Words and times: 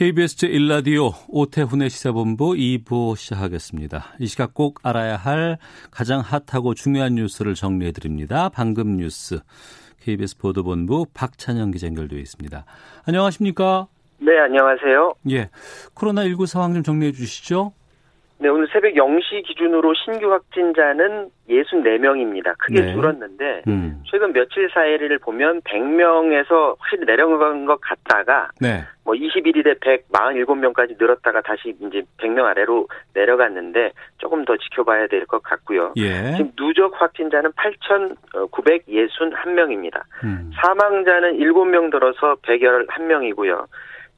KBS 0.00 0.36
제1라디오 0.36 1.12
오태훈의 1.28 1.90
시사본부 1.90 2.52
2부 2.52 3.16
시작하겠습니다. 3.16 4.14
이 4.18 4.26
시각 4.28 4.54
꼭 4.54 4.80
알아야 4.82 5.14
할 5.14 5.58
가장 5.90 6.22
핫하고 6.22 6.72
중요한 6.72 7.16
뉴스를 7.16 7.52
정리해드립니다. 7.52 8.48
방금 8.48 8.96
뉴스 8.96 9.40
KBS 10.00 10.38
보도본부 10.38 11.04
박찬영 11.12 11.70
기자 11.72 11.88
연결되어 11.88 12.18
있습니다. 12.18 12.64
안녕하십니까? 13.06 13.88
네, 14.20 14.38
안녕하세요. 14.38 15.16
예, 15.32 15.50
코로나19 15.94 16.46
상황 16.46 16.72
좀 16.72 16.82
정리해 16.82 17.12
주시죠. 17.12 17.74
네, 18.42 18.48
오늘 18.48 18.66
새벽 18.72 18.94
0시 18.94 19.44
기준으로 19.46 19.92
신규 19.94 20.32
확진자는 20.32 21.28
64명입니다. 21.50 22.56
크게 22.58 22.80
네. 22.80 22.92
줄었는데 22.94 23.62
음, 23.68 24.02
최근 24.10 24.32
며칠 24.32 24.70
사이를 24.72 25.18
보면 25.18 25.60
100명에서 25.60 26.74
확실히 26.78 27.04
내려간 27.04 27.66
것 27.66 27.78
같다가 27.82 28.48
네, 28.58 28.80
뭐 29.04 29.14
21일에 29.14 29.78
147명까지 29.80 30.96
늘었다가 30.98 31.42
다시 31.42 31.74
이제 31.80 32.02
100명 32.16 32.46
아래로 32.46 32.88
내려갔는데 33.12 33.92
조금 34.16 34.46
더 34.46 34.56
지켜봐야 34.56 35.06
될 35.08 35.26
것 35.26 35.42
같고요. 35.42 35.92
예, 35.98 36.32
지금 36.36 36.52
누적 36.56 36.98
확진자는 36.98 37.52
8,961명입니다. 37.52 40.00
음, 40.24 40.50
사망자는 40.62 41.36
7명 41.38 41.90
들어서 41.90 42.36
111명이고요. 42.36 43.66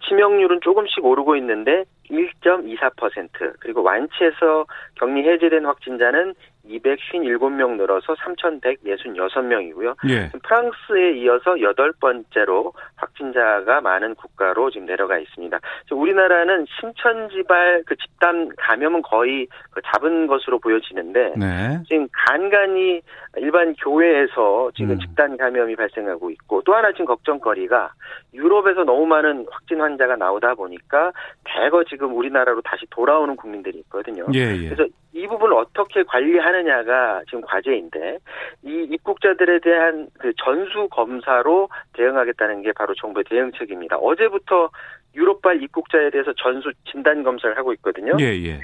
치명률은 0.09 0.61
조금씩 0.62 1.05
오르고 1.05 1.36
있는데 1.36 1.84
1.24% 2.13 3.55
그리고 3.59 3.83
완치해서 3.83 4.67
격리 4.97 5.27
해제된 5.29 5.65
확진자는 5.65 6.35
257명 6.69 7.77
늘어서 7.77 8.15
3,166명이고요. 8.15 9.97
예, 10.09 10.31
프랑스에 10.43 11.13
이어서 11.19 11.61
여덟 11.61 11.93
번째로 12.01 12.73
확진자가 12.97 13.81
많은 13.81 14.15
국가로 14.15 14.71
지금 14.71 14.87
내려가 14.87 15.19
있습니다. 15.19 15.59
우리나라는 15.91 16.67
심천지발 16.81 17.83
그 17.87 17.97
집단 17.97 18.51
감염은 18.57 19.03
거의 19.03 19.47
그 19.71 19.81
잡은 19.93 20.27
것으로 20.27 20.59
보여지는데 20.59 21.35
네, 21.37 21.83
지금 21.89 22.07
간간히 22.13 23.01
일반 23.37 23.75
교회에서 23.75 24.71
지금 24.77 24.93
음. 24.93 24.99
집단 25.01 25.37
감염이 25.37 25.75
발생하고 25.77 26.31
있고 26.31 26.63
또 26.63 26.75
하나 26.75 26.93
지금 26.93 27.07
걱정거리가 27.07 27.93
유럽에서 28.35 28.85
너무 28.85 29.07
많은 29.07 29.47
확진 29.51 29.81
환자가 29.81 30.17
나오다 30.17 30.55
보니까 30.55 31.13
대거 31.45 31.85
지금 31.85 32.15
우리나라로 32.17 32.61
다시 32.63 32.87
돌아오는 32.91 33.37
국민들이 33.37 33.79
있거든요. 33.81 34.27
예, 34.35 34.57
예, 34.57 34.69
그래서 34.69 34.87
이 35.15 35.27
부분을 35.27 35.57
어떻게 35.57 36.03
관리하느냐가 36.05 37.23
지금 37.27 37.43
과제인데 37.43 38.19
이 38.63 38.87
입국자들에 38.91 39.61
대한 39.61 40.09
그 40.19 40.33
전수 40.43 40.89
검사로 40.91 41.69
대응하겠다는 41.95 42.63
게 42.63 42.73
바로 42.73 42.95
정부의 42.95 43.25
대응책입니다. 43.29 43.97
어제부터 43.99 44.71
유럽발 45.15 45.63
입국자에 45.63 46.11
대해서 46.11 46.33
전수 46.35 46.73
진단 46.91 47.23
검사를 47.23 47.55
하고 47.57 47.75
있거든요. 47.75 48.17
예, 48.21 48.25
예, 48.45 48.61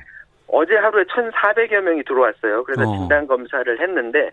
어제 0.48 0.74
하루에 0.76 1.04
1,400여 1.04 1.80
명이 1.82 2.04
들어왔어요. 2.04 2.64
그래서 2.64 2.88
어. 2.88 2.96
진단 2.96 3.26
검사를 3.26 3.80
했는데 3.80 4.30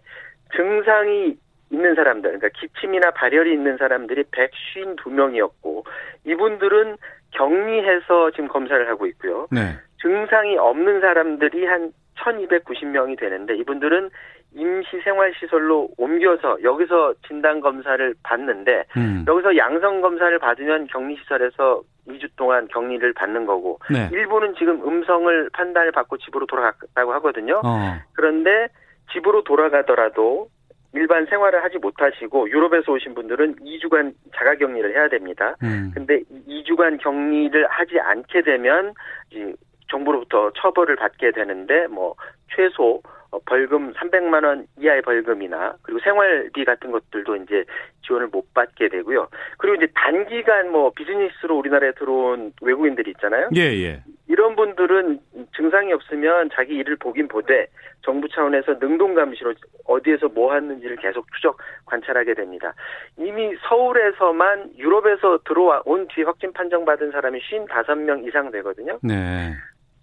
증상이 0.55 1.35
있는 1.71 1.95
사람들, 1.95 2.39
그러니까 2.39 2.59
기침이나 2.59 3.11
발열이 3.11 3.51
있는 3.51 3.75
사람들이 3.77 4.23
152명이었고 4.23 5.83
이분들은 6.25 6.95
격리해서 7.31 8.31
지금 8.31 8.47
검사를 8.47 8.87
하고 8.87 9.05
있고요. 9.07 9.47
네, 9.51 9.75
증상이 10.01 10.57
없는 10.57 11.01
사람들이 11.01 11.65
한 11.65 11.91
1,290명이 12.17 13.19
되는데 13.19 13.55
이분들은 13.57 14.09
임시 14.53 15.01
생활시설로 15.03 15.89
옮겨서 15.97 16.57
여기서 16.63 17.13
진단 17.27 17.59
검사를 17.59 18.15
받는데 18.23 18.85
음, 18.97 19.25
여기서 19.27 19.57
양성 19.57 20.01
검사를 20.01 20.37
받으면 20.39 20.87
격리시설에서 20.87 21.81
2주 22.07 22.29
동안 22.37 22.67
격리를 22.69 23.13
받는 23.13 23.45
거고 23.45 23.79
네, 23.91 24.09
일부는 24.11 24.55
지금 24.57 24.81
음성을 24.87 25.49
판단을 25.51 25.91
받고 25.91 26.17
집으로 26.17 26.45
돌아갔다고 26.45 27.13
하거든요. 27.13 27.61
어, 27.65 27.95
그런데 28.13 28.67
집으로 29.11 29.43
돌아가더라도 29.43 30.47
일반 30.93 31.25
생활을 31.25 31.61
하지 31.63 31.77
못하시고 31.77 32.49
유럽에서 32.49 32.93
오신 32.93 33.15
분들은 33.15 33.55
2주간 33.57 34.13
자가 34.33 34.55
격리를 34.55 34.95
해야 34.95 35.09
됩니다. 35.09 35.55
음, 35.61 35.91
근데 35.93 36.21
2주간 36.47 36.97
격리를 37.01 37.67
하지 37.67 37.99
않게 37.99 38.43
되면 38.43 38.93
이 39.31 39.53
정부로부터 39.89 40.51
처벌을 40.57 40.95
받게 40.95 41.31
되는데 41.31 41.87
뭐 41.87 42.15
최소 42.55 43.01
어, 43.31 43.39
벌금 43.45 43.93
300만 43.93 44.45
원 44.45 44.67
이하의 44.79 45.01
벌금이나 45.01 45.75
그리고 45.81 45.99
생활비 46.03 46.63
같은 46.63 46.91
것들도 46.91 47.35
이제 47.37 47.65
지원을 48.05 48.27
못 48.27 48.53
받게 48.53 48.89
되고요. 48.89 49.27
그리고 49.57 49.75
이제 49.75 49.91
단기간 49.95 50.71
뭐 50.71 50.91
비즈니스로 50.95 51.57
우리나라에 51.57 51.93
들어온 51.93 52.53
외국인들이 52.61 53.11
있잖아요. 53.11 53.49
예, 53.55 53.61
예, 53.61 54.03
이런 54.27 54.55
분들은 54.55 55.19
증상이 55.55 55.91
없으면 55.93 56.49
자기 56.53 56.75
일을 56.75 56.95
보긴 56.97 57.27
보되 57.27 57.67
정부 58.01 58.27
차원에서 58.29 58.77
능동 58.79 59.15
감시로 59.15 59.53
어디에서 59.85 60.29
뭐 60.29 60.53
하는지를 60.53 60.97
계속 60.97 61.25
추적 61.33 61.57
관찰하게 61.85 62.35
됩니다. 62.35 62.73
이미 63.17 63.55
서울에서만 63.67 64.73
유럽에서 64.77 65.39
들어와 65.45 65.81
온 65.85 66.07
뒤에 66.07 66.23
확진 66.23 66.53
판정받은 66.53 67.11
사람이 67.11 67.39
55명 67.39 68.27
이상 68.27 68.51
되거든요. 68.51 68.99
네, 69.01 69.53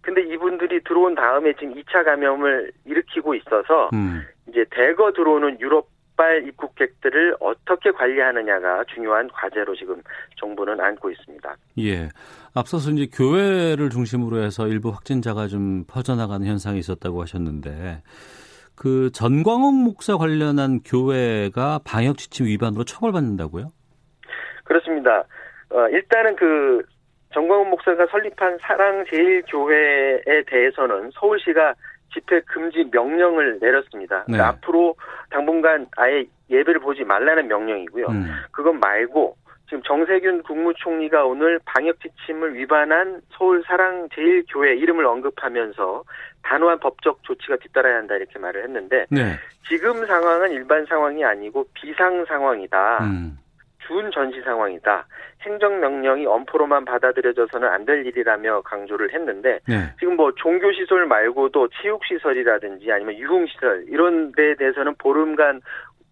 근데 0.02 0.20
이분들이 0.22 0.82
들어온 0.82 1.14
다음에 1.14 1.52
지금 1.54 1.74
2차 1.74 2.04
감염을 2.04 2.72
일으키고 2.84 3.34
있어서 3.36 3.88
음, 3.94 4.22
이제 4.48 4.64
대거 4.70 5.12
들어오는 5.12 5.60
유럽발 5.60 6.46
입국객들을 6.48 7.36
어떻게 7.40 7.92
관리하느냐가 7.92 8.84
중요한 8.92 9.28
과제로 9.28 9.74
지금 9.76 10.02
정부는 10.38 10.80
안고 10.80 11.10
있습니다. 11.10 11.56
예. 11.78 12.08
앞서서 12.54 12.90
이제 12.90 13.06
교회를 13.12 13.90
중심으로 13.90 14.38
해서 14.38 14.66
일부 14.66 14.90
확진자가 14.90 15.46
좀 15.46 15.84
퍼져나가는 15.86 16.44
현상이 16.44 16.78
있었다고 16.80 17.22
하셨는데 17.22 18.02
그 18.74 19.10
전광훈 19.12 19.74
목사 19.74 20.16
관련한 20.16 20.80
교회가 20.80 21.80
방역 21.84 22.18
지침 22.18 22.46
위반으로 22.46 22.82
처벌받는다고요? 22.82 23.68
그렇습니다. 24.64 25.24
어, 25.70 25.88
일단은 25.88 26.34
그 26.36 26.82
정광훈 27.32 27.70
목사가 27.70 28.06
설립한 28.06 28.58
사랑제일교회에 28.60 30.42
대해서는 30.46 31.10
서울시가 31.14 31.74
집회 32.12 32.40
금지 32.42 32.84
명령을 32.90 33.58
내렸습니다. 33.60 34.18
네. 34.28 34.36
그러니까 34.36 34.48
앞으로 34.48 34.94
당분간 35.30 35.86
아예 35.96 36.24
예배를 36.50 36.80
보지 36.80 37.04
말라는 37.04 37.48
명령이고요. 37.48 38.06
음, 38.06 38.26
그건 38.50 38.78
말고 38.80 39.36
지금 39.66 39.82
정세균 39.84 40.42
국무총리가 40.42 41.24
오늘 41.24 41.58
방역 41.64 41.96
지침을 42.00 42.54
위반한 42.54 43.22
서울 43.30 43.62
사랑제일교회 43.66 44.76
이름을 44.76 45.06
언급하면서 45.06 46.04
단호한 46.42 46.78
법적 46.80 47.22
조치가 47.22 47.56
뒤따라야 47.56 47.96
한다 47.96 48.16
이렇게 48.16 48.38
말을 48.38 48.64
했는데 48.64 49.06
네, 49.08 49.38
지금 49.66 50.04
상황은 50.06 50.50
일반 50.50 50.84
상황이 50.84 51.24
아니고 51.24 51.66
비상 51.72 52.26
상황이다. 52.26 53.04
음, 53.04 53.38
준 53.86 54.10
전시 54.10 54.40
상황이다. 54.42 55.06
행정명령이 55.42 56.26
엄포로만 56.26 56.84
받아들여져서는 56.84 57.68
안 57.68 57.82
될 57.84 58.06
일이라며 58.06 58.62
강조를 58.62 59.12
했는데 59.12 59.58
네, 59.66 59.92
지금 59.98 60.14
뭐 60.16 60.30
종교시설 60.36 61.06
말고도 61.06 61.68
체육시설이라든지 61.82 62.92
아니면 62.92 63.18
유흥시설 63.18 63.86
이런 63.88 64.30
데에 64.32 64.54
대해서는 64.54 64.94
보름간 64.98 65.60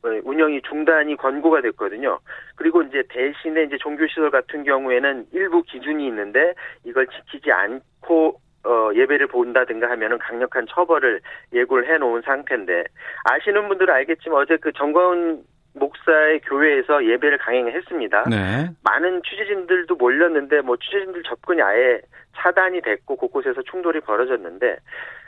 어, 0.03 0.09
운영이 0.25 0.63
중단이 0.63 1.15
권고가 1.17 1.61
됐거든요. 1.61 2.19
그리고 2.57 2.83
이제 2.83 3.05
대신에 3.09 3.65
이제 3.65 3.77
종교시설 3.79 4.31
같은 4.31 4.65
경우에는 4.65 5.27
일부 5.33 5.63
기준이 5.63 6.07
있는데 6.09 6.55
이걸 6.85 7.07
지키지 7.07 7.53
않고 7.53 8.41
어, 8.65 8.91
예배를 8.95 9.29
본다든가 9.29 9.89
하면은 9.91 10.19
강력한 10.19 10.67
처벌을 10.67 11.21
예고를 11.53 11.89
해 11.89 11.99
놓은 11.99 12.23
상태인데 12.23 12.85
아시는 13.31 13.69
분들은 13.69 13.95
알겠지만 13.95 14.39
어제 14.39 14.57
그 14.57 14.73
정광훈 14.73 15.45
목사의 15.75 16.41
교회에서 16.41 17.05
예배를 17.05 17.39
강행했습니다. 17.39 18.25
네, 18.29 18.71
많은 18.83 19.23
취재진들도 19.23 19.95
몰렸는데 19.97 20.63
뭐 20.63 20.77
취재진들 20.77 21.23
접근이 21.23 21.63
아예 21.63 22.01
차단이 22.37 22.81
됐고 22.81 23.17
곳곳에서 23.17 23.63
충돌이 23.63 24.01
벌어졌는데 24.01 24.79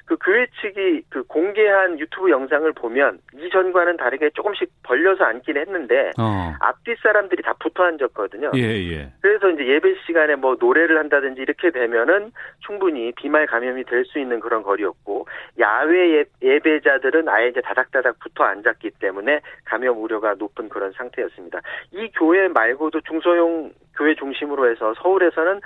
그 0.05 0.17
교회 0.23 0.47
측이 0.61 1.03
그 1.09 1.23
공개한 1.25 1.99
유튜브 1.99 2.31
영상을 2.31 2.71
보면 2.73 3.19
이전과는 3.35 3.97
다르게 3.97 4.31
조금씩 4.31 4.71
벌려서 4.83 5.25
앉긴 5.25 5.57
했는데 5.57 6.11
어. 6.19 6.53
앞뒤 6.61 6.95
사람들이 7.03 7.43
다 7.43 7.55
붙어 7.59 7.85
앉았거든요. 7.85 8.51
예, 8.57 8.61
예. 8.61 9.13
그래서 9.21 9.51
이제 9.51 9.67
예배 9.67 9.95
시간에 10.07 10.37
뭐 10.37 10.57
노래를 10.61 10.99
한다든지 10.99 11.41
이렇게 11.41 11.71
되면은 11.71 12.33
충분히 12.61 13.13
비말 13.13 13.47
감염이 13.47 13.85
될 13.85 14.03
수 14.13 14.19
있는 14.19 14.41
그런 14.41 14.63
거리였고 14.63 15.27
야외 15.59 16.25
예, 16.43 16.59
배자들은 16.59 17.29
아예 17.29 17.49
이제 17.49 17.61
다닥다닥 17.61 18.19
붙어 18.19 18.45
앉았기 18.45 18.93
때문에 18.99 19.41
감염 19.65 20.03
우려가 20.03 20.35
높은 20.35 20.69
그런 20.69 20.93
상태였습니다. 20.93 21.61
이 21.93 22.11
교회 22.15 22.49
말고도 22.49 23.01
중소형 23.03 23.73
교회 23.97 24.15
중심으로 24.15 24.71
해서 24.71 24.95
서울에서는 25.03 25.61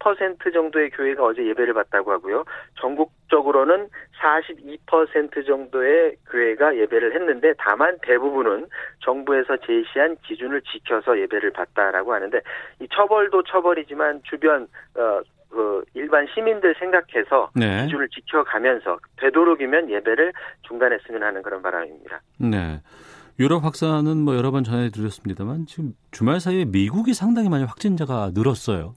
30% 0.00 0.52
정도의 0.52 0.90
교회가 0.90 1.24
어제 1.24 1.46
예배를 1.46 1.74
받다고 1.74 2.12
하고요. 2.12 2.44
전국 2.80 3.12
적으로는 3.32 3.88
42% 4.20 5.46
정도의 5.46 6.16
교회가 6.30 6.76
예배를 6.76 7.14
했는데 7.14 7.54
다만 7.58 7.98
대부분은 8.02 8.66
정부에서 9.00 9.56
제시한 9.56 10.16
기준을 10.26 10.60
지켜서 10.62 11.18
예배를 11.18 11.52
받다라고 11.52 12.12
하는데 12.12 12.40
이 12.80 12.86
처벌도 12.94 13.44
처벌이지만 13.44 14.20
주변 14.24 14.68
어, 14.94 15.22
그 15.50 15.84
일반 15.94 16.26
시민들 16.34 16.74
생각해서 16.78 17.50
네. 17.54 17.84
기준을 17.84 18.08
지켜가면서 18.08 18.98
되도록이면 19.16 19.90
예배를 19.90 20.32
중단했으면 20.62 21.22
하는 21.22 21.42
그런 21.42 21.62
바람입니다. 21.62 22.20
네. 22.38 22.80
유럽 23.38 23.64
확산은 23.64 24.18
뭐 24.18 24.36
여러 24.36 24.50
번 24.50 24.62
전해드렸습니다만 24.62 25.66
지금 25.66 25.94
주말 26.10 26.38
사이에 26.38 26.66
미국이 26.66 27.14
상당히 27.14 27.48
많이 27.48 27.64
확진자가 27.64 28.30
늘었어요. 28.34 28.94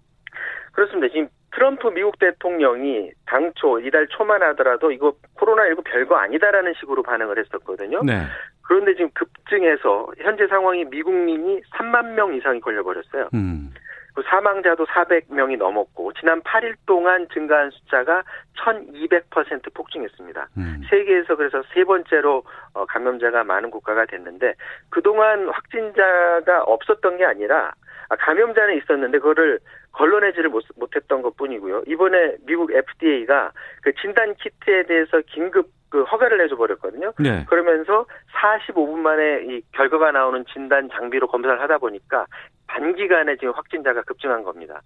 그렇습니다. 0.73 1.07
지금 1.07 1.29
트럼프 1.55 1.87
미국 1.87 2.19
대통령이 2.19 3.11
당초 3.25 3.79
이달 3.79 4.07
초만 4.07 4.43
하더라도 4.43 4.91
이거 4.91 5.13
코로나19 5.37 5.83
별거 5.85 6.17
아니다라는 6.17 6.73
식으로 6.79 7.01
반응을 7.01 7.39
했었거든요. 7.39 8.03
네. 8.03 8.23
그런데 8.61 8.93
지금 8.95 9.09
급증해서 9.13 10.07
현재 10.17 10.47
상황이 10.47 10.83
미국민이 10.83 11.61
3만 11.73 12.13
명 12.13 12.35
이상이 12.35 12.59
걸려버렸어요. 12.59 13.29
음. 13.33 13.73
그 14.15 14.23
사망자도 14.27 14.85
400명이 14.85 15.57
넘었고 15.57 16.13
지난 16.13 16.41
8일 16.41 16.75
동안 16.85 17.27
증가한 17.33 17.69
숫자가 17.71 18.23
1,200% 18.57 19.73
폭증했습니다. 19.73 20.47
음. 20.57 20.81
세계에서 20.89 21.35
그래서 21.35 21.63
세 21.73 21.83
번째로 21.83 22.43
어, 22.73 22.85
감염자가 22.85 23.43
많은 23.43 23.71
국가가 23.71 24.05
됐는데 24.05 24.53
그동안 24.89 25.49
확진자가 25.49 26.63
없었던 26.63 27.17
게 27.17 27.25
아니라 27.25 27.67
아, 27.67 27.73
감염자는 28.09 28.77
있었는데 28.77 29.19
그거를 29.19 29.59
걸러내지를 29.91 30.49
못, 30.49 30.63
못했던 30.75 31.21
것 31.21 31.35
뿐이고요. 31.37 31.83
이번에 31.87 32.35
미국 32.45 32.71
FDA가 32.71 33.51
그 33.81 33.93
진단 33.95 34.35
키트에 34.35 34.83
대해서 34.83 35.21
긴급 35.27 35.69
그 35.89 36.03
허가를 36.03 36.37
내줘 36.39 36.57
버렸거든요. 36.57 37.13
네. 37.19 37.45
그러면서 37.47 38.05
45분 38.33 38.97
만에 38.97 39.43
이 39.45 39.61
결과가 39.71 40.11
나오는 40.11 40.43
진단 40.51 40.89
장비로 40.89 41.27
검사를 41.27 41.59
하다 41.61 41.77
보니까 41.77 42.25
단기간에 42.67 43.37
지금 43.37 43.53
확진자가 43.53 44.01
급증한 44.03 44.43
겁니다. 44.43 44.81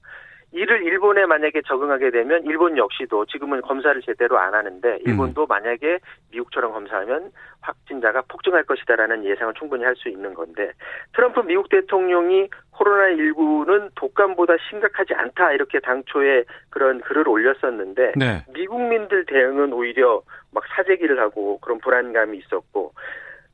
이를 0.51 0.81
일본에 0.83 1.25
만약에 1.25 1.61
적응하게 1.67 2.09
되면 2.09 2.43
일본 2.45 2.75
역시도 2.75 3.25
지금은 3.25 3.61
검사를 3.61 4.01
제대로 4.01 4.39
안 4.39 4.53
하는데 4.53 4.97
일본도 5.05 5.43
음. 5.43 5.47
만약에 5.47 5.99
미국처럼 6.31 6.73
검사하면 6.73 7.31
확진자가 7.61 8.23
폭증할 8.27 8.63
것이다라는 8.63 9.25
예상을 9.25 9.53
충분히 9.53 9.83
할 9.83 9.95
수 9.99 10.07
있는 10.07 10.33
건데 10.33 10.71
트럼프 11.13 11.41
미국 11.41 11.67
대통령이 11.69 12.49
코로나19는 12.71 13.89
독감보다 13.95 14.53
심각하지 14.69 15.13
않다 15.13 15.51
이렇게 15.51 15.79
당초에 15.79 16.45
그런 16.69 17.01
글을 17.01 17.27
올렸었는데 17.27 18.13
네. 18.15 18.45
미국민들 18.53 19.25
대응은 19.25 19.73
오히려 19.73 20.21
막 20.53 20.63
사재기를 20.75 21.19
하고 21.19 21.59
그런 21.59 21.79
불안감이 21.79 22.37
있었고 22.37 22.93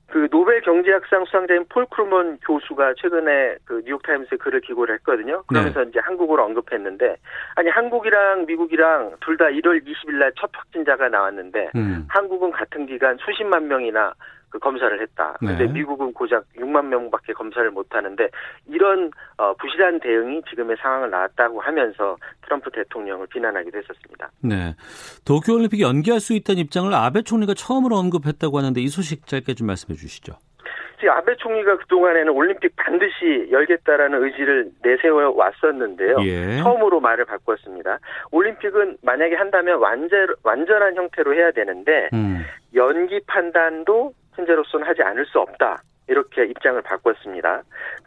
그 0.07 0.29
노벨 0.29 0.61
경제학상 0.61 1.25
수상자인 1.25 1.65
폴 1.67 1.85
크루그먼 1.87 2.37
교수가 2.45 2.93
최근에 3.01 3.57
그 3.65 3.81
뉴욕타임스에 3.85 4.37
글을 4.37 4.61
기고를 4.61 4.95
했거든요. 4.95 5.43
그러면서 5.47 5.83
네. 5.83 5.89
이제 5.89 5.99
한국을 5.99 6.39
언급했는데 6.39 7.17
아니 7.55 7.69
한국이랑 7.69 8.45
미국이랑 8.45 9.15
둘 9.21 9.35
다 9.37 9.45
1월 9.45 9.83
20일 9.83 10.19
날 10.19 10.31
첫 10.39 10.49
확진자가 10.53 11.09
나왔는데 11.09 11.71
음. 11.75 12.05
한국은 12.09 12.51
같은 12.51 12.85
기간 12.85 13.17
수십만 13.25 13.67
명이나 13.67 14.13
그 14.49 14.59
검사를 14.59 15.01
했다. 15.01 15.35
근데 15.39 15.65
네. 15.65 15.71
미국은 15.71 16.13
고작 16.13 16.45
6만 16.57 16.85
명밖에 16.85 17.33
검사를 17.33 17.69
못 17.71 17.93
하는데 17.93 18.29
이런 18.67 19.11
어, 19.37 19.53
부실한 19.55 19.99
대응이 19.99 20.43
지금의 20.49 20.77
상황을 20.81 21.09
낳았다고 21.09 21.61
하면서 21.61 22.17
트럼프 22.43 22.71
대통령을 22.71 23.27
비난하기도 23.27 23.77
했었습니다. 23.77 24.29
네. 24.41 24.75
도쿄 25.25 25.53
올림픽 25.53 25.81
연기할 25.81 26.19
수 26.19 26.33
있다는 26.33 26.61
입장을 26.61 26.93
아베 26.93 27.21
총리가 27.21 27.53
처음으로 27.53 27.95
언급했다고 27.95 28.57
하는데 28.57 28.79
이 28.81 28.87
소식 28.87 29.27
짧게 29.27 29.53
좀 29.53 29.67
말씀해 29.67 29.95
주시죠. 29.95 30.37
아베 31.09 31.35
총리가 31.37 31.77
그동안에는 31.77 32.29
올림픽 32.29 32.75
반드시 32.75 33.47
열겠다라는 33.51 34.23
의지를 34.23 34.71
내세워 34.83 35.33
왔었는데요. 35.35 36.17
예. 36.21 36.57
처음으로 36.57 36.99
말을 36.99 37.25
바꿨습니다. 37.25 37.99
올림픽은 38.31 38.97
만약에 39.01 39.35
한다면 39.35 39.79
완전, 39.79 40.27
완전한 40.43 40.95
형태로 40.95 41.33
해야 41.33 41.51
되는데, 41.51 42.09
음. 42.13 42.43
연기 42.73 43.19
판단도 43.25 44.13
현재로서는 44.35 44.85
하지 44.87 45.01
않을 45.03 45.25
수 45.25 45.39
없다. 45.39 45.81
이렇게 46.07 46.45
입장을 46.45 46.81
바꿨습니다. 46.81 47.63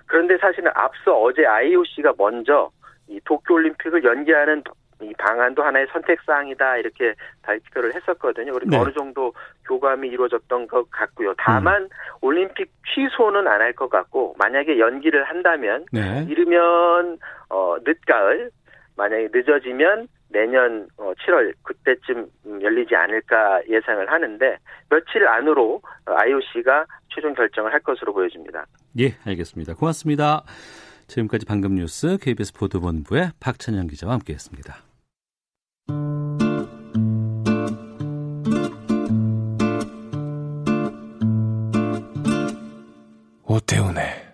그런데 0.06 0.38
사실은 0.38 0.70
앞서 0.74 1.18
어제 1.20 1.44
IOC가 1.46 2.12
먼저 2.16 2.70
이 3.08 3.20
도쿄올림픽을 3.24 4.04
연기하는 4.04 4.62
이 5.00 5.12
방안도 5.16 5.62
하나의 5.62 5.86
선택 5.92 6.20
사항이다 6.26 6.78
이렇게 6.78 7.14
발표를 7.42 7.94
했었거든요. 7.94 8.52
그리고 8.52 8.70
네. 8.70 8.78
어느 8.78 8.92
정도 8.92 9.32
교감이 9.66 10.08
이루어졌던 10.08 10.66
것 10.66 10.90
같고요. 10.90 11.34
다만 11.38 11.82
음. 11.82 11.88
올림픽 12.20 12.70
취소는 12.94 13.46
안 13.46 13.60
할 13.60 13.72
것 13.74 13.88
같고 13.90 14.34
만약에 14.38 14.78
연기를 14.78 15.24
한다면 15.24 15.84
네. 15.92 16.26
이르면 16.28 17.18
어 17.48 17.76
늦가을 17.84 18.50
만약에 18.96 19.28
늦어지면 19.32 20.08
내년 20.30 20.88
7월 20.96 21.50
어, 21.50 21.52
그때쯤 21.62 22.28
열리지 22.60 22.94
않을까 22.94 23.62
예상을 23.68 24.10
하는데 24.10 24.58
며칠 24.90 25.26
안으로 25.26 25.80
IOC가 26.04 26.86
최종 27.14 27.34
결정을 27.34 27.72
할 27.72 27.80
것으로 27.80 28.12
보여집니다. 28.12 28.66
예, 28.98 29.14
알겠습니다. 29.26 29.74
고맙습니다. 29.74 30.42
지금까지 31.06 31.46
방금 31.46 31.74
뉴스 31.74 32.18
KBS 32.20 32.52
보도본부의 32.52 33.30
박찬영 33.40 33.86
기자와 33.86 34.14
함께했습니다. 34.14 34.76
오태훈의 43.44 44.27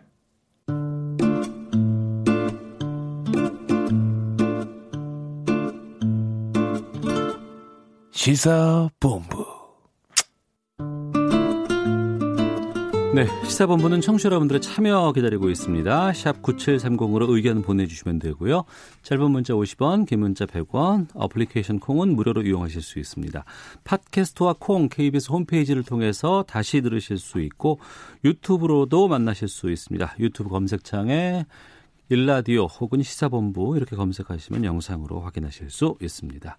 시사본부. 8.14 9.44
네, 13.12 13.26
시사본부는 13.44 14.00
청취자 14.00 14.28
여러분들의 14.28 14.62
참여 14.62 15.12
기다리고 15.12 15.50
있습니다. 15.50 16.12
샵 16.12 16.40
9730으로 16.40 17.28
의견 17.30 17.60
보내주시면 17.62 18.20
되고요. 18.20 18.64
짧은 19.02 19.30
문자 19.32 19.52
50원, 19.54 20.06
긴 20.06 20.20
문자 20.20 20.46
100원, 20.46 21.08
어플리케이션 21.14 21.80
콩은 21.80 22.14
무료로 22.14 22.42
이용하실 22.42 22.82
수 22.82 23.00
있습니다. 23.00 23.44
팟캐스트와 23.82 24.54
콩, 24.60 24.88
KBS 24.88 25.32
홈페이지를 25.32 25.82
통해서 25.82 26.44
다시 26.46 26.82
들으실 26.82 27.18
수 27.18 27.40
있고 27.40 27.80
유튜브로도 28.24 29.08
만나실 29.08 29.48
수 29.48 29.72
있습니다. 29.72 30.14
유튜브 30.20 30.50
검색창에 30.50 31.46
일라디오 32.10 32.66
혹은 32.66 33.02
시사본부 33.02 33.76
이렇게 33.76 33.96
검색하시면 33.96 34.64
영상으로 34.64 35.20
확인하실 35.20 35.70
수 35.70 35.96
있습니다. 36.00 36.56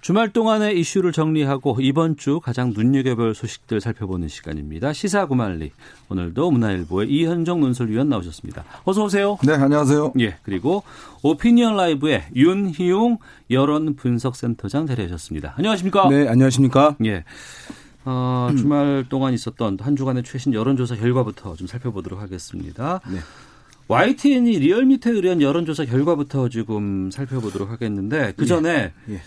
주말 0.00 0.30
동안의 0.30 0.80
이슈를 0.80 1.12
정리하고 1.12 1.76
이번 1.80 2.16
주 2.16 2.40
가장 2.40 2.72
눈여겨볼 2.74 3.34
소식들 3.34 3.82
살펴보는 3.82 4.28
시간입니다. 4.28 4.94
시사구말리. 4.94 5.72
오늘도 6.08 6.50
문화일보의 6.50 7.10
이현정 7.10 7.60
논설위원 7.60 8.08
나오셨습니다. 8.08 8.64
어서 8.84 9.04
오세요. 9.04 9.36
네, 9.44 9.52
안녕하세요. 9.52 10.14
예, 10.20 10.36
그리고 10.42 10.84
오피니언 11.22 11.76
라이브의 11.76 12.24
윤희용 12.34 13.18
여론 13.50 13.94
분석센터장 13.94 14.86
자리하셨습니다. 14.86 15.54
안녕하십니까? 15.58 16.08
네, 16.08 16.28
안녕하십니까? 16.28 16.96
예. 17.04 17.24
어, 18.06 18.48
주말 18.56 19.04
동안 19.10 19.34
있었던 19.34 19.76
한 19.82 19.96
주간의 19.96 20.22
최신 20.22 20.54
여론조사 20.54 20.96
결과부터 20.96 21.56
좀 21.56 21.66
살펴보도록 21.66 22.20
하겠습니다. 22.20 23.00
네. 23.06 23.18
YTN이 23.88 24.60
리얼미터에 24.60 25.12
의한 25.12 25.42
여론조사 25.42 25.84
결과부터 25.84 26.48
지금 26.48 27.10
살펴보도록 27.10 27.70
하겠는데 27.70 28.32
그 28.36 28.46
전에 28.46 28.94
예. 29.10 29.14
예. 29.14 29.20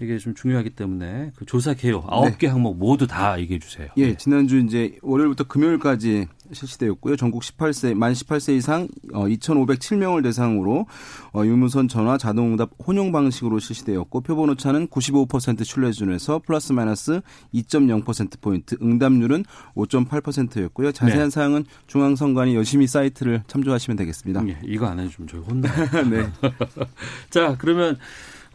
이게 0.00 0.18
좀 0.18 0.34
중요하기 0.34 0.70
때문에 0.70 1.32
그 1.36 1.46
조사 1.46 1.72
개요 1.72 2.04
아홉 2.08 2.38
개 2.38 2.46
항목 2.46 2.76
모두 2.76 3.06
다 3.06 3.38
얘기해 3.40 3.58
주세요. 3.58 3.88
예, 3.96 4.14
지난주 4.14 4.58
이제 4.58 4.96
월요일부터 5.02 5.44
금요일까지 5.44 6.26
실시되었고요. 6.52 7.16
전국 7.16 7.42
18세 7.42 7.94
만 7.94 8.12
18세 8.12 8.56
이상 8.56 8.88
어, 9.12 9.24
2,507명을 9.24 10.22
대상으로 10.22 10.86
어, 11.32 11.44
유무선 11.44 11.88
전화 11.88 12.18
자동응답 12.18 12.70
혼용 12.86 13.10
방식으로 13.10 13.58
실시되었고 13.58 14.20
표본 14.20 14.50
오차는 14.50 14.88
95% 14.88 15.64
신뢰 15.64 15.92
수준에서 15.92 16.40
플러스 16.44 16.72
마이너스 16.72 17.20
2.0% 17.54 18.40
포인트, 18.40 18.76
응답률은 18.82 19.44
5.8%였고요. 19.74 20.92
자세한 20.92 21.24
네. 21.24 21.30
사항은 21.30 21.64
중앙선관위 21.86 22.54
열심히 22.54 22.86
사이트를 22.86 23.42
참조하시면 23.46 23.96
되겠습니다. 23.96 24.46
예, 24.48 24.58
이거 24.64 24.86
안 24.86 25.00
해주면 25.00 25.28
저희 25.28 25.40
혼나. 25.40 25.68
네. 26.10 26.28
자, 27.30 27.56
그러면 27.58 27.96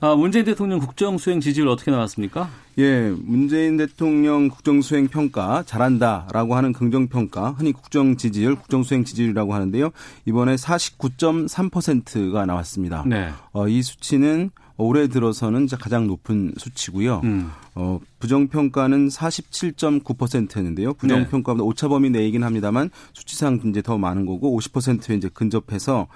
아, 0.04 0.16
문재인 0.16 0.46
대통령 0.46 0.80
국정수행 0.80 1.42
지지율 1.42 1.68
어떻게 1.68 1.92
나왔습니까? 1.92 2.50
예, 2.80 3.14
문재인 3.22 3.78
대통령 3.78 4.50
국정수행 4.50 5.08
평가 5.08 5.62
잘한다라고 5.62 6.56
하는 6.56 6.74
긍정평가, 6.74 7.52
흔히 7.52 7.72
국정 7.72 8.18
지지율, 8.18 8.56
국정수행 8.56 9.04
지지율이라고 9.04 9.54
하는데요. 9.54 9.92
이번에 10.26 10.56
49.3%가 10.56 12.48
나왔습니다. 12.48 13.04
네. 13.06 13.30
어, 13.54 13.68
이 13.68 13.84
수치는 13.84 14.50
올해 14.78 15.08
들어서는 15.08 15.68
가장 15.80 16.08
높은 16.08 16.54
수치고요. 16.58 17.22
음. 17.24 17.52
어, 17.76 18.00
부정평가는 18.18 19.08
47.9%였는데요. 19.08 20.96
부정평가보다 20.96 21.64
네. 21.64 21.68
오차범위 21.68 22.10
내이긴 22.10 22.44
합니다만 22.44 22.90
수치상 23.14 23.60
이제 23.66 23.84
더 23.84 24.00
많은 24.00 24.26
거고 24.26 24.58
50%에 24.60 25.16
이제 25.16 25.30
근접해서 25.32 26.08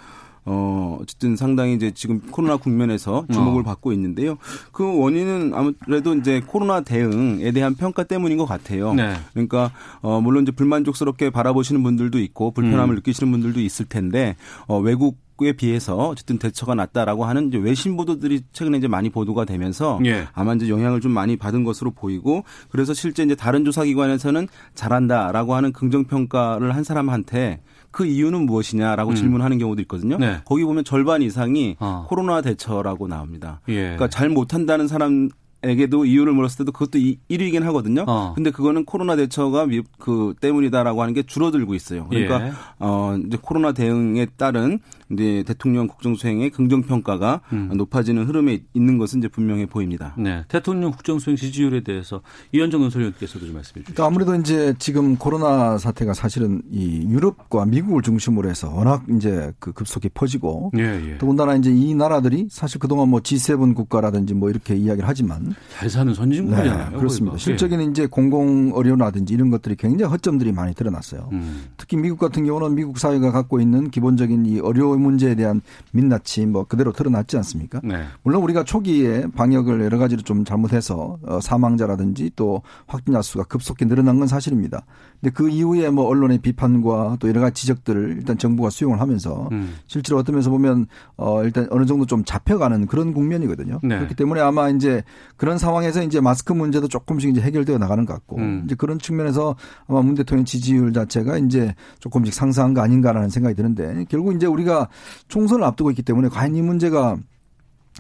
어, 0.46 1.00
어쨌든 1.02 1.36
상당히 1.36 1.74
이제 1.74 1.92
지금 1.92 2.20
코로나 2.20 2.58
국면에서 2.58 3.26
주목을 3.32 3.62
어. 3.62 3.64
받고 3.64 3.92
있는데요. 3.94 4.38
그 4.72 5.00
원인은 5.00 5.54
아무래도 5.54 6.14
이제 6.14 6.42
코로나 6.46 6.82
대응에 6.82 7.52
대한 7.52 7.76
평가 7.76 8.04
때문인 8.04 8.38
것 8.38 8.46
같아요. 8.46 8.94
네. 8.94 9.16
그러니까, 9.34 9.72
어, 10.02 10.22
물론 10.22 10.44
이제 10.44 10.52
불만족스럽게 10.52 11.32
바라보시는 11.32 11.82
분들도 11.82 12.20
있고 12.20 12.52
불편함을 12.52 12.94
음. 12.94 12.96
느끼시는 12.96 13.32
분들도 13.32 13.60
있을 13.60 13.86
텐데, 13.86 14.36
어, 14.68 14.80
외국 14.80 15.26
에 15.44 15.52
비해서 15.52 15.98
어쨌든 15.98 16.38
대처가 16.38 16.76
낮다라고 16.76 17.26
하는 17.26 17.50
이제 17.50 17.58
외신 17.58 17.98
보도들이 17.98 18.44
최근에 18.54 18.78
이제 18.78 18.88
많이 18.88 19.10
보도가 19.10 19.44
되면서 19.44 20.00
예. 20.06 20.30
아마 20.32 20.54
이제 20.54 20.70
영향을 20.70 21.02
좀 21.02 21.12
많이 21.12 21.36
받은 21.36 21.66
것으로 21.66 21.92
보이고 21.92 22.46
그래서 22.70 22.94
실제 22.94 23.22
이제 23.22 23.36
다른 23.36 23.66
조사기관에서는 23.66 24.48
잘한다라고 24.76 25.56
하는 25.56 25.74
긍정 25.74 26.06
평가를 26.06 26.74
한 26.74 26.86
사람한테 26.86 27.60
그 27.96 28.06
이유는 28.06 28.46
무엇이냐라고 28.46 29.12
음. 29.12 29.16
질문하는 29.16 29.58
경우도 29.58 29.82
있거든요. 29.84 30.18
네. 30.18 30.42
거기 30.44 30.66
보면 30.66 30.84
절반 30.84 31.22
이상이 31.22 31.78
어. 31.80 32.06
코로나 32.10 32.42
대처라고 32.42 33.08
나옵니다. 33.08 33.62
예. 33.70 33.84
그러니까 33.84 34.10
잘 34.10 34.28
못한다는 34.28 34.90
사람 34.90 35.30
에게도 35.66 36.06
이유를 36.06 36.34
물었을 36.34 36.60
때도 36.60 36.72
그것도 36.72 37.00
1위이긴 37.00 37.62
하거든요. 37.64 38.06
어. 38.08 38.34
근데 38.36 38.52
그거는 38.52 38.86
코로나 38.86 39.16
대처가 39.16 39.68
그 40.00 40.34
때문이다라고 40.40 41.02
하는 41.02 41.14
게 41.14 41.24
줄어들고 41.24 41.74
있어요. 41.74 42.08
그러니까 42.10 42.48
예. 42.48 42.52
어 42.80 43.18
이제 43.26 43.38
코로나 43.42 43.72
대응에 43.72 44.28
따른 44.38 44.80
이제 45.12 45.44
대통령 45.46 45.88
국정 45.88 46.16
수행의 46.16 46.50
긍정 46.50 46.82
평가가 46.82 47.42
음. 47.54 47.72
높아지는 47.76 48.26
흐름에 48.26 48.64
있는 48.74 48.98
것은 48.98 49.20
이제 49.20 49.28
분명해 49.28 49.68
보입니다. 49.68 50.16
네. 50.18 50.44
대통령 50.48 50.92
국정 50.92 51.20
수행 51.20 51.36
지지율에 51.36 51.82
대해서 51.82 52.22
이현정 52.52 52.82
논설위원께서도 52.82 53.46
좀 53.46 53.56
말씀해 53.56 53.84
주시죠. 53.84 53.94
그러니까 53.94 54.06
아무래도 54.06 54.36
이제 54.36 54.74
지금 54.80 55.16
코로나 55.16 55.78
사태가 55.78 56.14
사실은 56.14 56.62
이 56.72 57.06
유럽과 57.08 57.66
미국을 57.66 58.02
중심으로 58.02 58.50
해서 58.50 58.72
워낙 58.74 59.04
이제 59.16 59.52
그 59.60 59.74
급속히 59.74 60.10
퍼지고 60.10 60.72
예, 60.78 60.82
예. 60.82 61.18
더군다나 61.18 61.56
이제 61.56 61.72
이 61.72 61.94
나라들이 61.94 62.48
사실 62.50 62.80
그동안 62.80 63.10
뭐 63.10 63.20
G7 63.20 63.76
국가라든지 63.76 64.34
뭐 64.34 64.50
이렇게 64.50 64.76
이야기를 64.76 65.08
하지만 65.08 65.55
잘 65.78 65.90
사는 65.90 66.14
선진국이잖아요. 66.14 66.92
네, 66.92 66.98
그렇습니다. 66.98 67.38
실적인 67.38 67.82
예. 67.82 67.86
이제 67.86 68.06
공공 68.08 68.72
의료라든지 68.76 69.34
이런 69.34 69.50
것들이 69.50 69.76
굉장히 69.76 70.10
허점들이 70.10 70.54
많이 70.54 70.74
드러났어요. 70.74 71.30
음. 71.34 71.66
특히 71.76 71.98
미국 71.98 72.18
같은 72.18 72.46
경우는 72.46 72.76
미국 72.76 72.98
사회가 72.98 73.32
갖고 73.32 73.60
있는 73.60 73.90
기본적인 73.90 74.46
이 74.46 74.60
의료 74.64 74.98
문제에 74.98 75.36
대한 75.36 75.62
민낯이 75.92 76.46
뭐 76.48 76.64
그대로 76.64 76.94
드러났지 76.94 77.36
않습니까? 77.38 77.82
네. 77.84 78.06
물론 78.24 78.42
우리가 78.44 78.64
초기에 78.64 79.28
방역을 79.36 79.82
여러 79.82 79.98
가지로 79.98 80.22
좀 80.22 80.46
잘못해서 80.46 81.18
어, 81.24 81.40
사망자라든지 81.42 82.32
또 82.38 82.62
확진자 82.88 83.22
수가 83.22 83.44
급속히 83.44 83.86
늘어난 83.86 84.18
건 84.18 84.28
사실입니다. 84.28 84.86
근데 85.26 85.34
그 85.34 85.50
이후에 85.50 85.90
뭐 85.90 86.06
언론의 86.06 86.38
비판과 86.38 87.18
또 87.20 87.28
여러 87.28 87.42
가지 87.42 87.62
지적들을 87.62 88.18
일단 88.18 88.38
정부가 88.38 88.70
수용을 88.70 89.02
하면서 89.02 89.50
음. 89.52 89.74
실제로 89.88 90.20
어떤 90.20 90.36
면에서 90.36 90.52
보면 90.52 90.86
어 91.18 91.44
일단 91.44 91.68
어느 91.72 91.88
정도 91.88 92.06
좀 92.06 92.24
잡혀가는 92.24 92.86
그런 92.86 93.12
국면이거든요. 93.12 93.80
네. 93.82 93.96
그렇기 93.96 94.14
때문에 94.14 94.40
아마 94.42 94.70
이제 94.70 95.04
그런 95.36 95.58
상황에서 95.58 96.04
이제 96.04 96.22
마스크 96.22 96.54
문제도 96.54 96.88
조금씩 96.88 97.32
이제 97.32 97.42
해결되어 97.42 97.80
나가는 97.80 98.06
것 98.06 98.14
같고 98.14 98.38
음. 98.38 98.62
이제 98.66 98.76
그런 98.76 99.00
측면에서 99.00 99.56
아마 99.88 100.04
문 100.04 100.14
대통령 100.14 100.46
지지율 100.46 100.94
자체가 100.94 101.40
이제 101.40 101.74
조금씩 102.00 102.32
상승한 102.32 102.76
거 102.76 102.82
아닌가라는 102.82 103.30
생각이 103.30 103.56
드는데 103.56 104.06
결국 104.10 104.36
이제 104.36 104.46
우리가 104.46 104.90
총선을 105.28 105.64
앞두고 105.64 105.90
있기 105.90 106.04
때문에 106.04 106.30
과연 106.30 106.56
이 106.56 106.62
문제가 106.62 107.18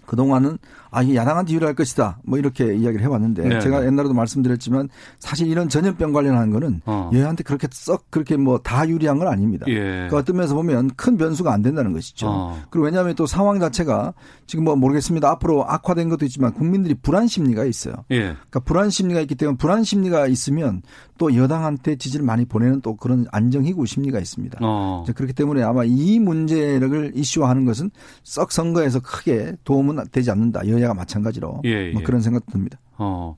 그동안은 0.05 0.57
아, 0.91 1.01
이 1.01 1.15
야당한테 1.15 1.53
유리할 1.53 1.75
것이다. 1.75 2.19
뭐 2.23 2.39
이렇게 2.39 2.73
이야기를 2.73 3.01
해왔는데 3.01 3.43
네. 3.49 3.59
제가 3.59 3.81
네. 3.81 3.87
옛날에도 3.87 4.13
말씀드렸지만 4.13 4.87
사실 5.19 5.47
이런 5.47 5.67
전염병 5.67 6.13
관련한 6.13 6.51
거는 6.51 6.81
어. 6.85 7.09
여야한테 7.13 7.43
그렇게 7.43 7.67
썩 7.71 8.09
그렇게 8.09 8.37
뭐 8.37 8.59
다 8.65 8.87
유리한 8.89 9.19
건 9.19 9.27
아닙니다. 9.27 9.65
예. 9.69 10.07
그 10.09 10.17
어떤 10.17 10.37
면에서 10.37 10.55
보면 10.55 10.91
큰 10.95 11.17
변수가 11.17 11.51
안 11.51 11.61
된다는 11.61 11.93
것이죠. 11.93 12.27
어. 12.27 12.59
그리고 12.69 12.85
왜냐하면 12.85 13.13
또 13.15 13.25
상황 13.27 13.59
자체가 13.59 14.13
지금 14.47 14.63
뭐 14.63 14.75
모르겠습니다. 14.75 15.29
앞으로 15.29 15.69
악화된 15.69 16.09
것도 16.09 16.25
있지만 16.25 16.53
국민들이 16.53 16.93
불안 16.95 17.27
심리가 17.27 17.63
있어요. 17.65 17.93
예. 18.11 18.21
그러니까 18.33 18.59
불안 18.61 18.89
심리가 18.89 19.19
있기 19.21 19.35
때문에 19.35 19.57
불안 19.57 19.83
심리가 19.83 20.27
있으면 20.27 20.81
또 21.17 21.35
여당한테 21.35 21.95
지지를 21.97 22.25
많이 22.25 22.45
보내는 22.45 22.81
또 22.81 22.95
그런 22.95 23.25
안정희구 23.31 23.85
심리가 23.85 24.19
있습니다. 24.19 24.59
어. 24.61 25.05
그렇기 25.15 25.33
때문에 25.33 25.61
아마 25.63 25.83
이 25.85 26.19
문제를 26.19 27.11
이슈화하는 27.15 27.65
것은 27.65 27.91
썩 28.23 28.51
선거에서 28.51 28.99
크게 28.99 29.55
도움은 29.63 29.94
되지 30.11 30.31
않는다. 30.31 30.67
여야 30.67 30.85
여야가 30.85 30.93
마찬가지로 30.93 31.61
예, 31.65 31.91
뭐 31.91 32.01
예. 32.01 32.05
그런 32.05 32.21
생각도 32.21 32.51
듭니다. 32.51 32.79
어. 32.97 33.35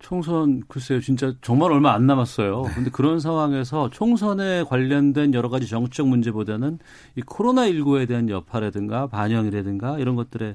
총선 0.00 0.62
글쎄요 0.68 1.00
진짜 1.00 1.34
정말 1.42 1.72
얼마 1.72 1.92
안 1.92 2.06
남았어요. 2.06 2.62
네. 2.62 2.74
근데 2.74 2.90
그런 2.90 3.18
상황에서 3.18 3.90
총선에 3.90 4.62
관련된 4.64 5.34
여러 5.34 5.48
가지 5.48 5.66
정치적 5.66 6.08
문제보다는 6.08 6.78
이 7.16 7.22
코로나 7.22 7.68
19에 7.68 8.06
대한 8.06 8.28
여파라든가 8.28 9.08
반영이라든가 9.08 9.98
이런 9.98 10.14
것들에 10.14 10.54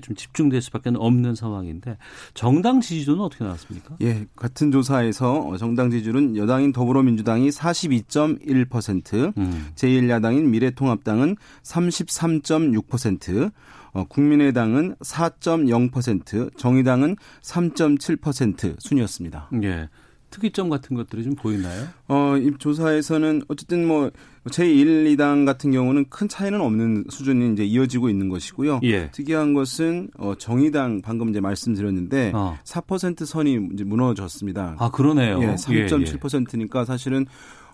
좀 0.00 0.14
집중될 0.14 0.62
수밖에 0.62 0.92
없는 0.94 1.34
상황인데 1.34 1.96
정당 2.34 2.80
지지도는 2.80 3.22
어떻게 3.22 3.42
나왔습니까? 3.44 3.96
예, 4.02 4.26
같은 4.36 4.70
조사에서 4.70 5.56
정당 5.56 5.90
지지율은 5.90 6.36
여당인 6.36 6.72
더불어민주당이 6.72 7.48
42.1%, 7.48 9.36
음. 9.36 9.68
제1야당인 9.74 10.44
미래통합당은 10.44 11.36
33.6%, 11.62 13.50
어, 13.92 14.04
국민의당은 14.04 14.96
4.0%, 14.96 16.56
정의당은 16.56 17.16
3.7% 17.42 18.76
순이었습니다. 18.78 19.50
예. 19.62 19.88
특이점 20.30 20.68
같은 20.68 20.94
것들이 20.96 21.24
좀 21.24 21.34
보이나요? 21.34 21.86
어, 22.08 22.36
이 22.36 22.50
조사에서는 22.58 23.42
어쨌든 23.48 23.86
뭐 23.86 24.10
제1, 24.50 25.16
2당 25.16 25.46
같은 25.46 25.70
경우는 25.72 26.06
큰 26.10 26.28
차이는 26.28 26.60
없는 26.60 27.04
수준이 27.08 27.52
이제 27.52 27.64
이어지고 27.64 28.08
있는 28.08 28.28
것이고요. 28.28 28.80
예. 28.84 29.10
특이한 29.10 29.54
것은 29.54 30.08
어, 30.18 30.34
정의당 30.36 31.00
방금 31.02 31.30
이제 31.30 31.40
말씀드렸는데 31.40 32.32
어. 32.34 32.58
4% 32.64 33.24
선이 33.24 33.68
이제 33.72 33.84
무너졌습니다. 33.84 34.76
아, 34.78 34.90
그러네요. 34.90 35.40
예, 35.42 35.54
3.7%니까 35.54 36.78
예, 36.78 36.82
예. 36.82 36.84
사실은 36.84 37.26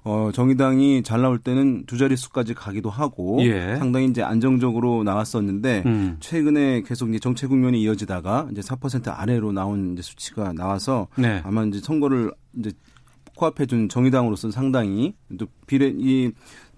어, 0.04 0.30
정의당이 0.32 1.02
잘 1.02 1.22
나올 1.22 1.38
때는 1.38 1.84
두 1.86 1.96
자릿수까지 1.96 2.52
가기도 2.52 2.90
하고 2.90 3.38
예. 3.40 3.76
상당히 3.76 4.06
이제 4.06 4.22
안정적으로 4.22 5.02
나왔었는데 5.02 5.82
음. 5.86 6.16
최근에 6.20 6.82
계속 6.82 7.08
이제 7.08 7.18
정체 7.18 7.46
국면이 7.46 7.80
이어지다가 7.82 8.48
이제 8.52 8.60
4% 8.60 9.18
아래로 9.18 9.52
나온 9.52 9.94
이제 9.94 10.02
수치가 10.02 10.52
나와서 10.52 11.08
네. 11.16 11.40
아마 11.44 11.64
이제 11.64 11.80
선거를 11.80 12.32
이제 12.58 12.70
코앞에 13.34 13.64
둔 13.64 13.88
정의당으로서는 13.88 14.52
상당히 14.52 15.14
또 15.38 15.46
비례 15.66 15.90
이 15.96 16.30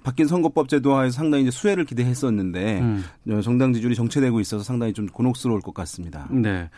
바뀐 0.04 0.28
선거법 0.28 0.68
제도화에서 0.68 1.16
상당히 1.16 1.42
이제 1.42 1.50
수혜를 1.50 1.84
기대했었는데 1.84 2.80
음. 2.80 3.04
정당 3.42 3.72
지지율이 3.72 3.96
정체되고 3.96 4.38
있어서 4.38 4.62
상당히 4.62 4.92
좀 4.92 5.06
곤혹스러울 5.06 5.60
것 5.60 5.74
같습니다. 5.74 6.28
네. 6.30 6.70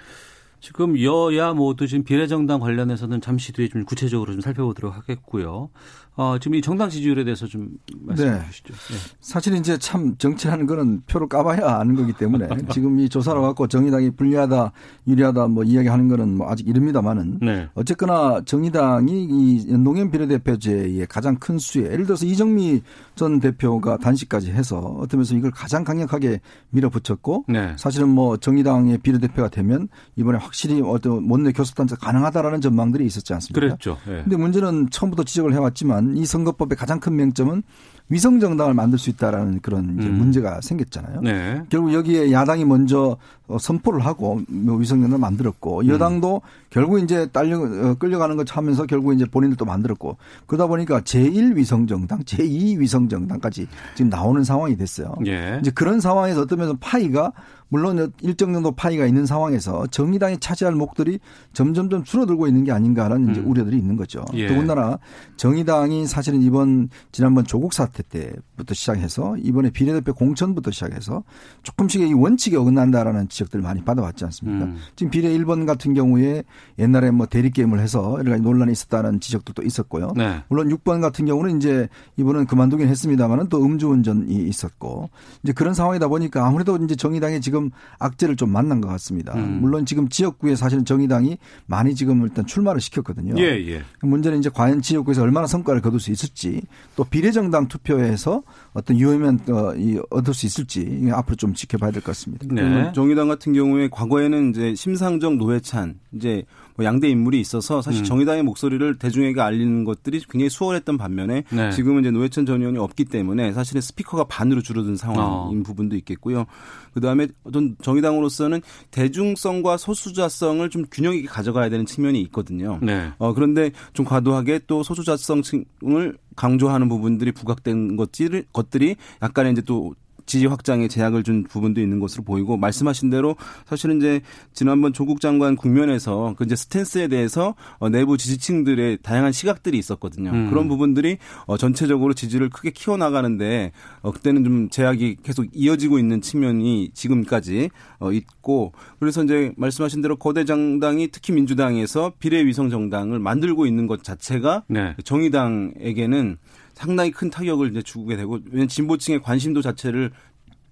지금 0.61 1.01
여야 1.01 1.53
모두 1.53 1.87
지금 1.87 2.05
비례정당 2.05 2.61
관련해서는 2.61 3.21
잠시 3.21 3.53
뒤에 3.53 3.69
좀 3.69 3.85
구체적으로 3.85 4.33
좀 4.33 4.41
살펴보도록 4.41 4.97
하겠고요. 4.97 5.71
어, 6.19 6.37
지금 6.37 6.57
이 6.57 6.61
정당 6.61 6.91
지지율에 6.91 7.23
대해서 7.23 7.47
좀 7.47 7.69
말씀해 8.01 8.39
네. 8.39 8.45
주시죠. 8.47 8.75
네. 8.75 8.97
사실 9.21 9.55
이제 9.55 9.79
참 9.79 10.17
정치라는 10.19 10.67
거는 10.67 11.03
표를 11.07 11.29
까봐야 11.29 11.79
아는 11.79 11.95
거기 11.95 12.13
때문에 12.13 12.49
지금 12.75 12.99
이 12.99 13.09
조사를 13.09 13.41
갖고 13.41 13.69
정의당이 13.69 14.11
불리하다, 14.11 14.73
유리하다 15.07 15.47
뭐 15.47 15.63
이야기하는 15.63 16.09
거는 16.09 16.37
뭐 16.37 16.51
아직 16.51 16.67
이릅니다만은 16.67 17.39
네. 17.41 17.69
어쨌거나 17.75 18.43
정의당이 18.45 19.29
이 19.31 19.71
연동형 19.71 20.11
비례대표제의 20.11 21.07
가장 21.07 21.37
큰 21.37 21.57
수에 21.57 21.85
예를 21.85 22.05
들어서 22.05 22.27
이정미 22.27 22.83
전 23.15 23.39
대표가 23.39 23.97
단식까지 23.99 24.51
해서 24.51 24.79
어떤 24.99 25.19
면에서 25.19 25.37
이걸 25.37 25.53
가장 25.53 25.85
강력하게 25.85 26.41
밀어붙였고 26.71 27.45
네. 27.47 27.77
사실은 27.79 28.09
뭐 28.09 28.37
정의당의 28.37 28.99
비례대표가 28.99 29.51
되면 29.51 29.87
이번에 30.17 30.39
확실히 30.49 30.81
어떤 30.83 31.31
원내 31.31 31.53
교섭단체 31.53 31.97
가능하다라는 32.01 32.61
전망들이 32.61 33.05
있었지 33.05 33.35
않습니까? 33.35 33.61
그랬죠. 33.61 33.99
예. 34.09 34.23
근데 34.23 34.37
문제는 34.37 34.89
처음부터 34.91 35.25
지적을 35.25 35.53
해왔지만 35.53 36.17
이 36.17 36.25
선거법의 36.25 36.77
가장 36.77 37.01
큰 37.01 37.17
맹점은 37.17 37.63
위성 38.11 38.41
정당을 38.41 38.73
만들 38.73 38.99
수 38.99 39.11
있다라는 39.11 39.61
그런 39.61 39.85
음. 40.01 40.15
문제가 40.17 40.61
생겼잖아요. 40.63 41.21
네. 41.21 41.63
결국 41.69 41.93
여기에 41.93 42.33
야당이 42.33 42.65
먼저 42.65 43.19
어, 43.47 43.59
선포를 43.59 44.05
하고 44.07 44.41
뭐 44.49 44.77
위성 44.77 45.01
정당을 45.01 45.21
만들었고 45.21 45.81
음. 45.81 45.89
여당도 45.89 46.37
음. 46.37 46.49
결국 46.71 47.01
이제 47.01 47.27
딸려 47.27 47.59
어, 47.59 47.95
끌려가는 47.99 48.37
거 48.37 48.45
하면서 48.49 48.87
결국 48.87 49.13
이제 49.13 49.27
본인들도 49.27 49.63
만들었고 49.63 50.17
그러다 50.47 50.67
보니까 50.67 51.03
제1 51.03 51.55
위성 51.57 51.87
정당, 51.87 52.21
제2 52.21 52.79
위성 52.79 53.11
정당까지 53.11 53.69
지금 53.95 54.09
나오는 54.09 54.43
상황이 54.43 54.77
됐어요. 54.77 55.15
예. 55.27 55.59
이제 55.61 55.71
그런 55.71 56.01
상황에서 56.01 56.47
면에서 56.49 56.77
파이가 56.81 57.33
물론 57.69 58.13
일정 58.23 58.53
정도 58.53 58.73
파이가 58.73 59.07
있는 59.07 59.27
상황에서 59.27 59.87
정의당이 59.89 60.39
차지할 60.39 60.75
목들이 60.75 61.19
점점점 61.53 62.05
줄어들고 62.05 62.47
있는 62.47 62.65
게 62.65 62.73
아닌가라는 62.73 63.29
음. 63.29 63.31
이제 63.33 63.41
우려들이 63.41 63.77
있는 63.77 63.97
거죠. 63.97 64.25
예. 64.35 64.49
더군다나 64.49 64.99
정의당이 65.37 66.07
사실은 66.07 66.41
이번 66.43 66.89
지난번 67.13 67.45
조국 67.45 67.73
사태 67.75 68.03
때부터 68.03 68.75
시작해서 68.75 69.37
이번에 69.39 69.71
비례대표 69.71 70.15
공천부터 70.15 70.71
시작해서 70.71 71.23
조금씩 71.63 72.01
이 72.03 72.15
원칙에 72.15 72.57
어긋난다라는 72.57 73.29
지적들을 73.29 73.63
많이 73.63 73.85
받아왔지 73.85 74.25
않습니까? 74.25 74.65
음. 74.67 74.77
지금 74.97 75.11
비례 75.11 75.29
1번 75.37 75.67
같은 75.67 75.95
경우에 75.95 76.45
옛날에 76.79 77.11
뭐 77.11 77.27
대리 77.27 77.51
게임을 77.51 77.81
해서 77.81 78.17
여러 78.19 78.31
가지 78.31 78.43
논란이 78.43 78.73
있었다는 78.73 79.21
지적도 79.21 79.53
또 79.53 79.63
있었고요. 79.63 80.13
네. 80.17 80.43
물론 80.49 80.69
6번 80.69 81.01
같은 81.01 81.27
경우는 81.27 81.59
이제 81.59 81.89
이번은 82.17 82.47
그만두긴 82.47 82.89
했습니다만은 82.89 83.49
또 83.49 83.63
음주운전이 83.65 84.35
있었고 84.35 85.11
이제 85.43 85.53
그런 85.53 85.75
상황이다 85.75 86.09
보니까 86.09 86.47
아무래도 86.47 86.77
이제 86.77 86.95
정의당이 86.95 87.41
지금 87.41 87.58
지금 87.59 87.71
악재를 87.99 88.37
좀 88.37 88.51
만난 88.51 88.81
것 88.81 88.89
같습니다. 88.89 89.35
음. 89.35 89.59
물론 89.61 89.85
지금 89.85 90.09
지역구에 90.09 90.55
사실은 90.55 90.85
정의당이 90.85 91.39
많이 91.67 91.95
지금 91.95 92.23
일단 92.23 92.47
출마를 92.47 92.81
시켰거든요. 92.81 93.35
예, 93.39 93.45
예. 93.69 93.83
문제는 94.01 94.39
이제 94.39 94.49
과연 94.49 94.81
지역구에서 94.81 95.23
얼마나 95.23 95.47
성과를 95.47 95.83
거둘 95.83 96.01
수 96.01 96.11
있을지 96.11 96.63
또 96.97 97.05
비례정당 97.05 97.69
투표에서 97.69 98.43
어떤 98.73 98.99
유의면 98.99 99.41
어, 99.49 99.73
얻을 100.11 100.35
수 100.35 100.47
있을지 100.47 101.09
앞으로 101.13 101.37
좀 101.37 101.55
지켜봐야 101.55 101.91
될 101.91 101.99
것 102.03 102.13
같습니다. 102.13 102.47
네. 102.49 102.93
정의당 102.95 103.29
같은 103.29 103.53
경우에 103.53 103.89
과거에는 103.91 104.51
이제 104.51 104.75
심상정 104.77 105.37
노회찬 105.37 105.99
이제 106.15 106.45
뭐 106.77 106.85
양대 106.87 107.09
인물이 107.09 107.41
있어서 107.41 107.83
사실 107.83 108.03
음. 108.03 108.05
정의당의 108.05 108.45
목소리를 108.45 108.99
대중에게 108.99 109.41
알리는 109.41 109.83
것들이 109.83 110.23
굉장히 110.31 110.49
수월했던 110.49 110.97
반면에 110.97 111.43
네. 111.51 111.73
지금은 111.73 112.03
이제 112.03 112.13
노회찬 112.13 112.47
전 112.47 112.61
의원이 112.61 112.79
없기 112.79 113.07
때문에 113.07 113.53
사실은 113.53 113.81
스피커가 113.81 114.25
반으로 114.25 114.63
줄어든 114.63 114.95
상황인 114.95 115.61
어. 115.61 115.63
부분도 115.65 115.97
있겠고요. 115.97 116.47
그 116.95 117.01
다음에 117.01 117.27
어떤 117.49 117.77
정의당으로서는 117.83 118.61
대중성과 118.91 119.77
소수자성을 119.77 120.69
좀 120.71 120.85
균형 120.91 121.15
있게 121.15 121.27
가져가야 121.27 121.69
되는 121.71 121.87
측면이 121.87 122.21
있거든요. 122.23 122.79
네. 122.83 123.13
어, 123.19 123.33
그런데 123.33 123.73
좀 123.93 124.05
과도하게 124.05 124.61
또 124.67 124.83
소수자성을 124.83 126.19
강조하는 126.37 126.89
부분들이 126.89 127.33
부각된 127.33 127.97
것들이, 127.97 128.45
것들이 128.53 128.97
약간의 129.23 129.53
이제 129.53 129.63
또 129.63 129.95
지지 130.29 130.47
확장에 130.47 130.87
제약을 130.87 131.25
준 131.25 131.43
부분도 131.43 131.81
있는 131.81 131.99
것으로 131.99 132.23
보이고 132.23 132.57
말씀하신 132.57 133.11
대로 133.11 133.35
사실은 133.67 133.97
이제 133.97 134.21
지난번 134.53 134.93
조국 134.93 135.21
장관 135.21 135.57
국면에서 135.57 136.35
그 136.37 136.45
이제 136.45 136.55
스탠스에 136.55 137.09
대해서 137.09 137.55
어, 137.79 137.89
내부 137.89 138.17
지지층들의 138.17 138.99
다양한 139.03 139.33
시각들이 139.33 139.79
있었거든요. 139.79 140.31
음. 140.31 140.51
그런 140.51 140.69
부분들이 140.69 141.17
어, 141.47 141.57
전체적으로 141.57 142.13
지지를 142.13 142.51
크게 142.51 142.71
키워나가는데 142.71 143.73
어, 144.03 144.13
그때는 144.13 144.45
좀 144.45 144.69
제약이 144.69 145.17
계속 145.23 145.47
이어지고 145.53 145.99
있는 145.99 146.21
측면이 146.21 146.91
지금까지 146.93 147.71
있고 148.13 148.73
그래서 149.01 149.25
이제 149.25 149.53
말씀하신 149.57 150.03
대로 150.03 150.17
거대 150.17 150.45
정당이 150.45 151.09
특히 151.09 151.33
민주당에서 151.33 152.13
비례위성 152.19 152.69
정당을 152.69 153.19
만들고 153.19 153.67
있는 153.67 153.87
것 153.87 154.05
자체가 154.05 154.65
네. 154.69 154.95
정의당에게는 155.05 156.37
상당히 156.79 157.11
큰 157.11 157.29
타격을 157.29 157.71
이제 157.73 157.83
주게 157.83 158.17
되고 158.17 158.39
왜냐면 158.47 158.69
진보층의 158.69 159.21
관심도 159.23 159.63
자체를 159.63 160.13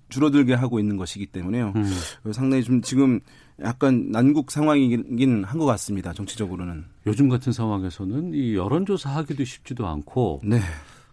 줄어들게 0.08 0.54
하고 0.54 0.78
있는 0.78 0.96
것이기 0.96 1.26
때문에요. 1.26 1.72
음. 1.74 2.32
상당히 2.32 2.62
좀 2.62 2.80
지금 2.80 3.18
약간 3.60 4.12
난국 4.12 4.52
상황이긴 4.52 5.42
한 5.44 5.58
것 5.58 5.66
같습니다. 5.66 6.12
정치적으로는. 6.12 6.84
요즘 7.06 7.28
같은 7.28 7.52
상황에서는 7.52 8.34
이 8.34 8.54
여론조사 8.54 9.10
하기도 9.16 9.44
쉽지도 9.44 9.88
않고. 9.88 10.42
네. 10.44 10.60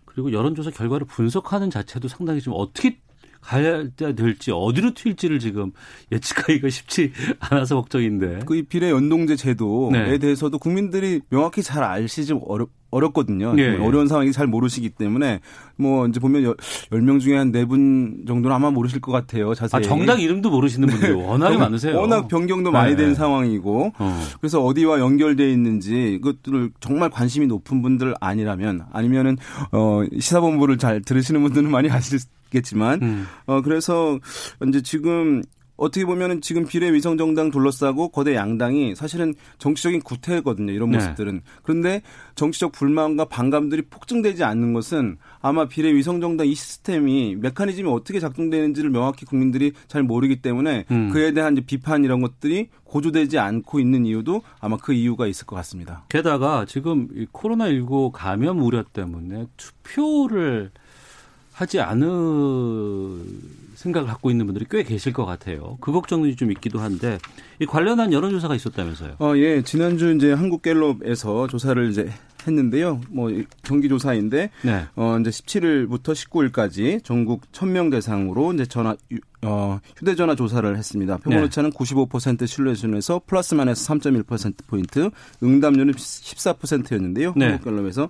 그리고 0.05 0.31
여론조사 0.31 0.69
결과를 0.69 1.07
분석하는 1.07 1.71
자체도 1.71 2.07
상당히 2.07 2.39
좀 2.39 2.53
어떻게 2.55 2.99
가야 3.43 3.83
될지 4.15 4.51
어디로 4.51 4.93
튈지를 4.93 5.39
지금 5.39 5.71
예측하기가 6.11 6.69
쉽지 6.71 7.11
않아서 7.39 7.75
걱정인데. 7.75 8.39
그 8.45 8.63
비례 8.67 8.89
연동제 8.89 9.35
제도에 9.35 9.91
네. 9.91 10.17
대해서도 10.17 10.57
국민들이 10.59 11.19
명확히 11.29 11.61
잘 11.61 11.83
알시 11.83 12.25
좀 12.25 12.39
어렵 12.47 12.69
어렵거든요. 12.93 13.55
예. 13.57 13.75
어려운 13.77 14.07
상황이 14.07 14.31
잘 14.31 14.45
모르시기 14.45 14.91
때문에 14.91 15.39
뭐 15.77 16.07
이제 16.07 16.19
보면 16.19 16.55
10명 16.91 17.19
중에 17.19 17.35
한 17.37 17.51
4분 17.51 18.27
정도는 18.27 18.55
아마 18.55 18.69
모르실 18.69 19.01
것 19.01 19.11
같아요. 19.11 19.55
자세히. 19.55 19.79
아, 19.79 19.81
정당 19.81 20.21
이름도 20.21 20.51
모르시는 20.51 20.87
분들 20.87 21.15
네. 21.15 21.23
워낙 21.23 21.57
많으세요. 21.57 21.97
워낙 21.99 22.27
변경도 22.27 22.69
많이 22.69 22.95
된 22.95 23.09
네. 23.09 23.13
상황이고 23.15 23.93
어. 23.97 24.21
그래서 24.39 24.63
어디와 24.63 24.99
연결돼 24.99 25.51
있는지 25.51 26.13
이것들을 26.13 26.69
정말 26.79 27.09
관심이 27.09 27.47
높은 27.47 27.81
분들 27.81 28.13
아니라면 28.21 28.85
아니면은 28.93 29.37
어 29.71 30.03
시사본부를 30.13 30.77
잘 30.77 31.01
들으시는 31.01 31.41
분들은 31.41 31.71
많이 31.71 31.89
아실 31.89 32.19
겠지만 32.53 33.01
음. 33.01 33.25
어 33.45 33.61
그래서 33.61 34.19
이제 34.67 34.81
지금 34.81 35.41
어떻게 35.75 36.05
보면은 36.05 36.41
지금 36.41 36.65
비례위성 36.65 37.17
정당 37.17 37.49
둘러싸고 37.49 38.09
거대 38.09 38.35
양당이 38.35 38.95
사실은 38.95 39.33
정치적인 39.57 40.01
구태거든요. 40.01 40.71
이런 40.71 40.91
네. 40.91 40.97
모습들은. 40.97 41.35
네. 41.35 41.41
그런데 41.63 42.01
정치적 42.35 42.71
불만과 42.71 43.25
반감들이 43.25 43.83
폭증되지 43.89 44.43
않는 44.43 44.73
것은 44.73 45.17
아마 45.41 45.67
비례위성 45.67 46.21
정당 46.21 46.47
이 46.47 46.53
시스템이 46.55 47.37
메커니즘이 47.37 47.89
어떻게 47.89 48.19
작동되는지를 48.19 48.91
명확히 48.91 49.25
국민들이 49.25 49.73
잘 49.87 50.03
모르기 50.03 50.41
때문에 50.41 50.85
음. 50.91 51.09
그에 51.09 51.33
대한 51.33 51.55
비판 51.65 52.03
이런 52.03 52.21
것들이 52.21 52.69
고조되지 52.83 53.39
않고 53.39 53.79
있는 53.79 54.05
이유도 54.05 54.43
아마 54.59 54.77
그 54.77 54.93
이유가 54.93 55.25
있을 55.25 55.47
것 55.47 55.55
같습니다. 55.55 56.05
게다가 56.09 56.65
지금 56.65 57.07
코로나 57.31 57.67
19 57.67 58.11
감염 58.11 58.61
우려 58.61 58.83
때문에 58.83 59.47
투표를 59.57 60.71
하지 61.53 61.79
않을 61.79 63.21
생각을 63.75 64.07
갖고 64.07 64.31
있는 64.31 64.45
분들이 64.45 64.65
꽤 64.69 64.83
계실 64.83 65.13
것 65.13 65.25
같아요. 65.25 65.77
그 65.81 65.91
걱정이 65.91 66.35
좀 66.35 66.51
있기도 66.51 66.79
한데 66.79 67.19
이 67.59 67.65
관련한 67.65 68.11
여론조사가 68.11 68.55
있었다면서요? 68.55 69.15
어, 69.19 69.33
예. 69.37 69.61
지난주 69.61 70.13
이제 70.13 70.33
한국갤럽에서 70.33 71.47
조사를 71.47 71.89
이제 71.89 72.09
했는데요. 72.47 73.01
뭐 73.09 73.31
경기 73.63 73.89
조사인데 73.89 74.49
네. 74.63 74.85
어 74.95 75.17
이제 75.19 75.29
17일부터 75.29 76.13
19일까지 76.13 77.03
전국 77.03 77.51
1000명 77.51 77.91
대상으로 77.91 78.53
이제 78.53 78.65
전화 78.65 78.95
어 79.41 79.79
휴대전화 79.97 80.35
조사를 80.35 80.77
했습니다. 80.77 81.17
표본 81.17 81.39
네. 81.39 81.43
오차는 81.43 81.71
95% 81.71 82.47
신뢰 82.47 82.75
수준에서 82.75 83.21
플러스 83.25 83.55
마이너스 83.55 83.87
3.1% 83.87 84.55
포인트, 84.67 85.09
응답률은 85.41 85.93
14%였는데요. 85.93 87.33
네. 87.35 87.47
한국갤럽에서 87.47 88.09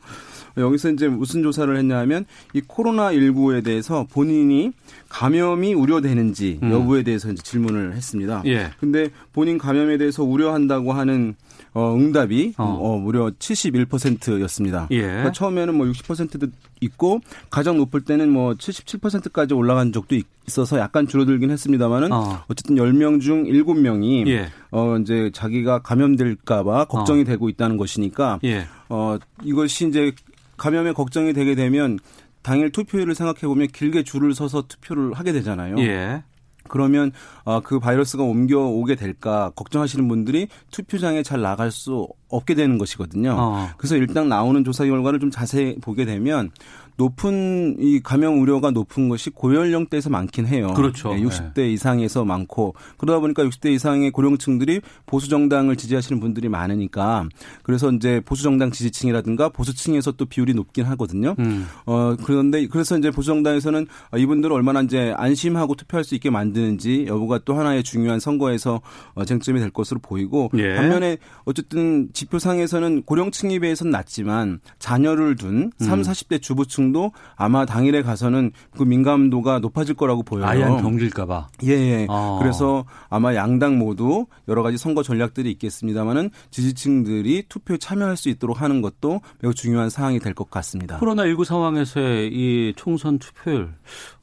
여기서 0.58 0.92
이제 0.92 1.08
무슨 1.08 1.42
조사를 1.44 1.76
했냐하면 1.76 2.26
이 2.54 2.62
코로나 2.62 3.12
19에 3.12 3.64
대해서 3.64 4.06
본인이 4.12 4.72
감염이 5.10 5.74
우려되는지 5.74 6.60
음. 6.64 6.72
여부에 6.72 7.04
대해서 7.04 7.32
이제 7.32 7.42
질문을 7.42 7.96
했습니다. 7.96 8.44
예. 8.46 8.72
근데 8.80 9.10
본인 9.32 9.58
감염에 9.58 9.98
대해서 9.98 10.24
우려한다고 10.24 10.94
하는 10.94 11.36
어, 11.74 11.96
응답이 11.96 12.54
어. 12.58 12.64
어 12.64 12.98
무려 12.98 13.32
71%였습니다. 13.32 14.88
예. 14.92 15.02
그러니까 15.02 15.32
처음에는 15.32 15.76
뭐 15.76 15.88
60%도 15.88 16.48
있고 16.82 17.20
가장 17.50 17.78
높을 17.78 18.02
때는 18.02 18.30
뭐 18.30 18.54
77%까지 18.54 19.54
올라간 19.54 19.92
적도 19.92 20.16
있어서 20.48 20.78
약간 20.78 21.08
줄어들긴 21.08 21.50
했습니다만은 21.52 22.12
어. 22.12 22.44
쨌든 22.56 22.76
10명 22.76 23.22
중 23.22 23.46
7명이 23.46 24.28
예. 24.28 24.50
어 24.72 24.98
이제 24.98 25.32
자기가 25.34 25.80
감염될까 25.80 26.64
봐 26.64 26.86
걱정이 26.86 27.22
어. 27.22 27.24
되고 27.24 27.50
있다는 27.50 27.78
것이니까 27.78 28.40
예. 28.44 28.66
어 28.90 29.18
이것이 29.44 29.88
이제 29.88 30.12
감염에 30.58 30.94
걱정이 30.94 31.34
되게 31.34 31.56
되면 31.56 31.98
당일 32.44 32.72
투표율을 32.72 33.16
생각해 33.16 33.42
보면 33.42 33.68
길게 33.68 34.04
줄을 34.04 34.36
서서 34.36 34.64
투표를 34.68 35.14
하게 35.14 35.32
되잖아요. 35.32 35.78
예. 35.80 36.24
그러면 36.68 37.12
어, 37.44 37.60
그 37.62 37.80
바이러스가 37.80 38.24
옮겨오게 38.24 38.96
될까 38.96 39.52
걱정하시는 39.56 40.08
분들이 40.08 40.48
투표장에 40.72 41.24
잘 41.24 41.42
나갈 41.42 41.72
수 41.72 42.08
없게 42.30 42.56
되는 42.56 42.78
것이거든요. 42.78 43.36
어. 43.38 43.70
그래서 43.78 43.96
일단 43.96 44.30
나오는 44.30 44.64
조사 44.64 44.86
결과를 44.86 45.20
좀 45.20 45.30
자세히 45.30 45.76
보게 45.80 46.06
되면 46.06 46.52
높은 46.98 47.78
이 47.80 48.00
감염 48.02 48.42
우려가 48.42 48.72
높은 48.72 49.10
것이 49.10 49.30
고연령대에서 49.30 50.10
많긴 50.10 50.46
해요. 50.48 50.74
그렇죠. 50.76 51.14
네, 51.14 51.22
60대 51.22 51.72
이상에서 51.72 52.26
많고 52.26 52.76
그러다 52.98 53.20
보니까 53.20 53.44
60대 53.44 53.72
이상의 53.72 54.12
고령층들이 54.12 54.82
보수 55.06 55.30
정당을 55.30 55.76
지지하시는 55.76 56.20
분들이 56.20 56.50
많으니까 56.50 57.28
그래서 57.64 57.92
이제 57.92 58.22
보수 58.26 58.44
정당 58.44 58.72
지지층이라든가 58.72 59.50
보수층에서 59.50 60.14
또 60.14 60.26
비율이 60.26 60.54
높긴 60.54 60.86
하거든요. 60.86 61.36
음. 61.40 61.68
어 61.86 62.16
그런데 62.24 62.68
그래서 62.68 62.98
이제 62.98 63.12
보수 63.12 63.28
정당에서는 63.28 63.88
이분들을 64.18 64.54
얼마나 64.54 64.82
이제 64.82 65.14
안심하고 65.18 65.76
투표할 65.76 66.04
수 66.04 66.16
있게 66.16 66.30
만드는지 66.30 67.06
여부가 67.08 67.40
또 67.46 67.56
하나의 67.56 67.84
중요한 67.84 68.20
선거에서 68.20 68.82
어, 69.14 69.26
쟁점이 69.26 69.60
될 69.60 69.70
것으로 69.70 70.00
보이고 70.00 70.50
예. 70.56 70.76
반면에 70.76 71.18
어쨌든 71.46 72.10
지표상에서는 72.14 73.04
고령층에 73.04 73.60
비해서는 73.60 73.92
낮지만 73.92 74.60
자녀를 74.80 75.36
둔 75.36 75.72
3, 75.80 76.00
음. 76.00 76.02
40대 76.04 76.42
주부층 76.42 76.83
도 76.92 77.12
아마 77.36 77.66
당일에 77.66 78.02
가서는 78.02 78.52
그 78.78 78.84
민감도가 78.84 79.60
높아질 79.60 79.96
거라고 79.96 80.22
보여요. 80.24 80.46
아양 80.46 80.82
경질까봐. 80.82 81.48
예, 81.64 81.70
예. 81.72 82.08
아. 82.10 82.38
그래서 82.42 82.84
아마 83.10 83.34
양당 83.36 83.78
모두 83.80 84.26
여러 84.48 84.62
가지 84.64 84.78
선거 84.78 85.02
전략들이 85.02 85.50
있겠습니다만은 85.52 86.30
지지층들이 86.52 87.46
투표에 87.48 87.78
참여할 87.78 88.18
수 88.18 88.30
있도록 88.30 88.62
하는 88.62 88.82
것도 88.82 89.22
매우 89.40 89.54
중요한 89.54 89.90
사항이 89.90 90.20
될 90.20 90.34
것 90.34 90.50
같습니다. 90.50 90.98
코로나 90.98 91.26
19 91.26 91.46
상황에서의 91.46 92.30
이 92.34 92.74
총선 92.76 93.20
투표율 93.20 93.74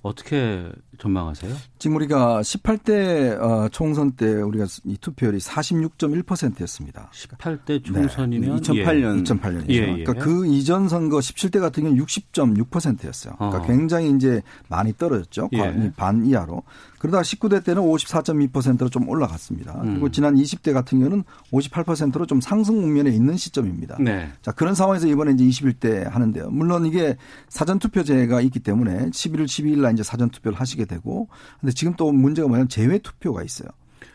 어떻게 0.02 0.70
전망하세요? 0.98 1.54
지금 1.78 1.96
우리가 1.96 2.40
18대 2.40 3.40
어, 3.40 3.68
총선 3.70 4.12
때 4.12 4.26
우리가 4.26 4.66
이 4.84 4.96
투표율이 4.98 5.38
46.1%였습니다. 5.38 7.10
18대 7.12 7.84
총선이면 7.84 8.60
네. 8.60 8.60
2008년 8.60 9.18
예. 9.18 9.22
2008년이죠. 9.22 9.70
예, 9.70 9.74
예. 9.74 10.04
그러니까 10.04 10.12
그 10.14 10.46
이전 10.46 10.88
선거 10.88 11.18
17대 11.18 11.60
같은 11.60 11.82
경우는 11.84 12.04
60.6%였어요. 12.04 13.34
그러니까 13.36 13.58
어. 13.58 13.66
굉장히 13.66 14.10
이제 14.10 14.42
많이 14.68 14.92
떨어졌죠. 14.92 15.48
예. 15.52 15.92
반 15.96 16.24
이하로. 16.24 16.62
그러다가 17.00 17.22
19대 17.22 17.64
때는 17.64 17.82
54.2%로 17.82 18.90
좀 18.90 19.08
올라갔습니다. 19.08 19.80
음. 19.82 19.92
그리고 19.92 20.10
지난 20.10 20.34
20대 20.34 20.74
같은 20.74 20.98
경우는 20.98 21.24
58%로 21.50 22.26
좀 22.26 22.42
상승 22.42 22.82
국면에 22.82 23.10
있는 23.10 23.38
시점입니다. 23.38 23.96
네. 23.98 24.30
자, 24.42 24.52
그런 24.52 24.74
상황에서 24.74 25.06
이번에 25.06 25.32
이제 25.32 25.44
21대 25.44 26.04
하는데요. 26.04 26.50
물론 26.50 26.84
이게 26.84 27.16
사전 27.48 27.78
투표제가 27.78 28.42
있기 28.42 28.60
때문에 28.60 29.08
11월 29.08 29.44
12일 29.46 29.78
날 29.78 29.89
이제 29.90 30.02
사전 30.02 30.30
투표를 30.30 30.58
하시게 30.58 30.84
되고 30.84 31.28
근데 31.60 31.72
지금 31.72 31.94
또 31.96 32.12
문제가 32.12 32.48
뭐냐면 32.48 32.68
재외투표가 32.68 33.42
있어요. 33.42 33.68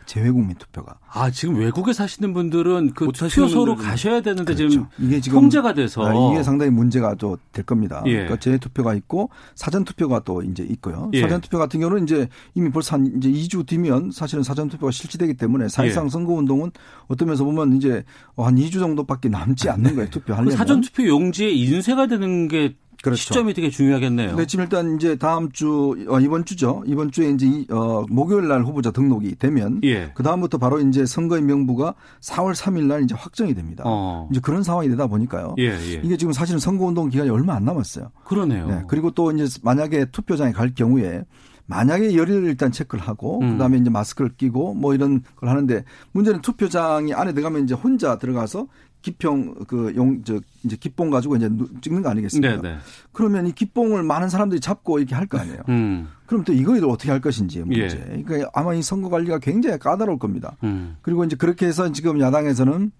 재외국민 0.04 0.56
투표가. 0.56 0.98
아 1.12 1.30
지금 1.30 1.56
외국에 1.56 1.92
사시는 1.92 2.32
분들은 2.32 2.92
그 2.94 3.10
투표소로 3.12 3.74
가셔야 3.74 4.20
되는데 4.20 4.54
그렇죠. 4.54 4.68
지금 4.68 4.86
이게 4.98 5.20
지금 5.20 5.40
통제가 5.40 5.74
돼서 5.74 6.06
아, 6.06 6.12
이게 6.32 6.42
상당히 6.44 6.70
문제가 6.70 7.14
또 7.16 7.36
될 7.52 7.64
겁니다. 7.64 8.02
예. 8.06 8.12
그러니까 8.12 8.36
재투표가 8.36 8.94
있고 8.94 9.30
사전 9.54 9.84
투표가 9.84 10.20
또 10.20 10.42
이제 10.42 10.62
있고요. 10.62 11.10
예. 11.14 11.22
사전 11.22 11.40
투표 11.40 11.58
같은 11.58 11.80
경우는 11.80 12.04
이제 12.04 12.28
이미 12.54 12.70
벌써 12.70 12.94
한 12.96 13.06
이제 13.16 13.30
2주 13.30 13.66
뒤면 13.66 14.10
사실은 14.12 14.44
사전 14.44 14.68
투표가 14.68 14.92
실시되기 14.92 15.34
때문에 15.34 15.68
사실상 15.68 16.04
예. 16.04 16.08
선거 16.10 16.34
운동은 16.34 16.70
어떤 17.08 17.26
면에서 17.26 17.44
보면 17.44 17.76
이제 17.76 18.04
한 18.36 18.56
2주 18.56 18.74
정도밖에 18.78 19.28
남지 19.28 19.68
않는 19.70 19.94
거예요. 19.96 20.10
투표하려면. 20.10 20.56
사전 20.56 20.80
투표 20.82 21.06
용지에 21.08 21.50
인쇄가 21.50 22.06
되는 22.06 22.46
게 22.48 22.74
그렇죠. 23.06 23.22
시점이 23.22 23.54
되게 23.54 23.70
중요하겠네요. 23.70 24.34
네, 24.34 24.46
지금 24.46 24.64
일단 24.64 24.96
이제 24.96 25.14
다음 25.14 25.52
주 25.52 25.94
어, 26.08 26.18
이번 26.18 26.44
주죠. 26.44 26.82
이번 26.86 27.12
주에 27.12 27.30
이제 27.30 27.46
어, 27.70 28.04
목요일 28.08 28.48
날 28.48 28.64
후보자 28.64 28.90
등록이 28.90 29.36
되면 29.36 29.80
예. 29.84 30.10
그 30.14 30.24
다음부터 30.24 30.58
바로 30.58 30.80
이제 30.80 31.06
선거인 31.06 31.46
명부가 31.46 31.94
4월 32.20 32.54
3일 32.54 32.86
날 32.86 33.04
이제 33.04 33.14
확정이 33.14 33.54
됩니다. 33.54 33.84
어. 33.86 34.28
이제 34.32 34.40
그런 34.40 34.64
상황이 34.64 34.88
되다 34.88 35.06
보니까요. 35.06 35.54
예, 35.58 35.68
예. 35.68 36.00
이게 36.02 36.16
지금 36.16 36.32
사실은 36.32 36.58
선거운동 36.58 37.08
기간이 37.08 37.30
얼마 37.30 37.54
안 37.54 37.64
남았어요. 37.64 38.10
그러네요. 38.24 38.66
네, 38.66 38.82
그리고 38.88 39.12
또 39.12 39.30
이제 39.30 39.46
만약에 39.62 40.06
투표장에 40.06 40.50
갈 40.50 40.74
경우에 40.74 41.22
만약에 41.66 42.14
열의를 42.14 42.44
일단 42.44 42.72
체크를 42.72 43.06
하고 43.06 43.40
음. 43.40 43.52
그다음에 43.52 43.78
이제 43.78 43.90
마스크를 43.90 44.36
끼고 44.36 44.74
뭐 44.74 44.94
이런 44.94 45.22
걸 45.36 45.48
하는데 45.48 45.84
문제는 46.12 46.40
투표장이 46.40 47.12
안에 47.12 47.32
들어가면 47.34 47.64
이제 47.64 47.74
혼자 47.74 48.18
들어가서 48.18 48.68
기평 49.06 49.54
그용저 49.68 50.40
이제 50.64 50.76
기봉 50.76 51.10
가지고 51.10 51.36
이제 51.36 51.48
찍는 51.80 52.02
거 52.02 52.08
아니겠습니까? 52.10 52.56
네네. 52.60 52.74
네. 52.74 52.80
그러면 53.12 53.46
이 53.46 53.52
기봉을 53.52 54.02
많은 54.02 54.28
사람들이 54.28 54.60
잡고 54.60 54.98
이렇게 54.98 55.14
할 55.14 55.28
거 55.28 55.38
아니에요. 55.38 55.58
음. 55.68 56.08
그럼 56.26 56.42
또 56.42 56.52
이거를 56.52 56.88
어떻게 56.88 57.12
할 57.12 57.20
것인지 57.20 57.60
문제. 57.60 58.04
예. 58.12 58.22
그러니까 58.24 58.50
아마 58.52 58.74
이 58.74 58.82
선거 58.82 59.08
관리가 59.08 59.38
굉장히 59.38 59.78
까다로울 59.78 60.18
겁니다. 60.18 60.56
음. 60.64 60.96
그리고 61.02 61.22
이제 61.24 61.36
그렇게 61.36 61.66
해서 61.66 61.92
지금 61.92 62.20
야당에서는 62.20 62.90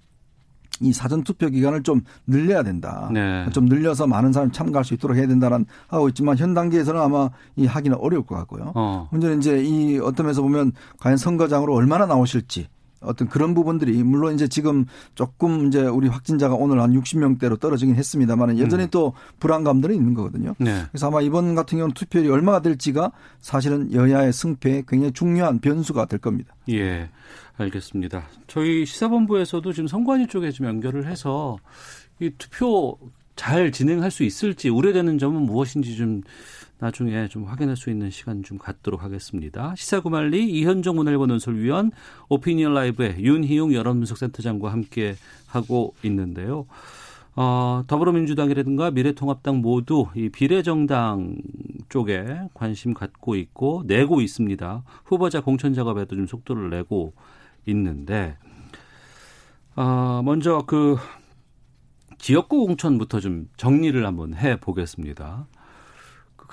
이 0.82 0.92
사전 0.92 1.24
투표 1.24 1.48
기간을 1.48 1.82
좀 1.82 2.02
늘려야 2.26 2.62
된다. 2.62 3.10
네. 3.12 3.46
좀 3.52 3.64
늘려서 3.66 4.06
많은 4.06 4.32
사람이 4.32 4.52
참가할 4.52 4.84
수 4.84 4.94
있도록 4.94 5.16
해야 5.16 5.26
된다는 5.26 5.66
하고 5.88 6.08
있지만 6.08 6.36
현 6.36 6.54
단계에서는 6.54 7.00
아마 7.00 7.30
이 7.56 7.66
하기는 7.66 7.96
어려울 7.98 8.24
것 8.24 8.36
같고요. 8.36 8.72
어. 8.76 9.08
문제는 9.10 9.38
이제 9.38 9.60
이 9.64 9.98
어떤 9.98 10.26
면에서 10.26 10.42
보면 10.42 10.72
과연 11.00 11.16
선거장으로 11.16 11.74
얼마나 11.74 12.06
나오실지 12.06 12.68
어떤 13.00 13.28
그런 13.28 13.54
부분들이 13.54 14.02
물론 14.02 14.34
이제 14.34 14.48
지금 14.48 14.86
조금 15.14 15.66
이제 15.66 15.82
우리 15.82 16.08
확진자가 16.08 16.54
오늘 16.54 16.80
한 16.80 16.92
60명대로 16.92 17.58
떨어지긴 17.60 17.94
했습니다만 17.94 18.58
여전히 18.58 18.84
음. 18.84 18.88
또 18.90 19.12
불안감들은 19.38 19.94
있는 19.94 20.14
거거든요. 20.14 20.54
네. 20.58 20.84
그래서 20.90 21.08
아마 21.08 21.20
이번 21.20 21.54
같은 21.54 21.78
경우는 21.78 21.94
투표율이 21.94 22.30
얼마가 22.30 22.62
될지가 22.62 23.12
사실은 23.40 23.92
여야의 23.92 24.32
승패에 24.32 24.84
굉장히 24.88 25.12
중요한 25.12 25.60
변수가 25.60 26.06
될 26.06 26.18
겁니다. 26.18 26.54
예. 26.70 27.08
알겠습니다. 27.58 28.28
저희 28.46 28.84
시사본부에서도 28.84 29.72
지금 29.72 29.86
선관위 29.86 30.26
쪽에 30.26 30.50
좀 30.50 30.66
연결을 30.66 31.06
해서 31.06 31.56
이 32.20 32.30
투표 32.36 32.98
잘 33.34 33.70
진행할 33.70 34.10
수 34.10 34.24
있을지 34.24 34.68
우려되는 34.68 35.18
점은 35.18 35.42
무엇인지 35.42 35.96
좀 35.96 36.22
나중에 36.78 37.28
좀 37.28 37.44
확인할 37.44 37.76
수 37.76 37.90
있는 37.90 38.10
시간 38.10 38.42
좀 38.42 38.58
갖도록 38.58 39.02
하겠습니다. 39.02 39.74
시사구말리 39.76 40.50
이현정 40.50 40.96
문화일보 40.96 41.26
논설위원 41.26 41.90
오피니언 42.28 42.74
라이브의 42.74 43.16
윤희용 43.18 43.72
여론분석센터장과 43.72 44.70
함께 44.70 45.14
하고 45.46 45.94
있는데요. 46.02 46.66
어, 47.34 47.82
더불어민주당이라든가 47.86 48.90
미래통합당 48.90 49.60
모두 49.60 50.06
이 50.14 50.30
비례정당 50.30 51.36
쪽에 51.88 52.26
관심 52.54 52.94
갖고 52.94 53.36
있고 53.36 53.84
내고 53.86 54.20
있습니다. 54.20 54.82
후보자 55.04 55.40
공천 55.40 55.74
작업에도 55.74 56.16
좀 56.16 56.26
속도를 56.26 56.70
내고 56.70 57.12
있는데 57.66 58.36
어, 59.76 60.22
먼저 60.24 60.64
그 60.66 60.96
지역구 62.18 62.66
공천부터 62.66 63.20
좀 63.20 63.48
정리를 63.58 64.04
한번 64.06 64.34
해 64.34 64.58
보겠습니다. 64.58 65.46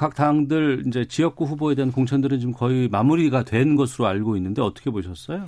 각 0.03 0.15
당들 0.15 0.83
이제 0.85 1.05
지역구 1.05 1.45
후보에 1.45 1.75
대한 1.75 1.89
공천들은 1.89 2.37
지금 2.41 2.53
거의 2.53 2.89
마무리가 2.89 3.43
된 3.43 3.77
것으로 3.77 4.05
알고 4.05 4.35
있는데 4.35 4.61
어떻게 4.61 4.89
보셨어요? 4.89 5.45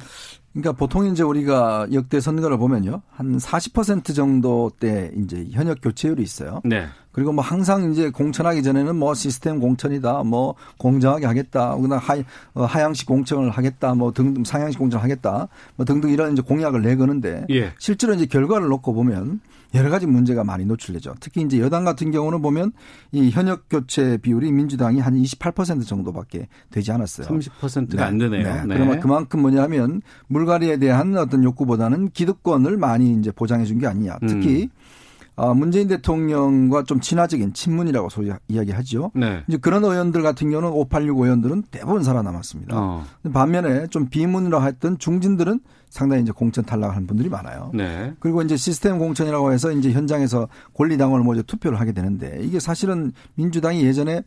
그러니까 0.53 0.71
보통 0.71 1.05
이제 1.07 1.23
우리가 1.23 1.87
역대 1.91 2.21
선거를 2.21 2.57
보면요. 2.57 3.01
한 3.09 3.35
40% 3.35 4.15
정도 4.15 4.71
때 4.79 5.11
이제 5.17 5.45
현역 5.51 5.79
교체율이 5.81 6.23
있어요. 6.23 6.61
네. 6.63 6.85
그리고 7.11 7.33
뭐 7.33 7.43
항상 7.43 7.91
이제 7.91 8.09
공천하기 8.09 8.63
전에는 8.63 8.95
뭐 8.95 9.13
시스템 9.13 9.59
공천이다, 9.59 10.23
뭐 10.23 10.55
공정하게 10.77 11.25
하겠다, 11.25 11.75
그다음 11.75 11.99
하, 11.99 12.15
어, 12.53 12.63
하향식 12.63 13.07
공천을 13.07 13.49
하겠다, 13.49 13.93
뭐 13.93 14.13
등등 14.13 14.45
상향식 14.45 14.79
공천을 14.79 15.03
하겠다, 15.03 15.49
뭐 15.75 15.85
등등 15.85 16.11
이런 16.11 16.31
이제 16.31 16.41
공약을 16.41 16.81
내거는데 16.81 17.47
예. 17.49 17.73
실제로 17.77 18.13
이제 18.13 18.25
결과를 18.25 18.69
놓고 18.69 18.93
보면 18.93 19.41
여러 19.75 19.89
가지 19.89 20.07
문제가 20.07 20.43
많이 20.43 20.65
노출되죠. 20.65 21.15
특히 21.19 21.41
이제 21.41 21.59
여당 21.59 21.83
같은 21.85 22.09
경우는 22.11 22.41
보면 22.41 22.71
이 23.11 23.29
현역 23.29 23.69
교체 23.69 24.17
비율이 24.17 24.51
민주당이 24.51 24.99
한 24.99 25.13
28% 25.15 25.85
정도밖에 25.85 26.47
되지 26.71 26.91
않았어요. 26.91 27.27
30%가 27.27 27.97
네. 27.97 28.01
안 28.03 28.17
되네요. 28.17 28.43
네. 28.43 28.65
네. 28.65 28.75
그러면 28.75 28.99
그만큼 28.99 29.41
뭐냐면 29.41 30.01
물갈이에 30.27 30.77
대한 30.77 31.15
어떤 31.17 31.43
욕구보다는 31.43 32.09
기득권을 32.11 32.77
많이 32.77 33.13
이제 33.13 33.31
보장해 33.31 33.65
준 33.65 33.75
게 33.79 33.87
아니냐. 33.87 34.17
특히 34.25 34.63
음. 34.63 34.69
아, 35.37 35.53
문재인 35.53 35.89
대통령과 35.89 36.83
좀 36.83 37.01
친화적인 37.01 37.51
친문이라고 37.53 38.07
소위 38.09 38.31
이야기하죠. 38.47 39.11
네. 39.15 39.43
이제 39.49 39.57
그런 39.57 39.83
의원들 39.83 40.21
같은 40.21 40.49
경우는 40.49 40.69
586 40.69 41.19
의원들은 41.23 41.63
대부분 41.71 42.03
살아남았습니다. 42.03 42.73
어. 42.79 43.03
반면에 43.33 43.87
좀 43.87 44.07
비문이라고 44.07 44.65
했던 44.65 44.97
중진들은 44.97 45.59
상당히 45.89 46.23
이제 46.23 46.31
공천 46.31 46.65
탈락하는 46.65 47.07
분들이 47.07 47.29
많아요. 47.29 47.71
네. 47.73 48.13
그리고 48.19 48.41
이제 48.41 48.57
시스템 48.57 48.99
공천이라고 48.99 49.51
해서 49.51 49.71
이제 49.71 49.91
현장에서 49.91 50.47
권리당원을 50.73 51.23
모두 51.23 51.43
투표를 51.43 51.79
하게 51.79 51.91
되는데 51.91 52.39
이게 52.41 52.59
사실은 52.59 53.11
민주당이 53.35 53.83
예전에 53.83 54.23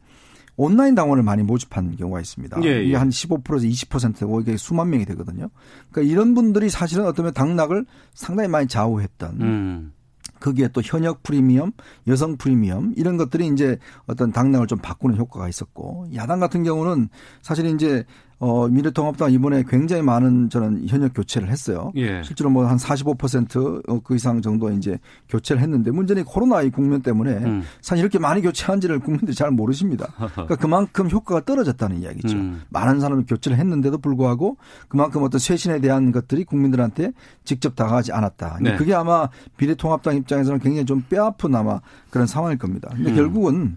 온라인 0.56 0.96
당원을 0.96 1.22
많이 1.22 1.44
모집한 1.44 1.96
경우가 1.96 2.20
있습니다. 2.20 2.60
예, 2.64 2.68
예. 2.68 2.84
이게 2.84 2.96
한 2.96 3.10
15%에서 3.10 3.64
20%고 3.64 4.40
이게 4.40 4.56
수만 4.56 4.90
명이 4.90 5.04
되거든요. 5.06 5.48
그러니까 5.90 6.12
이런 6.12 6.34
분들이 6.34 6.68
사실은 6.68 7.06
어쩌면 7.06 7.32
당락을 7.32 7.86
상당히 8.12 8.48
많이 8.48 8.66
좌우했던 8.66 9.40
음. 9.40 9.92
거기에 10.40 10.68
또 10.68 10.82
현역 10.82 11.22
프리미엄, 11.22 11.72
여성 12.06 12.36
프리미엄 12.36 12.92
이런 12.96 13.16
것들이 13.16 13.46
이제 13.48 13.78
어떤 14.06 14.32
당락을 14.32 14.66
좀 14.66 14.78
바꾸는 14.78 15.16
효과가 15.16 15.48
있었고 15.48 16.08
야당 16.14 16.40
같은 16.40 16.64
경우는 16.64 17.08
사실 17.40 17.66
이제 17.66 18.04
어, 18.38 18.68
미래통합당 18.68 19.32
이번에 19.32 19.64
굉장히 19.68 20.02
많은 20.02 20.48
저는 20.48 20.86
현역 20.86 21.12
교체를 21.14 21.48
했어요. 21.48 21.90
예. 21.96 22.22
실제로 22.22 22.50
뭐 22.50 22.68
한 22.68 22.76
45%그 22.76 24.14
이상 24.14 24.42
정도 24.42 24.70
이제 24.70 24.98
교체를 25.28 25.62
했는데 25.62 25.90
문제는 25.90 26.24
코로나19 26.24 26.72
국면 26.72 27.02
때문에 27.02 27.32
음. 27.38 27.62
사실 27.80 28.02
이렇게 28.02 28.18
많이 28.18 28.42
교체한지를 28.42 29.00
국민들이 29.00 29.34
잘 29.34 29.50
모르십니다. 29.50 30.06
그러니까 30.34 30.56
그만큼 30.56 31.10
효과가 31.10 31.44
떨어졌다는 31.44 32.02
이야기죠. 32.02 32.36
음. 32.36 32.62
많은 32.68 33.00
사람이 33.00 33.24
교체를 33.24 33.58
했는데도 33.58 33.98
불구하고 33.98 34.58
그만큼 34.88 35.22
어떤 35.22 35.38
쇄신에 35.38 35.80
대한 35.80 36.12
것들이 36.12 36.44
국민들한테 36.44 37.12
직접 37.44 37.74
다가가지 37.74 38.12
않았다. 38.12 38.58
네. 38.60 38.76
그게 38.76 38.94
아마 38.94 39.28
미래통합당 39.56 40.16
입장에서는 40.16 40.60
굉장히 40.60 40.84
좀 40.84 41.02
뼈아픈 41.08 41.54
아마 41.54 41.80
그런 42.10 42.26
상황일 42.26 42.58
겁니다. 42.58 42.90
근데 42.92 43.10
음. 43.10 43.16
결국은 43.16 43.76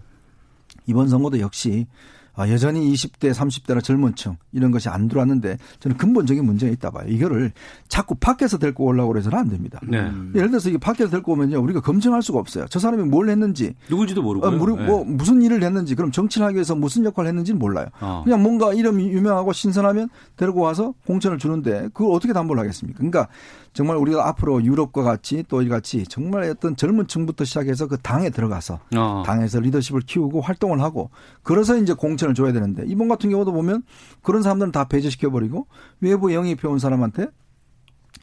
이번 0.86 1.08
선거도 1.08 1.40
역시 1.40 1.86
아, 2.34 2.48
여전히 2.48 2.92
20대, 2.92 3.32
30대나 3.32 3.82
젊은 3.82 4.14
층 4.14 4.36
이런 4.52 4.70
것이 4.70 4.88
안 4.88 5.08
들어왔는데 5.08 5.58
저는 5.80 5.96
근본적인 5.96 6.44
문제가 6.44 6.72
있다 6.72 6.90
봐요. 6.90 7.04
이거를 7.08 7.52
자꾸 7.88 8.14
밖에서 8.14 8.58
데리고 8.58 8.86
오려고 8.86 9.16
해서는 9.16 9.38
안 9.38 9.48
됩니다. 9.48 9.80
네. 9.86 10.00
음. 10.00 10.32
예를 10.34 10.48
들어서 10.48 10.70
이 10.70 10.78
밖에서 10.78 11.10
데리고 11.10 11.32
오면요. 11.32 11.60
우리가 11.60 11.80
검증할 11.80 12.22
수가 12.22 12.38
없어요. 12.38 12.66
저 12.70 12.78
사람이 12.78 13.04
뭘 13.04 13.28
했는지. 13.28 13.74
누군지도 13.90 14.22
모르고. 14.22 14.46
어, 14.46 14.50
모르, 14.50 14.74
네. 14.74 14.86
뭐 14.86 15.04
무슨 15.04 15.42
일을 15.42 15.62
했는지 15.62 15.94
그럼 15.94 16.10
정치를 16.10 16.46
하기 16.46 16.56
위해서 16.56 16.74
무슨 16.74 17.04
역할을 17.04 17.28
했는지는 17.28 17.58
몰라요. 17.58 17.86
어. 18.00 18.22
그냥 18.24 18.42
뭔가 18.42 18.72
이름이 18.72 19.08
유명하고 19.08 19.52
신선하면 19.52 20.08
데리고 20.36 20.60
와서 20.60 20.94
공천을 21.06 21.38
주는데 21.38 21.88
그걸 21.92 22.14
어떻게 22.14 22.32
담보를 22.32 22.60
하겠습니까? 22.60 22.98
그러니까 22.98 23.28
정말 23.72 23.96
우리가 23.96 24.28
앞으로 24.28 24.62
유럽과 24.62 25.02
같이 25.02 25.44
또 25.48 25.62
이같이 25.62 26.04
정말 26.06 26.44
어떤 26.44 26.76
젊은 26.76 27.06
층부터 27.06 27.44
시작해서 27.44 27.86
그 27.88 27.96
당에 27.98 28.30
들어가서 28.30 28.80
어. 28.96 29.22
당에서 29.24 29.60
리더십을 29.60 30.02
키우고 30.02 30.42
활동을 30.42 30.80
하고 30.80 31.10
그래서 31.42 31.76
이제 31.76 31.94
공천 31.94 32.21
을 32.28 32.34
줘야 32.34 32.52
되는데 32.52 32.84
이번 32.86 33.08
같은 33.08 33.30
경우도 33.30 33.52
보면 33.52 33.82
그런 34.22 34.42
사람들은 34.42 34.72
다 34.72 34.84
배제시켜 34.88 35.30
버리고 35.30 35.66
외부 36.00 36.32
영입해 36.32 36.66
온 36.68 36.78
사람한테 36.78 37.28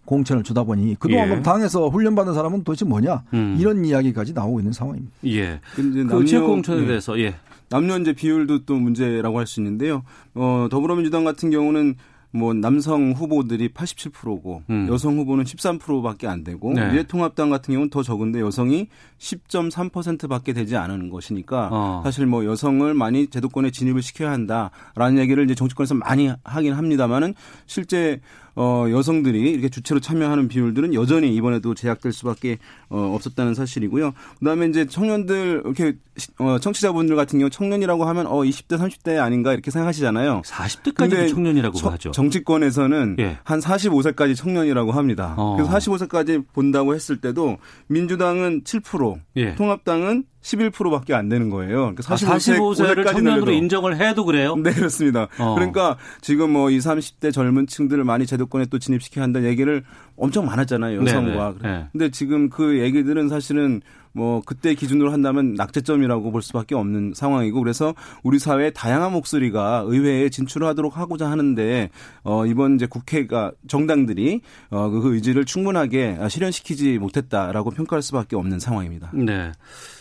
공천을 0.05 0.43
주다 0.43 0.63
보니 0.63 0.95
그동안 0.99 1.29
예. 1.29 1.41
당에서 1.41 1.89
훈련받은 1.89 2.33
사람은 2.33 2.63
도대체 2.63 2.85
뭐냐 2.85 3.23
음. 3.33 3.57
이런 3.59 3.85
이야기까지 3.85 4.33
나오고 4.33 4.59
있는 4.59 4.73
상황입니다. 4.73 5.13
예. 5.25 5.59
그 5.75 6.25
지역 6.25 6.45
공천에 6.45 6.83
예. 6.83 6.87
대해서 6.87 7.19
예. 7.19 7.35
남녀 7.69 7.97
이제 7.99 8.13
비율도 8.13 8.65
또 8.65 8.75
문제라고 8.75 9.37
할 9.37 9.45
수 9.45 9.59
있는데요. 9.59 10.03
어, 10.33 10.67
더불어민주당 10.71 11.23
같은 11.23 11.51
경우는 11.51 11.95
뭐 12.31 12.53
남성 12.53 13.11
후보들이 13.11 13.69
87%고 13.69 14.63
음. 14.69 14.87
여성 14.89 15.17
후보는 15.17 15.43
13%밖에 15.45 16.27
안 16.27 16.43
되고 16.43 16.73
네. 16.73 16.87
미래통합당 16.89 17.49
같은 17.49 17.73
경우는 17.73 17.89
더 17.89 18.03
적은데 18.03 18.39
여성이 18.39 18.87
10.3%밖에 19.19 20.53
되지 20.53 20.77
않은 20.77 21.09
것이니까 21.09 21.69
어. 21.71 22.01
사실 22.03 22.25
뭐 22.25 22.45
여성을 22.45 22.93
많이 22.93 23.27
제도권에 23.27 23.71
진입을 23.71 24.01
시켜야 24.01 24.31
한다라는 24.31 25.17
얘기를 25.19 25.43
이제 25.43 25.55
정치권에서 25.55 25.95
많이 25.95 26.31
하긴 26.43 26.73
합니다만은 26.73 27.35
실제 27.65 28.21
어, 28.55 28.87
여성들이 28.89 29.51
이렇게 29.51 29.69
주체로 29.69 30.01
참여하는 30.01 30.49
비율들은 30.49 30.93
여전히 30.93 31.33
이번에도 31.33 31.73
제약될 31.73 32.11
수밖에 32.11 32.57
어, 32.89 33.13
없었다는 33.15 33.53
사실이고요. 33.53 34.13
그다음에 34.39 34.67
이제 34.67 34.85
청년들 34.85 35.61
이렇게 35.63 35.93
어, 36.39 36.59
청취자분들 36.59 37.15
같은 37.15 37.39
경우 37.39 37.49
청년이라고 37.49 38.03
하면 38.03 38.27
어 38.27 38.41
20대 38.41 38.77
30대 38.77 39.17
아닌가 39.17 39.53
이렇게 39.53 39.71
생각하시잖아요. 39.71 40.41
40대까지 40.45 41.29
청년이라고 41.29 41.77
저, 41.77 41.89
하죠. 41.91 42.11
정치권에서는 42.11 43.15
예. 43.19 43.37
한 43.43 43.59
45세까지 43.61 44.35
청년이라고 44.35 44.91
합니다. 44.91 45.35
어. 45.37 45.55
그래서 45.55 45.71
45세까지 45.71 46.43
본다고 46.51 46.93
했을 46.93 47.21
때도 47.21 47.59
민주당은 47.87 48.63
7%, 48.63 49.08
예. 49.35 49.55
통합당은 49.55 50.25
11%밖에 50.41 51.13
안 51.13 51.29
되는 51.29 51.49
거예요. 51.49 51.93
그러니까 51.93 52.03
45세, 52.03 52.85
아, 52.85 52.93
를 52.93 53.05
청년으로 53.05 53.51
인정을 53.51 53.99
해도 53.99 54.25
그래요? 54.25 54.55
네, 54.55 54.71
그렇습니다. 54.71 55.27
어. 55.37 55.55
그러니까 55.55 55.97
지금 56.21 56.51
뭐 56.51 56.69
20, 56.69 56.89
30대 56.89 57.33
젊은 57.33 57.67
층들을 57.67 58.03
많이 58.03 58.25
제도권에 58.25 58.65
또 58.67 58.79
진입시켜야 58.79 59.23
한다는 59.23 59.49
얘기를 59.49 59.83
엄청 60.15 60.45
많았잖아요. 60.45 61.01
여성과. 61.01 61.55
네, 61.61 61.67
네. 61.67 61.77
네. 61.77 61.87
근데 61.91 62.09
지금 62.11 62.49
그 62.49 62.79
얘기들은 62.79 63.29
사실은 63.29 63.81
뭐 64.11 64.41
그때 64.45 64.73
기준으로 64.73 65.11
한다면 65.11 65.53
낙제점이라고 65.53 66.31
볼 66.31 66.41
수밖에 66.41 66.75
없는 66.75 67.13
상황이고 67.15 67.59
그래서 67.59 67.93
우리 68.23 68.39
사회의 68.39 68.73
다양한 68.73 69.11
목소리가 69.11 69.83
의회에 69.85 70.29
진출하도록 70.29 70.97
하고자 70.97 71.29
하는데 71.29 71.89
어 72.23 72.45
이번 72.45 72.75
이제 72.75 72.85
국회가 72.85 73.51
정당들이 73.67 74.41
어그 74.69 75.13
의지를 75.13 75.45
충분하게 75.45 76.17
실현시키지 76.29 76.97
못했다라고 76.97 77.71
평가할 77.71 78.01
수밖에 78.01 78.35
없는 78.35 78.59
상황입니다. 78.59 79.11
네. 79.13 79.51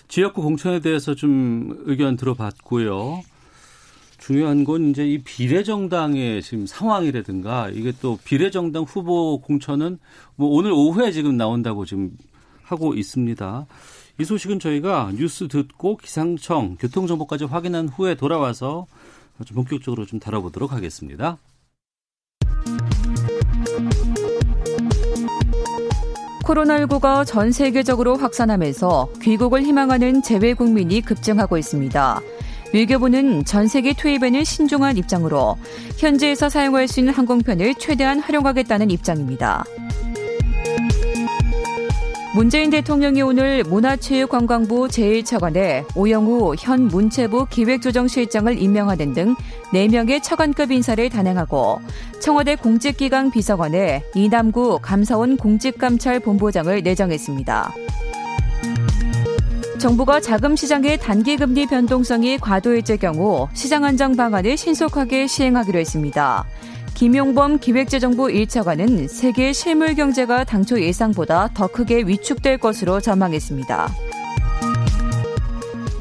지역구 0.09 0.43
공천에 0.43 0.81
대해서 0.81 1.15
좀 1.15 1.83
의견 1.85 2.17
들어봤고요. 2.17 3.23
중요한 4.19 4.65
건 4.65 4.91
이제 4.91 5.07
이 5.07 5.19
비례정당의 5.19 6.43
지금 6.43 6.67
상황이라든가 6.67 7.71
이게 7.71 7.93
또 8.03 8.19
비례정당 8.25 8.83
후보 8.83 9.41
공천은 9.41 9.99
뭐 10.35 10.49
오늘 10.49 10.73
오후에 10.73 11.13
지금 11.13 11.37
나온다고 11.37 11.85
지금 11.85 12.11
하고 12.63 12.95
있습니다. 12.95 13.67
이 14.21 14.25
소식은 14.25 14.59
저희가 14.59 15.13
뉴스 15.15 15.47
듣고 15.47 15.97
기상청 15.97 16.77
교통정보까지 16.81 17.45
확인한 17.45 17.89
후에 17.89 18.17
돌아와서 18.17 18.89
좀 19.45 19.55
본격적으로 19.55 20.07
좀 20.07 20.19
다뤄보도록 20.19 20.73
하겠습니다. 20.73 21.39
코로나19가 26.43 27.25
전 27.25 27.53
세계적으로 27.53 28.17
확산하면서 28.17 29.11
귀국을 29.23 29.63
희망하는 29.63 30.23
재외 30.23 30.53
국민이 30.55 31.01
급증하고 31.01 31.57
있습니다. 31.57 32.21
외교부는 32.75 33.45
전 33.45 33.69
세계 33.69 33.93
투입에는 33.93 34.43
신중한 34.43 34.97
입장으로 34.97 35.57
현지에서 35.99 36.49
사용할 36.49 36.89
수 36.89 36.99
있는 36.99 37.13
항공편을 37.13 37.77
최대한 37.77 38.19
활용하겠다는 38.19 38.91
입장입니다. 38.91 39.65
문재인 42.35 42.69
대통령이 42.69 43.23
오늘 43.23 43.65
문화체육관광부 43.65 44.89
제1차관에 44.89 45.85
오영우 45.97 46.57
현 46.59 46.87
문체부 46.89 47.47
기획조정실장을 47.47 48.61
임명하는 48.61 49.15
등 49.15 49.35
4명의 49.73 50.23
차관급 50.23 50.71
인사를 50.71 51.09
단행하고 51.09 51.81
청와대 52.21 52.55
공직기강 52.55 53.31
비서관에 53.31 54.03
이남구 54.15 54.81
감사원 54.83 55.39
공직감찰본부장을 55.39 56.83
내정했습니다. 56.83 57.73
정부가 59.79 60.21
자금 60.21 60.55
시장의 60.55 60.99
단기 60.99 61.37
금리 61.37 61.67
변동성이 61.67 62.37
과도해질 62.37 62.99
경우 62.99 63.49
시장 63.55 63.85
안정 63.85 64.17
방안을 64.17 64.57
신속하게 64.57 65.29
시행하기로 65.29 65.79
했습니다. 65.79 66.45
김용범 66.99 67.61
기획재정부 67.61 68.25
1차관은 68.25 69.07
세계 69.07 69.53
실물 69.53 69.95
경제가 69.95 70.43
당초 70.43 70.81
예상보다 70.81 71.49
더 71.55 71.69
크게 71.69 71.99
위축될 71.99 72.59
것으로 72.59 73.01
전망했습니다. 73.01 73.89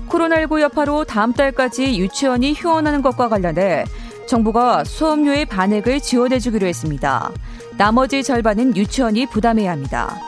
코로나19 0.09 0.61
여파로 0.61 1.03
다음 1.03 1.33
달까지 1.33 1.99
유치원이 1.99 2.53
휴원하는 2.53 3.03
것과 3.03 3.29
관련해 3.29 3.83
정부가 4.25 4.83
수업료의 4.85 5.45
반액을 5.45 5.99
지원해주기로 5.99 6.65
했습니다. 6.65 7.29
나머지 7.77 8.23
절반은 8.23 8.75
유치원이 8.75 9.27
부담해야 9.27 9.73
합니다. 9.73 10.19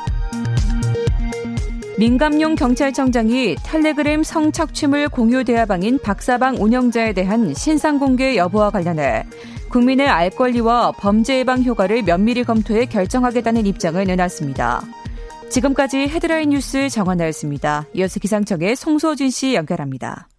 민감용 2.00 2.56
경찰청장이 2.56 3.58
텔레그램 3.62 4.24
성착취물 4.24 5.10
공유 5.10 5.44
대화방인 5.44 6.00
박사방 6.00 6.56
운영자에 6.56 7.12
대한 7.12 7.54
신상 7.54 8.00
공개 8.00 8.38
여부와 8.38 8.70
관련해 8.70 9.26
국민의 9.70 10.08
알 10.08 10.30
권리와 10.30 10.94
범죄 10.94 11.40
예방 11.40 11.62
효과를 11.62 12.04
면밀히 12.04 12.46
검토해 12.46 12.86
결정하겠다는 12.86 13.66
입장을 13.66 14.02
내놨습니다. 14.02 14.82
지금까지 15.50 16.08
헤드라인 16.08 16.52
뉴스 16.52 16.88
정원나였습니다. 16.88 17.88
이어서 17.94 18.22
기상청의 18.22 18.78
송소진 18.78 19.30
씨 19.30 19.56
연결합니다. 19.56 20.30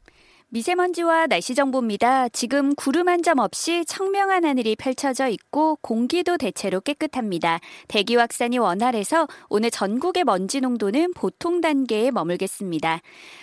미세먼지와 0.52 1.28
날씨 1.28 1.54
정보입니다. 1.54 2.28
지금 2.30 2.74
구름 2.74 3.08
한 3.08 3.20
점 3.22 3.38
없이 3.38 3.84
청명한 3.84 4.46
하늘이 4.46 4.74
펼쳐져 4.76 5.28
있고 5.28 5.76
공기도 5.82 6.38
대체로 6.38 6.80
깨끗합니다. 6.80 7.60
대기 7.86 8.16
확산이 8.16 8.56
원활해서 8.56 9.28
오늘 9.50 9.70
전국의 9.70 10.24
먼지 10.24 10.62
농도는 10.62 11.12
보통 11.12 11.60
단계에 11.60 12.10
머물겠습니다. 12.10 13.00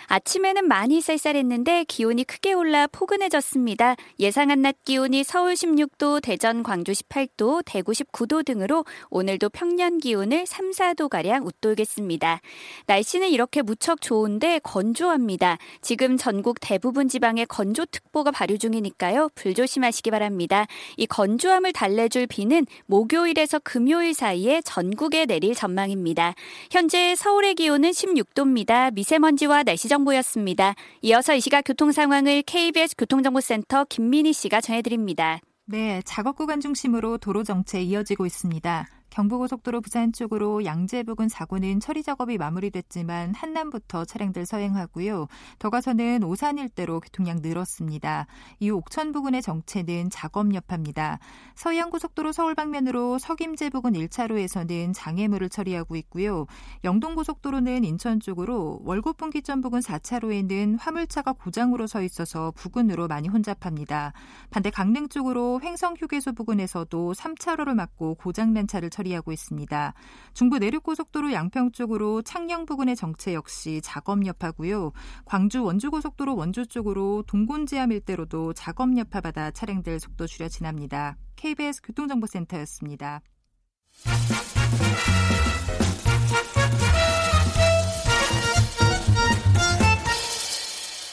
아침에는 0.08 0.66
많이 0.66 1.00
쌀쌀했는데 1.00 1.84
기온이 1.84 2.24
크게 2.24 2.54
올라 2.54 2.88
포근해졌습니다. 2.88 3.94
예상한 4.18 4.62
낮 4.62 4.84
기온이 4.84 5.22
서울 5.22 5.54
16도, 5.54 6.20
대전, 6.20 6.64
광주 6.64 6.90
18도, 6.90 7.62
대구 7.64 7.92
19도 7.92 8.44
등으로 8.44 8.84
오늘도 9.10 9.50
평년 9.50 9.98
기온을 9.98 10.44
3, 10.44 10.72
4도 10.72 11.08
가량 11.08 11.46
웃돌겠습니다. 11.46 12.40
날씨는 12.86 13.28
이렇게 13.28 13.62
무척 13.62 14.00
좋은데 14.00 14.58
건조합니다. 14.64 15.58
지금 15.82 16.16
전국 16.16 16.56
대부분 16.60 16.97
대부분 16.98 17.08
지방에 17.08 17.44
건조특보가 17.44 18.32
발효 18.32 18.56
중이니까요. 18.56 19.28
불조심하시기 19.36 20.10
바랍니다. 20.10 20.66
이 20.96 21.06
건조함을 21.06 21.72
달래줄 21.72 22.26
비는 22.26 22.66
목요일에서 22.86 23.60
금요일 23.60 24.14
사이에 24.14 24.60
전국에 24.62 25.24
내릴 25.24 25.54
전망입니다. 25.54 26.34
현재 26.72 27.14
서울의 27.14 27.54
기온은 27.54 27.90
16도입니다. 27.90 28.92
미세먼지와 28.94 29.62
날씨 29.62 29.86
정보였습니다. 29.88 30.74
이어서 31.02 31.36
이 31.36 31.40
시각 31.40 31.62
교통 31.62 31.92
상황을 31.92 32.42
KBS 32.42 32.96
교통정보센터 32.98 33.84
김민희 33.84 34.32
씨가 34.32 34.60
전해드립니다. 34.60 35.38
네, 35.66 36.02
작업 36.04 36.34
구간 36.34 36.60
중심으로 36.60 37.18
도로 37.18 37.44
정체 37.44 37.80
이어지고 37.80 38.26
있습니다. 38.26 38.97
경부고속도로 39.10 39.80
부산 39.80 40.12
쪽으로 40.12 40.64
양재 40.64 41.02
부근 41.02 41.28
사고는 41.28 41.80
처리 41.80 42.02
작업이 42.02 42.38
마무리됐지만 42.38 43.34
한남부터 43.34 44.04
차량들 44.04 44.46
서행하고요. 44.46 45.26
더 45.58 45.70
가서는 45.70 46.22
오산 46.24 46.58
일대로 46.58 47.00
교통량 47.00 47.38
늘었습니다. 47.42 48.26
이 48.60 48.70
옥천 48.70 49.12
부근의 49.12 49.42
정체는 49.42 50.10
작업 50.10 50.54
여파입니다. 50.54 51.18
서해안고속도로 51.54 52.32
서울 52.32 52.54
방면으로 52.54 53.18
석임제 53.18 53.70
부근 53.70 53.92
1차로에서는 53.92 54.92
장애물을 54.94 55.48
처리하고 55.48 55.96
있고요. 55.96 56.46
영동고속도로는 56.84 57.84
인천 57.84 58.20
쪽으로 58.20 58.80
월곡분기점 58.84 59.60
부근 59.60 59.80
4차로에는 59.80 60.78
화물차가 60.78 61.32
고장으로 61.32 61.86
서 61.86 62.02
있어서 62.02 62.52
부근으로 62.56 63.08
많이 63.08 63.28
혼잡합니다. 63.28 64.12
반대 64.50 64.70
강릉 64.70 65.08
쪽으로 65.08 65.60
횡성휴게소 65.62 66.32
부근에서도 66.32 67.12
3차로를 67.14 67.74
막고 67.74 68.14
고장난 68.14 68.66
차를 68.66 68.90
처리하고 68.98 69.32
있습니다. 69.32 69.94
중부 70.34 70.58
내륙고속도로 70.58 71.32
양평 71.32 71.72
쪽으로 71.72 72.22
창녕 72.22 72.66
부근의 72.66 72.96
정체 72.96 73.34
역시 73.34 73.80
작업 73.82 74.26
여파고요. 74.26 74.92
광주 75.24 75.62
원주고속도로 75.62 76.36
원주 76.36 76.66
쪽으로 76.66 77.22
동곤지암 77.26 77.92
일대로도 77.92 78.52
작업 78.54 78.96
여파받아 78.96 79.52
차량들 79.52 80.00
속도 80.00 80.26
줄여 80.26 80.48
지납니다. 80.48 81.16
KBS 81.36 81.82
교통정보센터였습니다. 81.82 83.20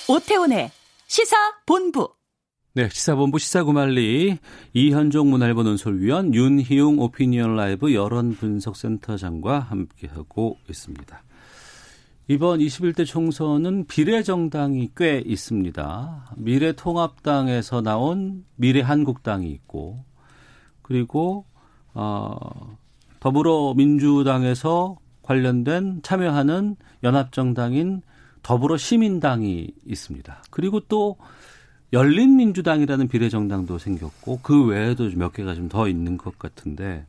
오태훈의 0.07 0.71
시사 1.07 1.35
본부. 1.65 2.14
네, 2.77 2.89
시사본부 2.89 3.39
시사구말리 3.39 4.37
이현종 4.73 5.29
문화일보 5.29 5.63
논설위원 5.63 6.33
윤희용 6.33 6.99
오피니언 6.99 7.55
라이브 7.55 7.93
여론분석센터장과 7.93 9.59
함께하고 9.59 10.57
있습니다. 10.69 11.23
이번 12.27 12.59
21대 12.59 13.05
총선은 13.05 13.85
비례정당이 13.87 14.89
꽤 14.97 15.23
있습니다. 15.25 16.35
미래통합당에서 16.35 17.81
나온 17.81 18.43
미래한국당이 18.57 19.49
있고 19.51 20.03
그리고 20.81 21.45
어, 21.93 22.35
더불어민주당에서 23.21 24.97
관련된 25.21 26.01
참여하는 26.03 26.75
연합정당인 27.03 28.01
더불어시민당이 28.43 29.71
있습니다. 29.85 30.43
그리고 30.51 30.81
또 30.81 31.15
열린민주당이라는 31.93 33.07
비례정당도 33.07 33.77
생겼고 33.77 34.39
그 34.41 34.65
외에도 34.65 35.09
몇 35.15 35.33
개가 35.33 35.53
좀 35.55 35.69
더 35.69 35.87
있는 35.87 36.17
것 36.17 36.37
같은데 36.39 37.05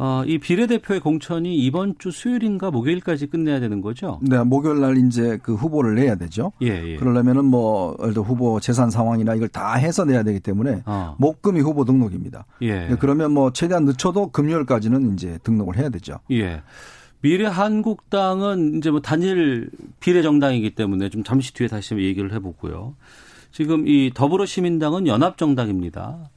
어, 0.00 0.22
이 0.26 0.38
비례대표의 0.38 1.00
공천이 1.00 1.56
이번 1.56 1.96
주 1.98 2.12
수요일인가 2.12 2.70
목요일까지 2.70 3.26
끝내야 3.26 3.58
되는 3.58 3.80
거죠? 3.80 4.20
네, 4.22 4.42
목요일 4.44 4.80
날 4.80 4.96
이제 4.96 5.38
그 5.42 5.54
후보를 5.54 5.96
내야 5.96 6.14
되죠. 6.14 6.52
예, 6.62 6.68
예. 6.92 6.96
그러려면은 6.96 7.44
뭐, 7.46 7.96
예를 8.00 8.14
들어 8.14 8.22
후보 8.24 8.60
재산 8.60 8.90
상황이나 8.90 9.34
이걸 9.34 9.48
다 9.48 9.74
해서 9.74 10.04
내야 10.04 10.22
되기 10.22 10.38
때문에 10.38 10.82
어. 10.86 11.16
목금이 11.18 11.60
후보 11.60 11.84
등록입니다. 11.84 12.46
예. 12.62 12.86
네, 12.88 12.96
그러면 13.00 13.32
뭐 13.32 13.52
최대한 13.52 13.84
늦춰도 13.86 14.30
금요일까지는 14.30 15.14
이제 15.14 15.38
등록을 15.42 15.76
해야 15.76 15.88
되죠. 15.88 16.20
예. 16.30 16.62
미래 17.20 17.46
한국당은 17.46 18.78
이제 18.78 18.92
뭐 18.92 19.00
단일 19.00 19.68
비례정당이기 19.98 20.76
때문에 20.76 21.08
좀 21.08 21.24
잠시 21.24 21.52
뒤에 21.54 21.66
다시 21.66 21.96
얘기를 21.96 22.32
해보고요. 22.32 22.94
지금 23.52 23.86
이 23.86 24.10
더불어시민당은 24.14 25.06
연합정당입니다. 25.06 26.30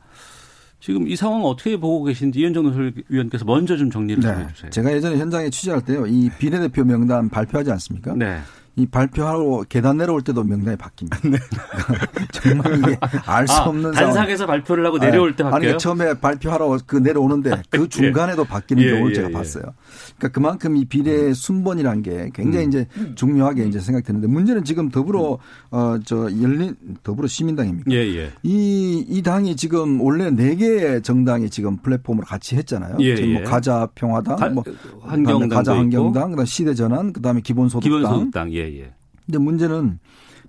지금 0.80 1.08
이 1.08 1.16
상황 1.16 1.44
어떻게 1.44 1.78
보고 1.78 2.04
계신지 2.04 2.40
이현정 2.40 2.94
의원께서 3.10 3.46
먼저 3.46 3.78
좀 3.78 3.92
정리를 3.92 4.24
네. 4.24 4.34
좀 4.34 4.50
해주세요. 4.50 4.72
제가 4.72 4.92
예전에 4.94 5.18
현장에 5.18 5.50
취재할 5.52 5.82
때요, 5.82 6.08
이 6.08 6.30
비례대표 6.40 6.84
명단 6.84 7.30
발표하지 7.30 7.72
않습니까? 7.72 8.16
네. 8.16 8.40
이 8.78 8.86
발표하러 8.88 9.66
계단 9.68 9.98
내려올 9.98 10.22
때도 10.22 10.44
명단이 10.44 10.78
바뀝니다. 10.78 11.30
네. 11.30 11.38
정말 12.32 12.80
이게 12.80 12.98
알수 13.26 13.54
아, 13.54 13.64
없는 13.66 13.92
단상에서 13.92 14.46
발표를 14.46 14.86
하고 14.86 14.98
내려올 14.98 15.36
때 15.36 15.44
네. 15.44 15.50
바뀌어요? 15.50 15.72
아니 15.72 15.78
처음에 15.78 16.14
발표하러 16.16 16.80
그 16.88 16.96
내려오는데 16.96 17.64
그 17.70 17.84
예. 17.84 17.88
중간에도 17.88 18.46
바뀌는 18.46 18.82
예, 18.84 18.92
경우를 18.92 19.12
예, 19.12 19.16
제가 19.16 19.30
예. 19.30 19.34
봤어요. 19.34 19.64
그러니까 20.22 20.30
그만큼 20.30 20.78
이 20.78 20.86
비례 20.86 21.34
순번이라는 21.34 22.04
게 22.04 22.30
굉장히 22.34 22.66
음. 22.66 22.70
이제 22.70 22.88
중요하게 23.16 23.66
이제 23.66 23.80
생각되는데 23.80 24.28
문제는 24.28 24.64
지금 24.64 24.90
더불어 24.90 25.40
어저 25.72 26.30
열린 26.42 26.76
더불어 27.02 27.28
시민당입니까? 27.28 27.92
예, 27.92 27.98
예. 27.98 28.32
이, 28.44 29.04
이 29.10 29.22
당이 29.24 29.56
지금 29.56 30.00
원래 30.00 30.30
네 30.30 30.56
개의 30.56 31.02
정당이 31.02 31.50
지금 31.50 31.78
플랫폼으로 31.78 32.26
같이 32.26 32.56
했잖아요. 32.56 32.98
예, 33.00 33.16
뭐 33.26 33.42
예. 33.42 33.44
가자 33.44 33.88
평화당, 33.96 34.36
가, 34.36 34.50
뭐 34.50 34.64
환경당, 35.02 35.50
가자 35.50 35.76
환경당, 35.76 36.32
그다음 36.32 36.46
시대 36.46 36.76
전환, 36.76 37.12
그다음에 37.12 37.42
기본소득당. 37.42 38.00
기본소득당. 38.00 38.54
예, 38.54 38.60
예. 38.60 38.94
근데 39.26 39.40
문제는 39.40 39.98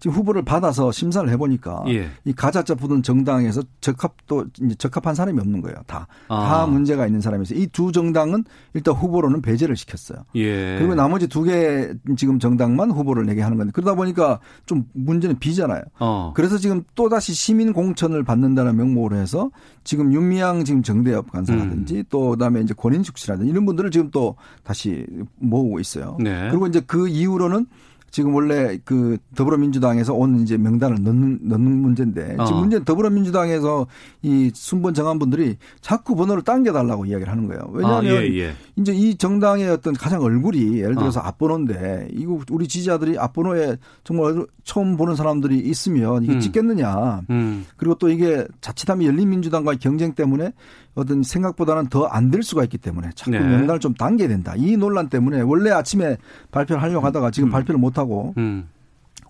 지금 0.03 0.17
후보를 0.17 0.43
받아서 0.45 0.91
심사를 0.91 1.29
해보니까 1.31 1.85
예. 1.87 2.09
이 2.25 2.33
가짜자 2.33 2.75
부든 2.75 3.05
정당에서 3.05 3.63
적합도 3.81 4.47
이제 4.61 4.75
적합한 4.75 5.15
사람이 5.15 5.39
없는 5.39 5.63
거예요. 5.63 5.77
다. 5.87 6.09
아. 6.27 6.49
다 6.49 6.67
문제가 6.67 7.07
있는 7.07 7.21
사람이서 7.21 7.55
이 7.55 7.69
두 7.69 7.93
정당은 7.93 8.43
일단 8.75 8.95
후보로는 8.95 9.43
배제를 9.43 9.77
시켰어요. 9.77 10.19
예. 10.35 10.77
그리고 10.79 10.97
나머지 10.97 11.29
두 11.29 11.45
개 11.45 11.93
지금 12.17 12.41
정당만 12.41 12.91
후보를 12.91 13.27
내게 13.27 13.43
하는 13.43 13.57
건데 13.57 13.71
그러다 13.73 13.95
보니까 13.95 14.41
좀 14.67 14.87
문제는 14.93 15.39
비잖아요. 15.39 15.83
어. 16.01 16.33
그래서 16.35 16.59
지금 16.59 16.83
또 16.97 17.09
다시 17.09 17.33
시민 17.33 17.73
공천을 17.73 18.25
받는다는 18.25 18.77
명목으로 18.77 19.17
해서 19.17 19.51
지금 19.85 20.13
윤미향 20.13 20.65
지금 20.65 20.83
정대협 20.83 21.31
간사라든지 21.31 21.99
음. 21.99 22.05
또 22.11 22.31
그다음에 22.31 22.61
이제 22.61 22.75
권인숙 22.75 23.19
씨라든지 23.19 23.51
이런 23.53 23.65
분들을 23.67 23.93
지금 23.93 24.11
또 24.11 24.35
다시 24.65 25.07
모으고 25.37 25.79
있어요. 25.79 26.17
네. 26.21 26.49
그리고 26.51 26.67
이제 26.67 26.81
그 26.85 27.07
이후로는 27.09 27.67
지금 28.13 28.35
원래 28.35 28.79
그 28.85 29.17
더불어민주당에서 29.35 30.13
온 30.13 30.43
이제 30.43 30.59
명단을 30.59 31.03
넣는, 31.03 31.39
넣는 31.43 31.79
문제인데 31.79 32.33
지금 32.33 32.57
어. 32.57 32.61
문제는 32.61 32.85
더불어민주당에서 32.85 33.87
이 34.21 34.51
순번 34.55 34.93
정한 34.93 35.19
분들이 35.19 35.57
자꾸 35.81 36.15
번호를 36.15 36.43
당겨달라고 36.43 37.07
이야기를 37.07 37.33
하는 37.33 37.49
거예요. 37.49 37.63
왜냐하면 37.73 38.17
아, 38.17 38.23
예, 38.23 38.39
예. 38.39 38.53
이제 38.77 38.93
이 38.93 39.17
정당의 39.17 39.71
어떤 39.71 39.95
가장 39.95 40.21
얼굴이 40.21 40.79
예를 40.79 40.95
들어서 40.95 41.21
어. 41.21 41.23
앞번호인데 41.25 42.09
이거 42.13 42.39
우리 42.51 42.69
지지자들이 42.69 43.19
앞번호에 43.19 43.79
정말 44.05 44.47
처음 44.63 44.99
보는 44.99 45.17
사람들이 45.17 45.59
있으면 45.59 46.23
이게 46.23 46.35
음. 46.35 46.41
찍겠느냐. 46.41 47.23
음. 47.31 47.65
그리고 47.79 47.95
또 47.95 48.11
이게 48.11 48.47
자칫하면 48.61 49.07
열린민주당과의 49.07 49.79
경쟁 49.79 50.13
때문에 50.13 50.53
어떤 50.95 51.23
생각보다는 51.23 51.87
더 51.89 52.07
안 52.11 52.31
될 52.31 52.43
수가 52.43 52.65
있기 52.65 52.79
때문에 52.79 53.11
자꾸 53.15 53.31
네. 53.33 53.41
명단을 53.41 53.81
좀 53.81 53.95
당겨야 53.95 54.29
된다. 54.29 54.55
이 54.57 54.77
논란 54.77 55.09
때문에 55.09 55.41
원래 55.41 55.71
아침에 55.71 56.17
발표를 56.51 56.83
하려고 56.83 57.05
하다가 57.07 57.31
지금 57.31 57.49
음. 57.49 57.53
발표를 57.53 57.79
못 57.81 57.99
하고 57.99 58.35
음. 58.37 58.69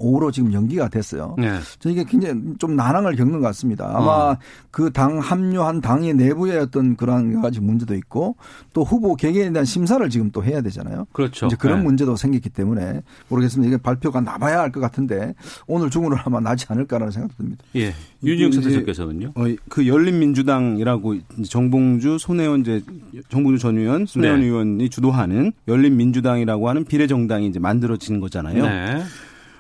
오후로 0.03 0.31
지금 0.33 0.53
연기가 0.53 0.89
됐어요. 0.89 1.37
네. 1.39 1.59
저희가 1.79 2.03
굉장히 2.05 2.43
좀 2.59 2.75
난항을 2.77 3.17
겪는 3.17 3.41
것 3.41 3.47
같습니다. 3.49 3.87
아마 3.95 4.11
어. 4.33 4.39
그당 4.71 5.19
합류한 5.21 5.81
당의 5.81 6.15
내부의 6.15 6.59
어떤 6.59 6.97
그런 6.97 7.41
가지 7.41 7.61
문제도 7.61 7.95
있고 7.95 8.37
또 8.73 8.83
후보 8.83 9.15
개개인에 9.15 9.53
대한 9.53 9.65
심사를 9.65 10.07
지금 10.11 10.31
또 10.33 10.43
해야 10.45 10.61
되잖아요. 10.61 11.07
그렇죠. 11.13 11.47
이제 11.47 11.57
그런 11.57 11.79
네. 11.79 11.85
문제도 11.85 12.17
생겼기 12.17 12.49
때문에 12.51 13.03
모르겠습니다. 13.29 13.69
이게 13.69 13.77
발표가 13.81 14.21
나봐야 14.21 14.59
할 14.61 14.73
것 14.73 14.81
같은데 14.81 15.35
오늘 15.67 15.91
중으로 15.91 16.17
아마 16.25 16.41
나지 16.41 16.65
않을까라는 16.69 17.13
생각도 17.13 17.37
듭니다. 17.37 17.63
예. 17.77 17.95
윤영 18.25 18.53
선생님께서는요? 18.53 19.33
어, 19.35 19.45
그 19.69 19.87
열린민주당이라고 19.87 21.17
정봉주 21.49 22.17
손혜원 22.19 22.61
이제 22.63 22.83
정봉주 23.29 23.59
전 23.61 23.77
의원, 23.77 24.07
손혜원 24.07 24.41
네. 24.41 24.47
의원이 24.47 24.89
주도하는 24.89 25.53
열린민주당이라고 25.69 26.69
하는 26.69 26.85
비례정당이 26.85 27.47
이제 27.49 27.59
만들어지는 27.59 28.21
거잖아요. 28.21 28.65
네. 28.67 29.03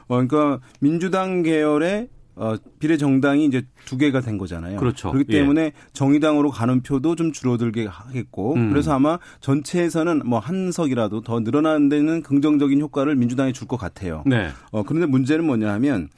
어, 0.08 0.14
그러니까 0.26 0.60
민주당 0.80 1.42
계열의 1.42 2.08
어, 2.34 2.54
비례 2.78 2.96
정당이 2.96 3.44
이제 3.44 3.62
두 3.84 3.98
개가 3.98 4.22
된 4.22 4.38
거잖아요. 4.38 4.78
그렇죠. 4.78 5.12
그렇기 5.12 5.30
때문에 5.30 5.60
예. 5.64 5.72
정의당으로 5.92 6.50
가는 6.50 6.82
표도 6.82 7.14
좀 7.14 7.30
줄어들게 7.30 7.84
하겠고, 7.86 8.54
음. 8.54 8.70
그래서 8.70 8.94
아마 8.94 9.18
전체에서는 9.40 10.22
뭐 10.24 10.38
한 10.38 10.72
석이라도 10.72 11.20
더 11.20 11.40
늘어나는 11.40 11.90
데는 11.90 12.22
긍정적인 12.22 12.80
효과를 12.80 13.16
민주당이 13.16 13.52
줄 13.52 13.68
것 13.68 13.76
같아요. 13.76 14.22
네. 14.24 14.48
어, 14.70 14.82
그런데 14.82 15.06
문제는 15.06 15.44
뭐냐 15.44 15.70
하면 15.74 16.08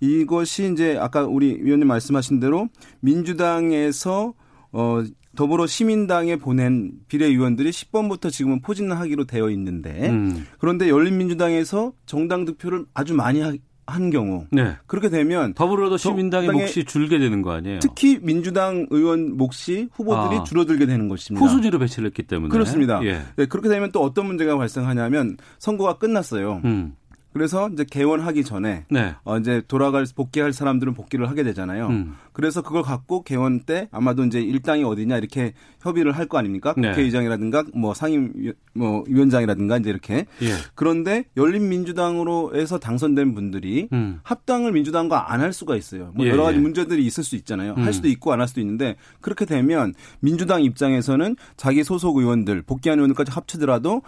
이것이 0.00 0.70
이제 0.72 0.98
아까 1.00 1.24
우리 1.24 1.58
위원님 1.62 1.88
말씀하신 1.88 2.38
대로 2.38 2.68
민주당에서 3.00 4.34
어, 4.72 5.02
더불어 5.36 5.66
시민당에 5.66 6.36
보낸 6.36 6.92
비례의원들이 7.08 7.70
10번부터 7.70 8.30
지금은 8.30 8.60
포진하기로 8.60 9.24
되어 9.24 9.50
있는데 9.50 10.10
음. 10.10 10.46
그런데 10.58 10.88
열린민주당에서 10.88 11.92
정당 12.04 12.44
득표를 12.44 12.84
아주 12.92 13.14
많이 13.14 13.40
한 13.86 14.10
경우 14.10 14.46
네. 14.52 14.76
그렇게 14.86 15.08
되면 15.08 15.54
더불어도 15.54 15.96
시민당의 15.96 16.50
몫이 16.52 16.84
줄게 16.84 17.18
되는 17.18 17.42
거 17.42 17.52
아니에요? 17.52 17.80
특히 17.80 18.18
민주당 18.22 18.86
의원 18.90 19.36
몫이 19.36 19.88
후보들이 19.92 20.40
아. 20.40 20.44
줄어들게 20.44 20.86
되는 20.86 21.08
것입니다. 21.08 21.44
후수지로 21.44 21.78
배치를 21.78 22.06
했기 22.06 22.22
때문에 22.22 22.50
그렇습니다. 22.50 23.04
예. 23.04 23.22
네, 23.36 23.46
그렇게 23.46 23.68
되면 23.68 23.90
또 23.90 24.00
어떤 24.02 24.26
문제가 24.26 24.56
발생하냐면 24.56 25.36
선거가 25.58 25.98
끝났어요. 25.98 26.62
음. 26.64 26.94
그래서 27.32 27.68
이제 27.72 27.84
개원하기 27.88 28.44
전에 28.44 28.84
네. 28.90 29.14
어 29.24 29.38
이제 29.38 29.62
돌아갈 29.68 30.04
복귀할 30.14 30.52
사람들은 30.52 30.94
복귀를 30.94 31.28
하게 31.30 31.42
되잖아요. 31.44 31.88
음. 31.88 32.14
그래서 32.32 32.62
그걸 32.62 32.82
갖고 32.82 33.22
개원 33.22 33.60
때 33.60 33.88
아마도 33.90 34.24
이제 34.24 34.40
일당이 34.40 34.84
어디냐 34.84 35.16
이렇게 35.18 35.52
협의를 35.80 36.12
할 36.12 36.26
거 36.26 36.38
아닙니까? 36.38 36.74
네. 36.76 36.90
국회의장이라든가 36.90 37.64
뭐 37.74 37.94
상임 37.94 38.32
뭐 38.74 39.04
위원장이라든가 39.08 39.78
이제 39.78 39.90
이렇게. 39.90 40.26
예. 40.42 40.52
그런데 40.74 41.24
열린민주당으로 41.36 42.52
해서 42.54 42.78
당선된 42.78 43.34
분들이 43.34 43.88
음. 43.92 44.20
합당을 44.22 44.72
민주당과 44.72 45.32
안 45.32 45.42
할 45.42 45.52
수가 45.52 45.74
있어요. 45.76 46.12
뭐 46.14 46.24
예, 46.24 46.30
여러 46.30 46.44
가지 46.44 46.58
예. 46.58 46.60
문제들이 46.60 47.04
있을 47.04 47.24
수 47.24 47.34
있잖아요. 47.36 47.74
음. 47.76 47.82
할 47.84 47.92
수도 47.92 48.06
있고 48.08 48.32
안 48.32 48.40
할 48.40 48.46
수도 48.46 48.60
있는데 48.60 48.94
그렇게 49.20 49.44
되면 49.44 49.92
민주당 50.20 50.62
입장에서는 50.62 51.34
자기 51.56 51.82
소속 51.82 52.16
의원들 52.18 52.62
복귀한 52.62 52.98
의원들까지 52.98 53.32
합치더라도 53.32 54.02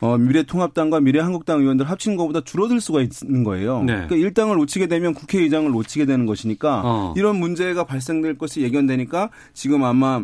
어, 0.00 0.16
미래통합당과 0.16 1.00
미래한국당 1.00 1.60
의원들 1.60 1.88
합친 1.88 2.16
것보다 2.16 2.40
줄어들 2.40 2.80
수가 2.80 3.02
있는 3.02 3.44
거예요. 3.44 3.82
네. 3.82 3.92
그러니까 3.92 4.16
일당을 4.16 4.56
놓치게 4.56 4.86
되면 4.86 5.14
국회의장을 5.14 5.70
놓치게 5.70 6.06
되는 6.06 6.26
것이니까 6.26 6.82
어. 6.84 7.14
이런 7.16 7.36
문제가 7.36 7.84
발생될 7.84 8.38
것이 8.38 8.62
예견되니까 8.62 9.30
지금 9.52 9.84
아마 9.84 10.22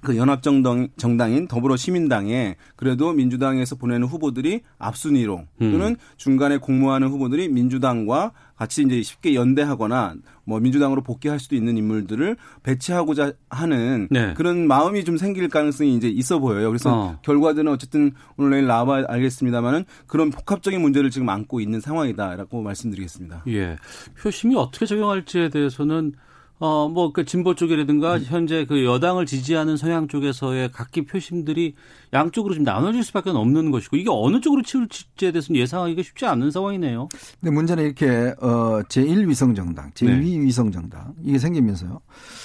그 0.00 0.16
연합정당 0.16 0.88
정당인 0.96 1.46
더불어시민당에 1.48 2.56
그래도 2.76 3.12
민주당에서 3.12 3.76
보내는 3.76 4.06
후보들이 4.06 4.62
앞순위로 4.78 5.44
음. 5.62 5.72
또는 5.72 5.96
중간에 6.16 6.58
공모하는 6.58 7.08
후보들이 7.08 7.48
민주당과 7.48 8.32
같이 8.56 8.82
이제 8.82 9.02
쉽게 9.02 9.34
연대하거나 9.34 10.16
뭐 10.44 10.60
민주당으로 10.60 11.02
복귀할 11.02 11.38
수도 11.38 11.56
있는 11.56 11.78
인물들을 11.78 12.36
배치하고자 12.62 13.32
하는 13.48 14.08
네. 14.10 14.34
그런 14.34 14.66
마음이 14.66 15.04
좀 15.04 15.16
생길 15.16 15.48
가능성이 15.48 15.96
이제 15.96 16.08
있어 16.08 16.38
보여요. 16.38 16.68
그래서 16.68 16.92
어. 16.92 17.18
결과들은 17.22 17.72
어쨌든 17.72 18.12
오늘 18.36 18.50
내일 18.50 18.66
나와 18.66 19.02
알겠습니다만은 19.08 19.84
그런 20.06 20.30
복합적인 20.30 20.80
문제를 20.80 21.10
지금 21.10 21.28
안고 21.28 21.60
있는 21.60 21.80
상황이다라고 21.80 22.60
말씀드리겠습니다. 22.62 23.44
예. 23.48 23.76
표심이 24.18 24.54
어떻게 24.56 24.84
적용할지에 24.84 25.48
대해서는 25.48 26.12
어, 26.60 26.90
뭐, 26.90 27.10
그 27.10 27.24
진보 27.24 27.54
쪽이라든가 27.54 28.16
음. 28.16 28.22
현재 28.22 28.66
그 28.66 28.84
여당을 28.84 29.24
지지하는 29.24 29.78
성향 29.78 30.08
쪽에서의 30.08 30.70
각기 30.72 31.06
표심들이 31.06 31.74
양쪽으로 32.12 32.54
좀 32.54 32.64
나눠질 32.64 33.02
수밖에 33.02 33.30
없는 33.30 33.70
것이고 33.70 33.96
이게 33.96 34.10
어느 34.12 34.40
쪽으로 34.42 34.62
치울지에 34.62 35.32
대해서는 35.32 35.58
예상하기가 35.58 36.02
쉽지 36.02 36.26
않은 36.26 36.50
상황이네요. 36.50 37.08
근데 37.40 37.50
문제는 37.50 37.84
이렇게, 37.84 38.34
어, 38.42 38.82
제1위성정당, 38.88 39.94
제2 39.94 40.06
네. 40.06 40.20
위성정당 40.20 41.14
이게 41.24 41.38
생기면서요. 41.38 42.02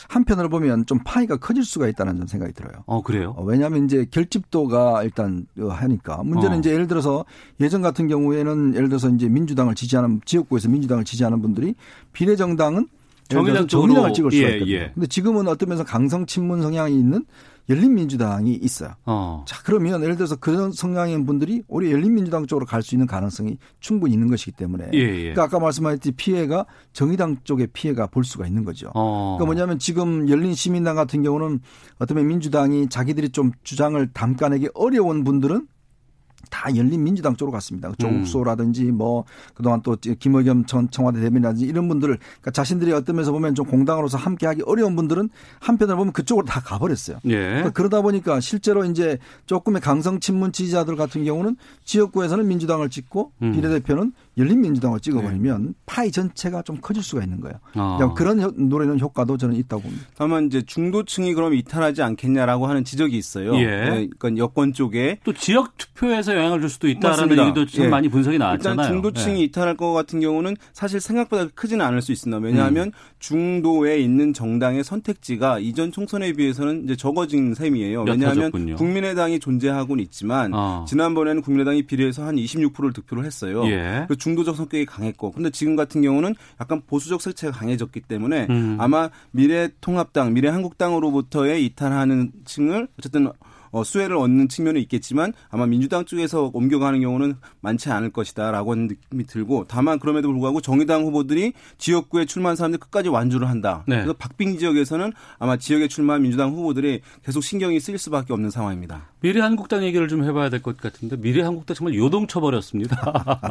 한편으로 0.07 0.47
보면 0.47 0.85
좀 0.85 0.99
파이가 1.03 1.37
커질 1.37 1.65
수가 1.65 1.89
있다는 1.89 2.25
생각이 2.25 2.53
들어요. 2.53 2.83
어, 2.85 3.01
그래요? 3.01 3.33
어, 3.35 3.43
왜냐하면 3.43 3.83
이제 3.83 4.05
결집도가 4.09 5.03
일단 5.03 5.45
어, 5.59 5.67
하니까 5.67 6.23
문제는 6.23 6.55
어. 6.55 6.59
이제 6.59 6.71
예를 6.71 6.87
들어서 6.87 7.25
예전 7.59 7.81
같은 7.81 8.07
경우에는 8.07 8.75
예를 8.75 8.87
들어서 8.87 9.09
이제 9.09 9.27
민주당을 9.27 9.75
지지하는 9.75 10.21
지역구에서 10.23 10.69
민주당을 10.69 11.03
지지하는 11.03 11.41
분들이 11.41 11.75
비례정당은 12.13 12.87
정의당 13.27 13.67
정의당을 13.67 14.13
찍을 14.13 14.31
수가 14.31 14.43
예, 14.47 14.53
있거든요. 14.53 14.75
예. 14.75 14.91
근데 14.93 15.07
지금은 15.07 15.47
어떤 15.47 15.69
면에서 15.69 15.83
강성 15.83 16.25
친문 16.25 16.61
성향이 16.61 16.95
있는 16.95 17.25
열린민주당이 17.67 18.53
있어요. 18.61 18.91
어. 19.05 19.43
자 19.47 19.59
그러면 19.63 20.03
예를 20.03 20.15
들어서 20.15 20.35
그런 20.35 20.71
성향인 20.71 21.25
분들이 21.25 21.63
우리 21.67 21.91
열린민주당 21.91 22.45
쪽으로 22.45 22.65
갈 22.67 22.83
수 22.83 22.93
있는 22.93 23.07
가능성이 23.07 23.57
충분히 23.79 24.13
있는 24.13 24.29
것이기 24.29 24.51
때문에 24.51 24.89
예, 24.93 24.99
예. 24.99 25.17
그러니까 25.33 25.43
아까 25.45 25.59
말씀하셨듯이 25.59 26.11
피해가 26.11 26.67
정의당 26.93 27.37
쪽의 27.43 27.69
피해가 27.73 28.07
볼 28.07 28.23
수가 28.23 28.45
있는 28.45 28.63
거죠. 28.63 28.91
어. 28.93 29.37
그러니까 29.39 29.45
뭐냐면 29.45 29.79
지금 29.79 30.29
열린시민당 30.29 30.95
같은 30.95 31.23
경우는 31.23 31.61
어쩌면 31.97 32.27
민주당이 32.27 32.89
자기들이 32.89 33.29
좀 33.29 33.51
주장을 33.63 34.07
담가내기 34.13 34.69
어려운 34.75 35.23
분들은 35.23 35.67
다 36.49 36.75
열린민주당 36.75 37.35
쪽으로 37.35 37.51
갔습니다. 37.53 37.89
그 37.89 37.97
조국소라든지 37.97 38.85
뭐 38.85 39.25
그동안 39.53 39.81
또 39.81 39.95
김의겸 39.95 40.65
전 40.65 40.89
청와대 40.89 41.19
대변이라든지 41.21 41.65
이런 41.65 41.87
분들을 41.87 42.17
그러니까 42.17 42.51
자신들이 42.51 42.91
어떤 42.93 43.15
면에서 43.15 43.31
보면 43.31 43.55
좀 43.55 43.65
공당으로서 43.65 44.17
함께하기 44.17 44.63
어려운 44.65 44.95
분들은 44.95 45.29
한편으로 45.59 45.97
보면 45.97 46.13
그쪽으로 46.13 46.45
다 46.45 46.59
가버렸어요. 46.61 47.19
예. 47.25 47.37
그러니까 47.37 47.69
그러다 47.71 48.01
보니까 48.01 48.39
실제로 48.39 48.85
이제 48.85 49.17
조금의 49.45 49.81
강성 49.81 50.19
친문 50.19 50.51
지지자들 50.51 50.95
같은 50.95 51.23
경우는 51.23 51.57
지역구에서는 51.83 52.47
민주당을 52.47 52.89
찍고 52.89 53.31
음. 53.41 53.51
비례대표는 53.51 54.13
열린민주당을 54.37 54.99
찍어버리면 54.99 55.65
네. 55.65 55.71
파이 55.85 56.11
전체가 56.11 56.61
좀 56.61 56.77
커질 56.81 57.03
수가 57.03 57.23
있는 57.23 57.39
거예요. 57.39 57.55
아. 57.73 58.13
그런 58.15 58.53
노래는 58.69 58.99
효과도 58.99 59.37
저는 59.37 59.55
있다고 59.55 59.83
봅니다. 59.83 60.05
다만 60.17 60.47
이제 60.47 60.61
중도층이 60.61 61.33
그럼 61.33 61.53
이탈하지 61.53 62.01
않겠냐라고 62.01 62.67
하는 62.67 62.83
지적이 62.83 63.17
있어요. 63.17 63.55
예. 63.55 63.65
네, 63.65 64.09
그러니까 64.17 64.37
여권 64.37 64.73
쪽에 64.73 65.19
또 65.23 65.33
지역 65.33 65.77
투표에서 65.77 66.35
영향을 66.35 66.59
줄 66.59 66.69
수도 66.69 66.87
있다라는 66.87 67.37
얘기도 67.37 67.65
좀 67.65 67.85
예. 67.85 67.89
많이 67.89 68.09
분석이 68.09 68.37
나왔잖아요. 68.37 68.87
일단 68.87 68.91
중도층이 68.91 69.39
예. 69.39 69.43
이탈할 69.45 69.77
것 69.77 69.93
같은 69.93 70.19
경우는 70.19 70.55
사실 70.73 70.99
생각보다 70.99 71.47
크지는 71.55 71.85
않을 71.85 72.01
수 72.01 72.11
있습니다. 72.11 72.37
왜냐하면 72.39 72.87
음. 72.87 72.91
중도에 73.19 73.99
있는 73.99 74.33
정당의 74.33 74.83
선택지가 74.83 75.59
이전 75.59 75.91
총선에 75.91 76.33
비해서는 76.33 76.83
이제 76.83 76.95
적어진 76.95 77.53
셈이에요. 77.53 78.03
왜냐하면 78.03 78.51
국민의당이 78.75 79.39
존재하고는 79.39 80.03
있지만 80.03 80.53
어. 80.53 80.85
지난번에는 80.87 81.41
국민의당이 81.41 81.83
비례해서 81.83 82.25
한 82.25 82.35
26%를 82.35 82.93
득표를 82.93 83.25
했어요. 83.25 83.63
예. 84.25 84.29
중도적 84.35 84.55
성격이 84.55 84.85
강했고 84.85 85.31
근데 85.31 85.49
지금 85.51 85.75
같은 85.75 86.01
경우는 86.01 86.35
약간 86.59 86.81
보수적 86.85 87.21
색채가 87.21 87.57
강해졌기 87.57 88.01
때문에 88.01 88.47
음. 88.49 88.77
아마 88.79 89.09
미래통합당, 89.31 90.33
미래한국당으로부터의 90.33 91.63
이탈하는 91.65 92.31
층을 92.45 92.87
어쨌든 92.97 93.29
어, 93.75 93.83
수혜를 93.83 94.15
얻는 94.15 94.47
측면은 94.47 94.79
있겠지만 94.83 95.33
아마 95.49 95.65
민주당 95.65 96.05
쪽에서 96.05 96.49
옮겨가는 96.53 97.01
경우는 97.01 97.35
많지 97.59 97.89
않을 97.89 98.11
것이다라고 98.11 98.71
하는 98.71 98.87
느낌이 98.87 99.25
들고 99.25 99.65
다만 99.67 99.99
그럼에도 99.99 100.29
불구하고 100.29 100.61
정의당 100.61 101.03
후보들이 101.03 101.51
지역구에 101.77 102.23
출마한 102.23 102.55
사람들 102.55 102.79
끝까지 102.79 103.09
완주를 103.09 103.49
한다. 103.49 103.83
네. 103.85 103.97
그래서 103.97 104.13
박빙 104.13 104.57
지역에서는 104.59 105.11
아마 105.39 105.57
지역에 105.57 105.89
출마한 105.89 106.21
민주당 106.21 106.51
후보들이 106.51 107.01
계속 107.25 107.41
신경이 107.41 107.81
쓰일 107.81 107.97
수밖에 107.97 108.31
없는 108.31 108.49
상황입니다. 108.49 109.09
미래 109.19 109.41
한국당 109.41 109.83
얘기를 109.83 110.07
좀 110.07 110.23
해봐야 110.23 110.49
될 110.49 110.61
것 110.61 110.77
같은데 110.77 111.17
미래 111.17 111.43
한국당 111.43 111.75
정말 111.75 111.95
요동쳐 111.95 112.39
버렸습니다. 112.39 112.95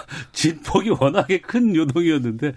진폭이 0.32 0.90
워낙에 0.98 1.40
큰 1.40 1.76
요동이었는데 1.76 2.54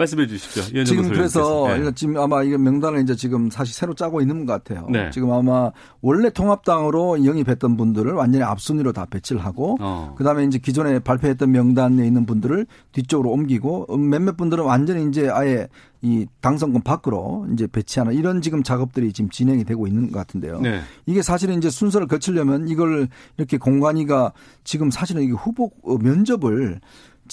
말씀해 0.00 0.26
주십시오. 0.26 0.84
지금 0.84 1.08
그래서 1.08 1.68
네. 1.68 1.92
지금 1.94 2.16
아마 2.16 2.42
이게 2.42 2.56
명단을 2.56 3.02
이제 3.02 3.14
지금 3.14 3.50
사실 3.50 3.74
새로 3.74 3.94
짜고 3.94 4.20
있는 4.20 4.46
것 4.46 4.52
같아요. 4.52 4.86
네. 4.90 5.10
지금 5.10 5.30
아마 5.32 5.70
원래 6.00 6.30
통합당으로 6.30 7.24
영입했던 7.24 7.76
분들을 7.76 8.12
완전히 8.12 8.42
앞순위로 8.42 8.92
다 8.92 9.06
배치를 9.06 9.44
하고 9.44 9.76
어. 9.80 10.14
그다음에 10.16 10.44
이제 10.44 10.58
기존에 10.58 10.98
발표했던 10.98 11.50
명단에 11.50 12.06
있는 12.06 12.26
분들을 12.26 12.66
뒤쪽으로 12.92 13.30
옮기고 13.30 13.96
몇몇 13.96 14.36
분들은 14.36 14.64
완전히 14.64 15.08
이제 15.08 15.28
아예 15.28 15.68
이 16.02 16.26
당선권 16.40 16.82
밖으로 16.82 17.46
이제 17.52 17.66
배치하는 17.66 18.14
이런 18.14 18.40
지금 18.40 18.62
작업들이 18.62 19.12
지금 19.12 19.28
진행이 19.28 19.64
되고 19.64 19.86
있는 19.86 20.10
것 20.10 20.18
같은데요. 20.18 20.60
네. 20.60 20.80
이게 21.04 21.20
사실은 21.20 21.58
이제 21.58 21.68
순서를 21.68 22.06
거치려면 22.06 22.68
이걸 22.68 23.08
이렇게 23.36 23.58
공관위가 23.58 24.32
지금 24.64 24.90
사실은 24.90 25.22
이게 25.22 25.32
후보 25.32 25.70
면접을 26.00 26.80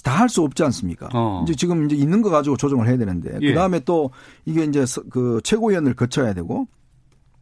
다 0.04 0.20
할 0.20 0.30
수 0.30 0.42
없지 0.44 0.64
않습니까? 0.64 1.10
어. 1.14 1.42
이제 1.44 1.56
지금 1.56 1.86
이제 1.86 1.96
있는 1.96 2.22
거 2.22 2.30
가지고 2.30 2.58
조정을 2.58 2.88
해야 2.88 2.98
되는데 2.98 3.38
예. 3.42 3.48
그 3.50 3.54
다음에 3.56 3.80
또 3.82 4.12
이게 4.46 4.64
이제 4.64 4.86
그 5.10 5.40
최고위원을 5.44 5.94
거쳐야 5.96 6.34
되고 6.34 6.68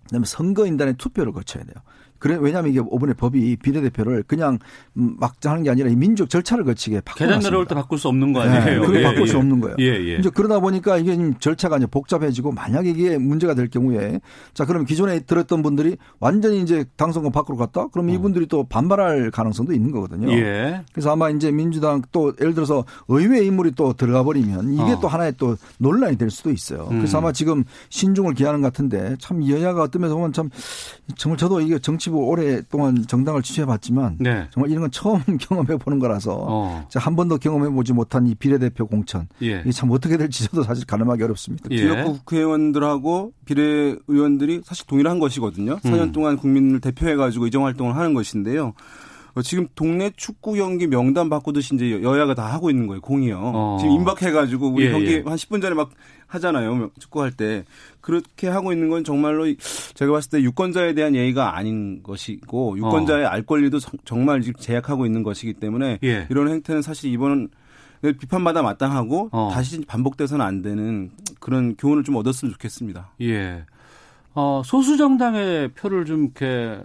그다음에 0.06 0.26
선거인단의 0.26 0.96
투표를 0.98 1.32
거쳐야 1.34 1.64
돼요. 1.64 1.76
그래 2.20 2.38
왜냐하면 2.40 2.72
이게 2.72 2.80
이번에 2.80 3.14
법이 3.14 3.58
비례대표를 3.58 4.24
그냥 4.28 4.60
막 4.94 5.36
하는 5.44 5.64
게 5.64 5.70
아니라 5.70 5.90
민족 5.96 6.30
절차를 6.30 6.64
거치게 6.64 7.02
바꾸는 7.02 7.30
계단 7.30 7.44
내려올 7.44 7.66
때 7.66 7.76
바꿀 7.76 8.00
수 8.00 8.08
없는 8.08 8.34
거 8.34 8.42
아니에요? 8.42 8.82
네, 8.82 8.86
그게 8.88 9.00
예, 9.00 9.04
바꿀 9.04 9.22
예. 9.22 9.28
수 9.28 9.38
없는 9.38 9.60
거예요. 9.60 9.76
예, 9.80 9.86
예. 9.86 10.16
이제 10.18 10.30
그러다 10.30 10.60
보니까 10.60 10.98
이게 10.98 11.18
절차가 11.40 11.78
이제 11.78 11.86
복잡해지고 11.86 12.52
만약에 12.52 12.90
이게 12.90 13.18
문제가 13.18 13.54
될 13.54 13.70
경우에 13.70 14.20
자 14.54 14.66
그러면 14.66 14.86
기존에 14.86 15.20
들었던 15.20 15.62
분들이 15.62 15.98
완전히 16.20 16.62
이제 16.62 16.86
당선권 16.96 17.32
밖으로 17.32 17.58
갔다? 17.58 17.88
그럼 17.88 18.10
어. 18.10 18.12
이분들이 18.14 18.48
또 18.48 18.64
반발할 18.64 19.32
가능성도 19.32 19.74
있는 19.74 19.92
거거든요. 19.92 20.32
예. 20.32 20.82
그래서 20.94 21.12
아마 21.12 21.30
이제 21.30 21.52
민주당 21.52 22.02
또 22.12 22.34
예를 22.40 22.54
들어서 22.54 22.86
의회 23.08 23.44
인물이 23.44 23.74
또 23.76 23.94
들어가 23.94 24.24
버리면 24.24 24.74
이게 24.74 24.94
어. 24.94 25.00
또 25.00 25.08
하나의 25.08 25.34
또 25.38 25.58
논란이 25.78 26.18
될 26.18 26.30
수도 26.30 26.52
있어요. 26.52 26.86
그래서 26.88 27.18
음. 27.18 27.24
아마 27.24 27.32
지금 27.32 27.64
신중을 27.90 28.34
기하는 28.34 28.62
것 28.62 28.72
같은데 28.72 29.16
참 29.20 29.48
여야가 29.48 29.84
어떤 29.84 30.02
면에서 30.02 30.16
보면 30.16 30.34
참 30.34 30.50
정말 31.18 31.38
저도 31.38 31.62
이게 31.62 31.80
정치 31.80 32.05
부 32.10 32.18
오랫동안 32.18 33.06
정당을 33.08 33.42
취재해봤지만 33.42 34.18
네. 34.20 34.48
정말 34.52 34.70
이런 34.72 34.82
건 34.82 34.92
처음 34.92 35.22
경험해 35.40 35.78
보는 35.78 36.00
거라서 36.00 36.38
어. 36.40 36.88
한 36.94 37.16
번도 37.16 37.38
경험해 37.38 37.70
보지 37.70 37.94
못한 37.94 38.28
이 38.28 38.36
비례대표 38.36 38.88
공천 38.88 39.28
예. 39.42 39.62
이게 39.62 39.72
참 39.72 39.92
어떻게 39.92 40.18
될지 40.18 40.46
저도 40.46 40.64
사실 40.64 40.86
가늠하기 40.86 41.24
어렵습니다. 41.24 41.68
예. 41.72 41.78
지역구 41.78 42.20
국회의원들하고 42.20 43.34
비례의원들이 43.46 44.62
사실 44.64 44.86
동일한 44.88 45.20
것이거든요. 45.20 45.74
음. 45.74 45.92
4년 45.92 46.14
동안 46.14 46.38
국민을 46.38 46.80
대표해가지고 46.82 47.48
이정 47.48 47.66
활동을 47.66 47.96
하는 47.96 48.14
것인데요. 48.14 48.74
어, 49.36 49.42
지금 49.42 49.68
동네 49.76 50.12
축구 50.16 50.54
경기 50.54 50.88
명단 50.88 51.30
바꾸듯이 51.30 51.76
이제 51.76 52.02
여야가 52.02 52.36
다 52.36 52.46
하고 52.46 52.70
있는 52.70 52.88
거예요. 52.88 53.02
공이요. 53.02 53.38
어. 53.54 53.78
지금 53.80 53.96
임박해가지고 53.96 54.70
우리 54.70 54.86
예, 54.86 54.92
경기 54.92 55.12
예. 55.12 55.24
한 55.26 55.36
10분 55.36 55.62
전에 55.62 55.76
막 55.76 55.92
하잖아요. 56.36 56.92
축구할 57.00 57.32
때. 57.32 57.64
그렇게 58.02 58.48
하고 58.48 58.72
있는 58.72 58.90
건 58.90 59.04
정말로 59.04 59.46
제가 59.96 60.12
봤을 60.12 60.30
때 60.30 60.42
유권자에 60.42 60.94
대한 60.94 61.16
예의가 61.16 61.58
아닌 61.58 62.04
것이고 62.04 62.78
유권자의 62.78 63.26
어. 63.26 63.30
알 63.30 63.42
권리도 63.42 63.80
정말 64.04 64.42
지금 64.42 64.60
제약하고 64.60 65.06
있는 65.06 65.24
것이기 65.24 65.54
때문에 65.54 66.00
예. 66.04 66.28
이런 66.30 66.50
행태는 66.50 66.82
사실 66.84 67.12
이번은 67.12 67.50
비판받아 68.20 68.62
마땅하고 68.62 69.30
어. 69.32 69.50
다시 69.52 69.82
반복돼서는 69.82 70.46
안 70.46 70.62
되는 70.62 71.10
그런 71.40 71.76
교훈을 71.76 72.04
좀 72.04 72.16
얻었으면 72.16 72.52
좋겠습니다. 72.54 73.12
예. 73.22 73.66
어, 74.36 74.62
소수 74.66 74.98
정당의 74.98 75.70
표를 75.70 76.06
좀 76.06 76.26
이렇게 76.26 76.78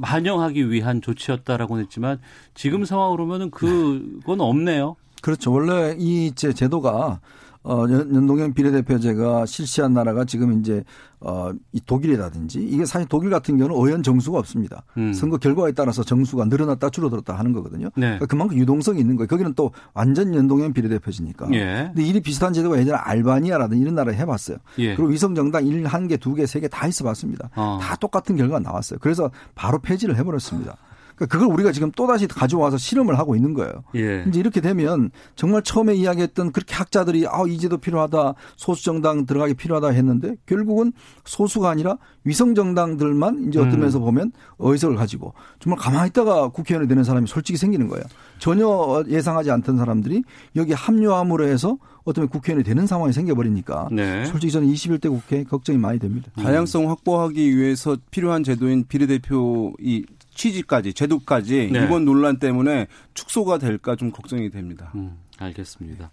반영하기 0.00 0.70
위한 0.70 1.02
조치였다라고 1.02 1.80
했지만 1.80 2.20
지금 2.54 2.84
상황으로면은 2.84 3.50
그건 3.50 4.40
없네요. 4.40 4.96
그렇죠. 5.20 5.52
원래 5.52 5.96
이 5.98 6.32
제도가 6.34 7.20
어, 7.64 7.84
연동형 7.90 8.54
비례대표제가 8.54 9.46
실시한 9.46 9.92
나라가 9.92 10.24
지금 10.24 10.60
이제 10.60 10.84
어, 11.20 11.50
이 11.72 11.80
독일이라든지 11.80 12.60
이게 12.60 12.84
사실 12.84 13.08
독일 13.08 13.30
같은 13.30 13.58
경우는 13.58 13.76
의원 13.76 14.02
정수가 14.02 14.38
없습니다. 14.38 14.84
음. 14.96 15.12
선거 15.12 15.36
결과에 15.36 15.72
따라서 15.72 16.02
정수가 16.04 16.44
늘어났다 16.46 16.90
줄어들었다 16.90 17.36
하는 17.36 17.52
거거든요. 17.52 17.86
네. 17.96 18.06
그러니까 18.06 18.26
그만큼 18.26 18.56
유동성이 18.56 19.00
있는 19.00 19.16
거예요. 19.16 19.26
거기는 19.26 19.52
또 19.54 19.72
완전 19.94 20.34
연동형 20.34 20.72
비례대표제니까. 20.72 21.48
예. 21.54 21.90
근데 21.94 22.04
일이 22.04 22.20
비슷한 22.20 22.52
제도가 22.52 22.78
예전에 22.78 22.96
알바니아라든지 22.96 23.82
이런 23.82 23.94
나라에 23.96 24.14
해봤어요. 24.16 24.58
예. 24.78 24.94
그리고 24.94 25.10
위성정당 25.10 25.66
1, 25.66 25.82
1개, 25.82 26.18
2개, 26.18 26.44
3개 26.44 26.70
다 26.70 26.86
있어봤습니다. 26.86 27.50
어. 27.56 27.78
다 27.82 27.96
똑같은 27.96 28.36
결과가 28.36 28.60
나왔어요. 28.60 28.98
그래서 29.02 29.30
바로 29.54 29.78
폐지를 29.80 30.16
해버렸습니다. 30.16 30.76
그러니까 31.18 31.26
그걸 31.26 31.52
우리가 31.52 31.72
지금 31.72 31.90
또다시 31.90 32.28
가져와서 32.28 32.78
실험을 32.78 33.18
하고 33.18 33.34
있는 33.34 33.52
거예요. 33.52 33.72
예. 33.96 34.24
이제 34.28 34.38
이렇게 34.38 34.60
되면 34.60 35.10
정말 35.34 35.62
처음에 35.62 35.94
이야기했던 35.94 36.52
그렇게 36.52 36.74
학자들이 36.74 37.26
아, 37.26 37.42
이제도 37.48 37.76
필요하다. 37.78 38.34
소수정당 38.56 39.26
들어가기 39.26 39.54
필요하다 39.54 39.88
했는데 39.88 40.36
결국은 40.46 40.92
소수가 41.24 41.68
아니라 41.68 41.98
위성정당들만 42.22 43.46
이제 43.48 43.58
어떤 43.58 43.74
음. 43.74 43.80
면에서 43.80 43.98
보면 43.98 44.30
의석을 44.60 44.96
가지고 44.96 45.34
정말 45.58 45.78
가만히 45.78 46.08
있다가 46.10 46.48
국회의원이 46.48 46.88
되는 46.88 47.02
사람이 47.02 47.26
솔직히 47.26 47.58
생기는 47.58 47.88
거예요. 47.88 48.04
전혀 48.38 49.02
예상하지 49.08 49.50
않던 49.50 49.76
사람들이 49.76 50.22
여기 50.54 50.72
합류함으로 50.72 51.46
해서 51.46 51.78
어떤 52.04 52.28
국회의원이 52.28 52.64
되는 52.64 52.86
상황이 52.86 53.12
생겨버리니까 53.12 53.88
네. 53.92 54.24
솔직히 54.26 54.52
저는 54.52 54.68
21대 54.68 55.10
국회 55.10 55.44
걱정이 55.44 55.78
많이 55.78 55.98
됩니다. 55.98 56.30
다양성 56.36 56.88
확보하기 56.88 57.56
위해서 57.56 57.96
필요한 58.10 58.44
제도인 58.44 58.84
비례대표 58.88 59.74
이 59.80 60.06
취지까지 60.38 60.94
제도까지 60.94 61.70
네. 61.72 61.84
이번 61.84 62.04
논란 62.06 62.38
때문에 62.38 62.86
축소가 63.12 63.58
될까 63.58 63.96
좀 63.96 64.10
걱정이 64.10 64.50
됩니다. 64.50 64.92
음, 64.94 65.18
알겠습니다. 65.38 66.10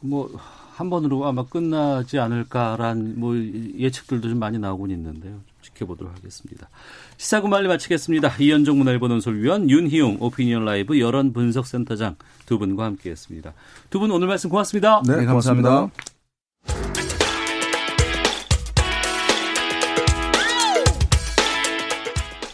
뭐 0.00 0.28
한 0.74 0.90
번으로 0.90 1.24
아마 1.24 1.44
끝나지 1.44 2.18
않을까란 2.18 3.14
뭐 3.16 3.36
예측들도 3.36 4.28
좀 4.28 4.38
많이 4.40 4.58
나오고 4.58 4.88
있는데요. 4.88 5.40
지켜보도록 5.62 6.12
하겠습니다. 6.16 6.68
시사구 7.16 7.48
말리 7.48 7.68
마치겠습니다. 7.68 8.34
이현종 8.40 8.78
문화일보 8.78 9.06
논설위원 9.06 9.70
윤희용 9.70 10.18
오피니언 10.20 10.64
라이브 10.64 10.98
여론 10.98 11.32
분석센터장 11.32 12.16
두 12.44 12.58
분과 12.58 12.84
함께했습니다. 12.86 13.54
두 13.90 14.00
분 14.00 14.10
오늘 14.10 14.26
말씀 14.26 14.50
고맙습니다. 14.50 15.02
네, 15.06 15.18
네 15.18 15.26
고맙습니다. 15.26 15.70
고맙습니다. 15.70 16.13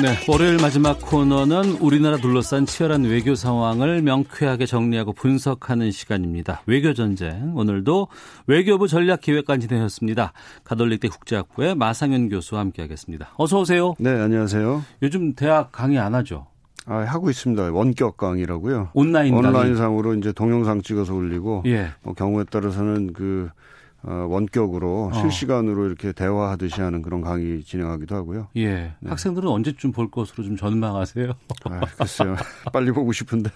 네, 0.00 0.14
월요일 0.28 0.58
마지막 0.62 1.00
코너는 1.00 1.78
우리나라 1.80 2.18
둘러싼 2.18 2.66
치열한 2.66 3.02
외교 3.02 3.34
상황을 3.34 4.00
명쾌하게 4.02 4.64
정리하고 4.64 5.12
분석하는 5.12 5.90
시간입니다. 5.90 6.62
외교 6.66 6.94
전쟁. 6.94 7.52
오늘도 7.56 8.06
외교부 8.46 8.86
전략기획관 8.86 9.58
진행했습니다. 9.58 10.32
가톨릭대 10.62 11.08
국제학부의 11.08 11.74
마상현 11.74 12.28
교수와 12.28 12.60
함께하겠습니다. 12.60 13.30
어서 13.38 13.58
오세요. 13.58 13.96
네, 13.98 14.10
안녕하세요. 14.10 14.84
요즘 15.02 15.34
대학 15.34 15.72
강의 15.72 15.98
안 15.98 16.14
하죠? 16.14 16.46
아, 16.86 16.98
하고 16.98 17.28
있습니다. 17.28 17.72
원격 17.72 18.16
강의라고요. 18.18 18.90
온라인 18.94 19.34
온라인상으로 19.34 20.14
이제 20.14 20.30
동영상 20.30 20.80
찍어서 20.80 21.12
올리고 21.12 21.64
예. 21.66 21.88
뭐 22.04 22.14
경우에 22.14 22.44
따라서는 22.44 23.12
그 23.14 23.50
어, 23.50 23.52
원격으로 24.02 25.10
어. 25.12 25.20
실시간으로 25.20 25.86
이렇게 25.86 26.12
대화하듯이 26.12 26.80
하는 26.80 27.02
그런 27.02 27.20
강의 27.20 27.62
진행하기도 27.62 28.14
하고요. 28.14 28.48
예. 28.56 28.94
네. 29.00 29.10
학생들은 29.10 29.48
언제쯤 29.48 29.92
볼 29.92 30.10
것으로 30.10 30.44
좀 30.44 30.56
전망하세요? 30.56 31.32
아, 31.64 31.80
글쎄요. 31.98 32.36
빨리 32.72 32.90
보고 32.92 33.12
싶은데. 33.12 33.50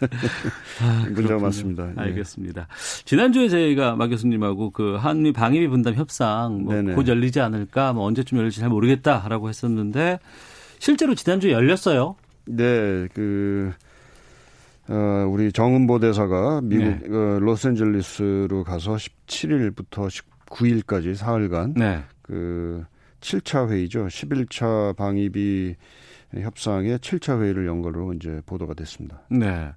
아, 0.82 1.06
문제가 1.10 1.38
많습니다. 1.38 1.88
예. 1.88 1.94
알겠습니다. 1.96 2.66
지난주에 3.04 3.48
저희가 3.48 3.96
마 3.96 4.08
교수님하고 4.08 4.70
그 4.70 4.96
한미 4.96 5.32
방위비 5.32 5.68
분담 5.68 5.94
협상 5.94 6.62
뭐 6.64 6.82
곧 6.94 7.08
열리지 7.08 7.40
않을까, 7.40 7.92
뭐 7.92 8.04
언제쯤 8.04 8.38
열릴지 8.38 8.60
잘 8.60 8.68
모르겠다라고 8.68 9.48
했었는데 9.48 10.18
실제로 10.78 11.14
지난주에 11.14 11.52
열렸어요. 11.52 12.16
네. 12.46 13.08
그 13.14 13.72
어, 14.88 15.26
우리 15.30 15.52
정은보 15.52 16.00
대사가 16.00 16.60
미국 16.62 16.84
네. 16.84 16.98
어, 17.08 17.38
로스앤젤리스로 17.40 18.64
가서 18.64 18.96
17일부터 18.96 20.08
9일까지 20.52 21.14
사흘간 21.14 21.74
네. 21.74 22.02
그 22.22 22.84
7차 23.20 23.68
회의죠. 23.70 24.06
11차 24.06 24.96
방위비 24.96 25.74
협상의 26.34 26.98
7차 26.98 27.40
회의를 27.40 27.66
연 27.66 27.82
걸로 27.82 28.12
이제 28.12 28.40
보도가 28.46 28.74
됐습니다. 28.74 29.22
네. 29.30 29.70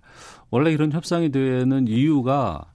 원래 0.49 0.71
이런 0.71 0.91
협상이 0.91 1.31
되는 1.31 1.87
이유가 1.87 2.71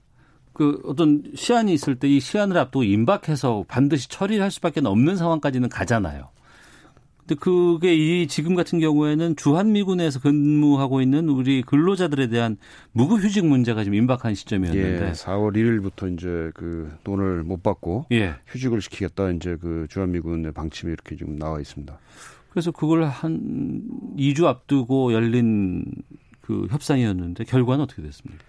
그 0.53 0.81
어떤 0.85 1.23
시한이 1.33 1.73
있을 1.73 1.95
때 1.95 2.07
이 2.07 2.19
시한을 2.19 2.57
앞두고 2.57 2.83
임박해서 2.83 3.65
반드시 3.67 4.09
처리할 4.09 4.51
수밖에 4.51 4.81
없는 4.83 5.15
상황까지는 5.15 5.69
가잖아요. 5.69 6.29
근데 7.21 7.35
그게 7.35 7.95
이 7.95 8.27
지금 8.27 8.55
같은 8.55 8.79
경우에는 8.79 9.35
주한미군에서 9.35 10.19
근무하고 10.19 11.01
있는 11.01 11.29
우리 11.29 11.61
근로자들에 11.61 12.27
대한 12.27 12.57
무급휴직 12.91 13.45
문제가 13.45 13.83
지금 13.83 13.95
임박한 13.95 14.35
시점이었는데 14.35 15.07
예, 15.07 15.11
4월 15.11 15.55
1일부터 15.55 16.13
이제 16.13 16.51
그 16.53 16.91
돈을 17.03 17.43
못 17.43 17.63
받고 17.63 18.07
예. 18.11 18.35
휴직을 18.47 18.81
시키겠다 18.81 19.31
이제 19.31 19.55
그 19.59 19.85
주한미군의 19.89 20.51
방침이 20.51 20.91
이렇게 20.91 21.15
지금 21.15 21.37
나와 21.37 21.59
있습니다. 21.59 21.97
그래서 22.49 22.71
그걸 22.71 23.05
한 23.05 23.81
2주 24.17 24.45
앞두고 24.45 25.13
열린 25.13 25.85
그 26.41 26.67
협상이었는데 26.69 27.45
결과는 27.45 27.83
어떻게 27.83 28.01
됐습니까? 28.01 28.43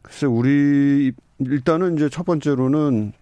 글쎄 0.00 0.26
우리 0.26 1.12
일단은 1.40 1.96
이제 1.96 2.08
첫 2.08 2.24
번째로는 2.24 3.12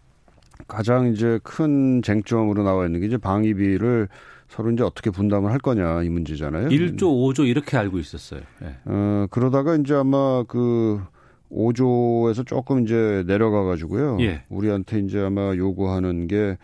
가장 0.69 1.13
이제 1.13 1.41
큰 1.43 2.01
쟁점으로 2.03 2.63
나와 2.63 2.87
있는 2.87 3.01
게 3.01 3.07
이제 3.07 3.17
방위비를 3.17 4.09
서로 4.55 4.71
이제 4.71 4.85
어떻게 4.85 5.11
분담을 5.11 5.51
할 5.51 5.59
거냐 5.59 6.05
이 6.05 6.09
문제잖아요. 6.09 6.69
1조, 6.69 7.01
5조 7.01 7.45
이렇게 7.49 7.77
알고 7.77 7.99
있었어요. 7.99 8.43
네. 8.61 8.77
어, 8.85 9.27
그러다가 9.31 9.75
이제 9.75 9.95
아마 9.95 10.45
그 10.47 11.01
5조에서 11.51 12.47
조금 12.47 12.85
이제 12.85 13.25
내려가 13.27 13.65
가지고요. 13.65 14.19
예. 14.21 14.43
우리한테 14.49 15.01
이제 15.01 15.19
아마 15.19 15.57
요구하는 15.57 16.29
게 16.29 16.57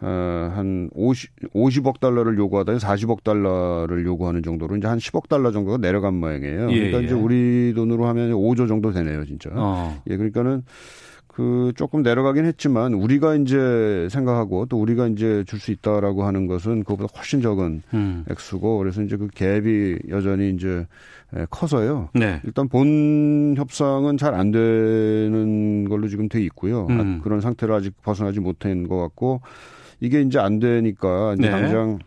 어, 0.00 0.52
한 0.56 0.90
50, 0.92 1.52
50억 1.54 2.00
달러를 2.00 2.36
요구하다가 2.36 2.78
40억 2.78 3.22
달러를 3.22 4.04
요구하는 4.06 4.42
정도로 4.42 4.76
이제 4.76 4.88
한 4.88 4.98
10억 4.98 5.28
달러 5.28 5.52
정도가 5.52 5.76
내려간 5.76 6.14
모양이에요. 6.14 6.72
예, 6.72 6.74
그러니까 6.74 7.00
예. 7.02 7.04
이제 7.04 7.14
우리 7.14 7.72
돈으로 7.76 8.06
하면 8.06 8.32
5조 8.32 8.66
정도 8.66 8.90
되네요, 8.90 9.24
진짜. 9.24 9.50
어. 9.52 10.02
예, 10.08 10.16
그러니까는 10.16 10.64
그 11.32 11.72
조금 11.76 12.02
내려가긴 12.02 12.44
했지만 12.44 12.92
우리가 12.92 13.36
이제 13.36 14.08
생각하고 14.10 14.66
또 14.66 14.80
우리가 14.80 15.06
이제 15.06 15.44
줄 15.46 15.60
수 15.60 15.70
있다라고 15.70 16.24
하는 16.24 16.46
것은 16.46 16.82
그것보다 16.84 17.12
훨씬 17.16 17.40
적은 17.40 17.82
음. 17.94 18.24
액수고 18.30 18.78
그래서 18.78 19.02
이제 19.02 19.16
그 19.16 19.28
갭이 19.28 20.08
여전히 20.08 20.50
이제 20.50 20.86
커서요. 21.50 22.08
네. 22.14 22.40
일단 22.44 22.68
본 22.68 23.54
협상은 23.56 24.16
잘 24.16 24.34
안 24.34 24.50
되는 24.50 25.88
걸로 25.88 26.08
지금 26.08 26.28
돼 26.28 26.42
있고요. 26.44 26.86
음. 26.90 27.20
그런 27.22 27.40
상태로 27.40 27.74
아직 27.74 27.94
벗어나지 28.02 28.40
못한 28.40 28.88
것 28.88 28.96
같고 28.98 29.40
이게 30.00 30.22
이제 30.22 30.38
안 30.38 30.58
되니까 30.58 31.34
이제 31.34 31.42
네. 31.42 31.50
당장 31.50 31.98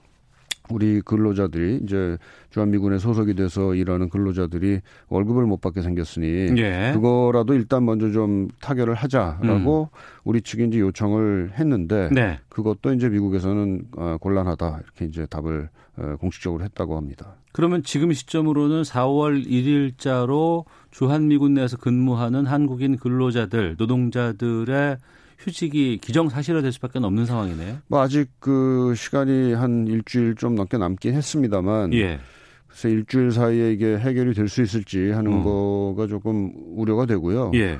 우리 0.73 1.01
근로자들이 1.01 1.81
이제 1.83 2.17
주한미군에 2.49 2.97
소속이 2.97 3.35
돼서 3.35 3.75
일하는 3.75 4.09
근로자들이 4.09 4.81
월급을 5.09 5.45
못 5.45 5.61
받게 5.61 5.81
생겼으니 5.81 6.57
예. 6.57 6.91
그거라도 6.93 7.53
일단 7.53 7.85
먼저 7.85 8.11
좀 8.11 8.47
타결을 8.61 8.95
하자라고 8.95 9.89
음. 9.93 9.97
우리 10.23 10.41
측이 10.41 10.67
이제 10.67 10.79
요청을 10.79 11.51
했는데 11.59 12.09
네. 12.11 12.39
그것도 12.49 12.93
이제 12.93 13.09
미국에서는 13.09 13.85
어, 13.97 14.17
곤란하다 14.19 14.79
이렇게 14.83 15.05
이제 15.05 15.25
답을 15.27 15.69
어, 15.97 16.15
공식적으로 16.19 16.63
했다고 16.63 16.97
합니다. 16.97 17.35
그러면 17.51 17.83
지금 17.83 18.11
시점으로는 18.11 18.81
4월 18.81 19.45
1일자로 19.45 20.65
주한미군 20.89 21.53
내에서 21.53 21.77
근무하는 21.77 22.47
한국인 22.47 22.97
근로자들, 22.97 23.75
노동자들의 23.77 24.97
휴직이 25.43 25.97
기정사실화될 26.01 26.71
수밖에 26.71 26.99
없는 26.99 27.25
상황이네요. 27.25 27.77
뭐 27.87 28.01
아직 28.01 28.29
그 28.39 28.93
시간이 28.95 29.53
한 29.53 29.87
일주일 29.87 30.35
좀 30.35 30.55
넘게 30.55 30.77
남긴 30.77 31.13
했습니다만 31.15 31.93
예. 31.93 32.19
그래서 32.67 32.87
일주일 32.87 33.31
사이에 33.31 33.73
이게 33.73 33.97
해결이 33.97 34.33
될 34.33 34.47
수 34.47 34.61
있을지 34.61 35.11
하는 35.11 35.31
음. 35.31 35.43
거가 35.43 36.07
조금 36.07 36.51
우려가 36.75 37.05
되고요. 37.05 37.51
예. 37.55 37.77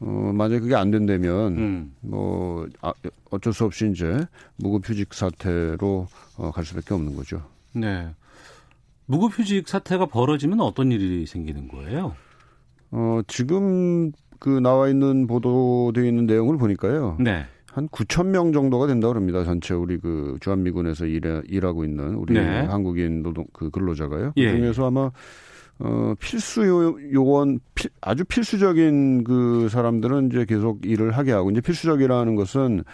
어, 0.00 0.32
만약에 0.34 0.60
그게 0.60 0.74
안 0.74 0.90
된다면, 0.90 1.56
음. 1.56 1.94
뭐, 2.00 2.66
아, 2.82 2.92
어쩔 3.30 3.52
수 3.52 3.64
없이 3.64 3.88
이제 3.90 4.26
무급휴직 4.56 5.14
사태로 5.14 6.08
어, 6.36 6.50
갈 6.50 6.64
수밖에 6.64 6.94
없는 6.94 7.16
거죠. 7.16 7.42
네. 7.72 8.08
무급휴직 9.06 9.68
사태가 9.68 10.06
벌어지면 10.06 10.60
어떤 10.60 10.90
일이 10.92 11.26
생기는 11.26 11.68
거예요? 11.68 12.16
어, 12.90 13.20
지금 13.26 14.12
그 14.38 14.48
나와 14.48 14.88
있는 14.88 15.26
보도되어 15.26 16.04
있는 16.04 16.26
내용을 16.26 16.56
보니까요. 16.58 17.16
네. 17.20 17.44
한 17.74 17.88
9천 17.88 18.26
명 18.26 18.52
정도가 18.52 18.86
된다 18.86 19.08
그럽니다. 19.08 19.42
전체 19.42 19.74
우리 19.74 19.98
그 19.98 20.36
주한미군에서 20.40 21.06
일해, 21.06 21.42
일하고 21.48 21.84
있는 21.84 22.14
우리 22.14 22.34
네. 22.34 22.60
한국인 22.60 23.22
노동 23.22 23.46
그 23.52 23.68
근로자가요. 23.70 24.32
예. 24.36 24.52
그중에서 24.52 24.86
아마 24.86 25.10
어 25.80 26.14
필수 26.20 26.64
요원 27.12 27.58
필, 27.74 27.90
아주 28.00 28.24
필수적인 28.24 29.24
그 29.24 29.68
사람들은 29.70 30.28
이제 30.30 30.44
계속 30.44 30.86
일을 30.86 31.10
하게 31.10 31.32
하고 31.32 31.50
이제 31.50 31.60
필수적이라는 31.60 32.36
것은 32.36 32.84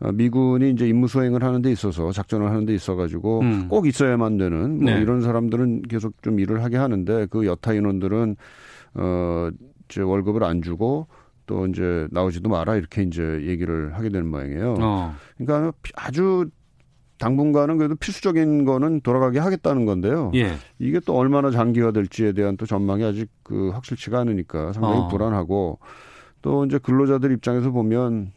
어, 0.00 0.10
미군이 0.10 0.70
이제 0.70 0.88
임무 0.88 1.06
수행을 1.06 1.44
하는 1.44 1.62
데 1.62 1.70
있어서 1.70 2.10
작전을 2.10 2.50
하는 2.50 2.66
데 2.66 2.74
있어 2.74 2.96
가지고 2.96 3.40
음. 3.40 3.68
꼭 3.68 3.86
있어야만 3.86 4.38
되는 4.38 4.82
뭐 4.82 4.92
네. 4.92 5.00
이런 5.00 5.22
사람들은 5.22 5.82
계속 5.82 6.20
좀 6.22 6.40
일을 6.40 6.64
하게 6.64 6.76
하는데 6.76 7.26
그 7.30 7.46
여타 7.46 7.72
인원들은 7.72 8.36
어 8.94 9.50
이제 9.88 10.00
월급을 10.00 10.44
안 10.44 10.62
주고 10.62 11.06
또 11.46 11.66
이제 11.66 12.06
나오지도 12.10 12.48
마라 12.48 12.76
이렇게 12.76 13.02
이제 13.02 13.22
얘기를 13.46 13.94
하게 13.94 14.08
되는 14.08 14.26
모양이에요. 14.28 14.76
어. 14.80 15.14
그러니까 15.36 15.72
아주 15.94 16.48
당분간은 17.18 17.78
그래도 17.78 17.94
필수적인 17.94 18.64
거는 18.64 19.00
돌아가게 19.02 19.38
하겠다는 19.38 19.86
건데요. 19.86 20.32
예. 20.34 20.54
이게 20.78 21.00
또 21.00 21.16
얼마나 21.16 21.50
장기화 21.50 21.92
될지에 21.92 22.32
대한 22.32 22.56
또 22.56 22.66
전망이 22.66 23.04
아직 23.04 23.30
그 23.42 23.70
확실치가 23.70 24.18
않으니까 24.20 24.72
상당히 24.72 25.00
어. 25.00 25.08
불안하고 25.08 25.78
또 26.42 26.64
이제 26.64 26.78
근로자들 26.78 27.32
입장에서 27.32 27.70
보면 27.70 28.32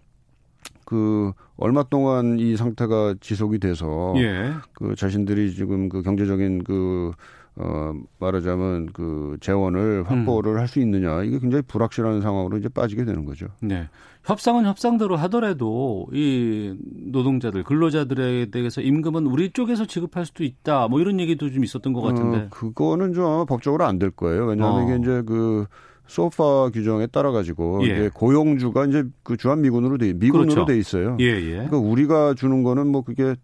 그 0.86 1.34
얼마 1.58 1.84
동안 1.84 2.40
이 2.40 2.56
상태가 2.56 3.16
지속이 3.20 3.60
돼서 3.60 4.14
예. 4.18 4.54
그 4.74 4.96
자신들이 4.96 5.54
지금 5.54 5.90
그 5.90 6.02
경제적인 6.02 6.64
그 6.64 7.12
어, 7.60 7.92
말하자면 8.20 8.90
그 8.94 9.38
재원을 9.42 10.04
확보를 10.08 10.54
음. 10.54 10.58
할수 10.60 10.80
있느냐 10.80 11.24
이게 11.24 11.40
굉장히 11.40 11.64
불확실한 11.68 12.22
상황으로 12.22 12.58
이제 12.58 12.70
빠지게 12.70 13.04
되는 13.06 13.26
거죠. 13.26 13.48
네. 13.62 13.88
협상은 14.26 14.66
협상대로 14.66 15.16
하더라도 15.16 16.08
이 16.14 16.76
노동자들 17.12 17.64
근로자들에 17.64 18.52
대해서 18.52 18.82
임금은 18.82 19.26
우리 19.26 19.52
쪽에서 19.52 19.86
지급할 19.86 20.26
수도 20.26 20.44
있다. 20.44 20.88
뭐 20.90 21.00
이런 21.00 21.20
얘기도 21.20 21.50
좀 21.50 21.64
있었던 21.64 21.94
것 21.94 22.02
같은데. 22.02 22.38
어, 22.38 22.48
그거는 22.50 23.14
좀 23.14 23.26
아마 23.26 23.46
법적으로 23.46 23.86
안 23.86 23.98
될 23.98 24.12
거예요. 24.12 24.46
왜냐하면 24.48 24.82
어. 24.82 24.84
이게 24.84 25.02
이제 25.02 25.24
그 25.26 25.66
소파 26.08 26.70
규정에 26.70 27.08
따라 27.08 27.32
가지고 27.32 27.80
예. 27.84 27.86
이제 27.88 28.10
고용주가 28.14 28.86
이제 28.86 29.04
그 29.24 29.36
주한 29.38 29.62
미군으로 29.62 29.98
돼 29.98 30.14
미군으로 30.14 30.48
그렇죠. 30.48 30.66
돼 30.66 30.78
있어요. 30.78 31.18
예, 31.20 31.26
예. 31.26 31.52
그러니까 31.54 31.78
우리가 31.80 32.34
주는 32.36 32.64
거는 32.64 32.88
뭐 32.88 33.02
그게 33.04 33.36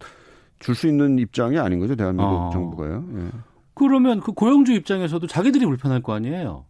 줄 0.59 0.76
수 0.76 0.88
있는 0.88 1.18
입장이 1.20 1.57
아닌 1.59 1.80
거죠 1.80 1.95
대한민국 1.95 2.32
어. 2.34 2.49
정부가요. 2.53 3.03
예. 3.18 3.28
그러면 3.74 4.20
그 4.20 4.32
고용주 4.32 4.74
입장에서도 4.74 5.26
자기들이 5.28 5.66
불편할 5.66 6.02
거 6.02 6.14
아니에요. 6.14 6.66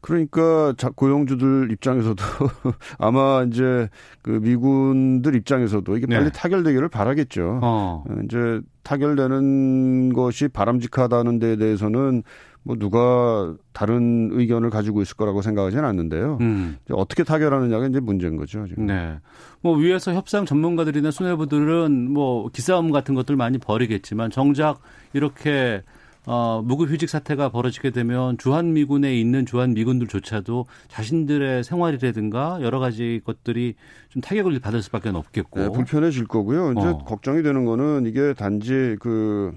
그러니까 0.00 0.72
고용주들 0.94 1.72
입장에서도 1.72 2.22
아마 2.98 3.44
이제 3.48 3.88
그 4.22 4.30
미군들 4.30 5.34
입장에서도 5.34 5.96
이게 5.96 6.06
빨리 6.06 6.24
네. 6.24 6.30
타결되기를 6.30 6.88
바라겠죠. 6.88 7.60
어. 7.62 8.04
이제 8.24 8.60
타결되는 8.82 10.12
것이 10.12 10.48
바람직하다는 10.48 11.38
데에 11.38 11.56
대해서는 11.56 12.22
뭐 12.62 12.76
누가 12.76 13.54
다른 13.72 14.30
의견을 14.32 14.70
가지고 14.70 15.00
있을 15.00 15.16
거라고 15.16 15.40
생각하지는 15.40 15.84
않는데요. 15.84 16.38
음. 16.40 16.76
어떻게 16.90 17.22
타결하느냐가 17.22 17.86
이제 17.86 18.00
문제인 18.00 18.36
거죠. 18.36 18.66
지금. 18.66 18.86
네. 18.86 19.18
뭐 19.60 19.76
위에서 19.76 20.12
협상 20.12 20.44
전문가들이나 20.46 21.12
수뇌부들은 21.12 22.12
뭐 22.12 22.48
기싸움 22.48 22.90
같은 22.90 23.14
것들 23.14 23.36
많이 23.36 23.58
벌이겠지만 23.58 24.30
정작 24.30 24.80
이렇게 25.12 25.82
어, 26.26 26.60
무급휴직 26.64 27.08
사태가 27.08 27.50
벌어지게 27.50 27.90
되면 27.90 28.36
주한미군에 28.36 29.16
있는 29.16 29.46
주한미군들조차도 29.46 30.66
자신들의 30.88 31.62
생활이라든가 31.62 32.58
여러 32.62 32.80
가지 32.80 33.20
것들이 33.24 33.74
좀 34.08 34.20
타격을 34.20 34.58
받을 34.58 34.82
수밖에 34.82 35.10
없겠고. 35.10 35.60
네, 35.60 35.68
불편해질 35.70 36.26
거고요. 36.26 36.72
이제 36.72 36.86
어. 36.88 36.98
걱정이 36.98 37.42
되는 37.44 37.64
거는 37.64 38.06
이게 38.06 38.34
단지 38.34 38.96
그, 38.98 39.52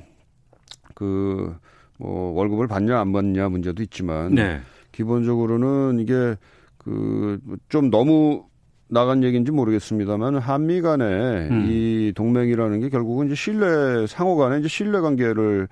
그, 0.94 1.56
뭐, 1.98 2.34
월급을 2.34 2.68
받냐 2.68 3.00
안 3.00 3.12
받냐 3.12 3.50
문제도 3.50 3.82
있지만. 3.82 4.36
네. 4.36 4.60
기본적으로는 4.92 6.00
이게 6.00 6.36
그, 6.78 7.40
좀 7.68 7.90
너무 7.90 8.46
나간 8.90 9.24
얘기인지 9.24 9.52
모르겠습니다만 9.52 10.38
한미 10.38 10.82
간에 10.82 11.06
음. 11.50 11.68
이 11.70 12.12
동맹이라는 12.16 12.80
게 12.80 12.90
결국은 12.90 13.28
이제 13.28 13.36
신뢰 13.36 14.08
상호 14.08 14.36
간에 14.36 14.60
이제 14.60 14.68
신뢰 14.68 15.00
관계를 15.00 15.68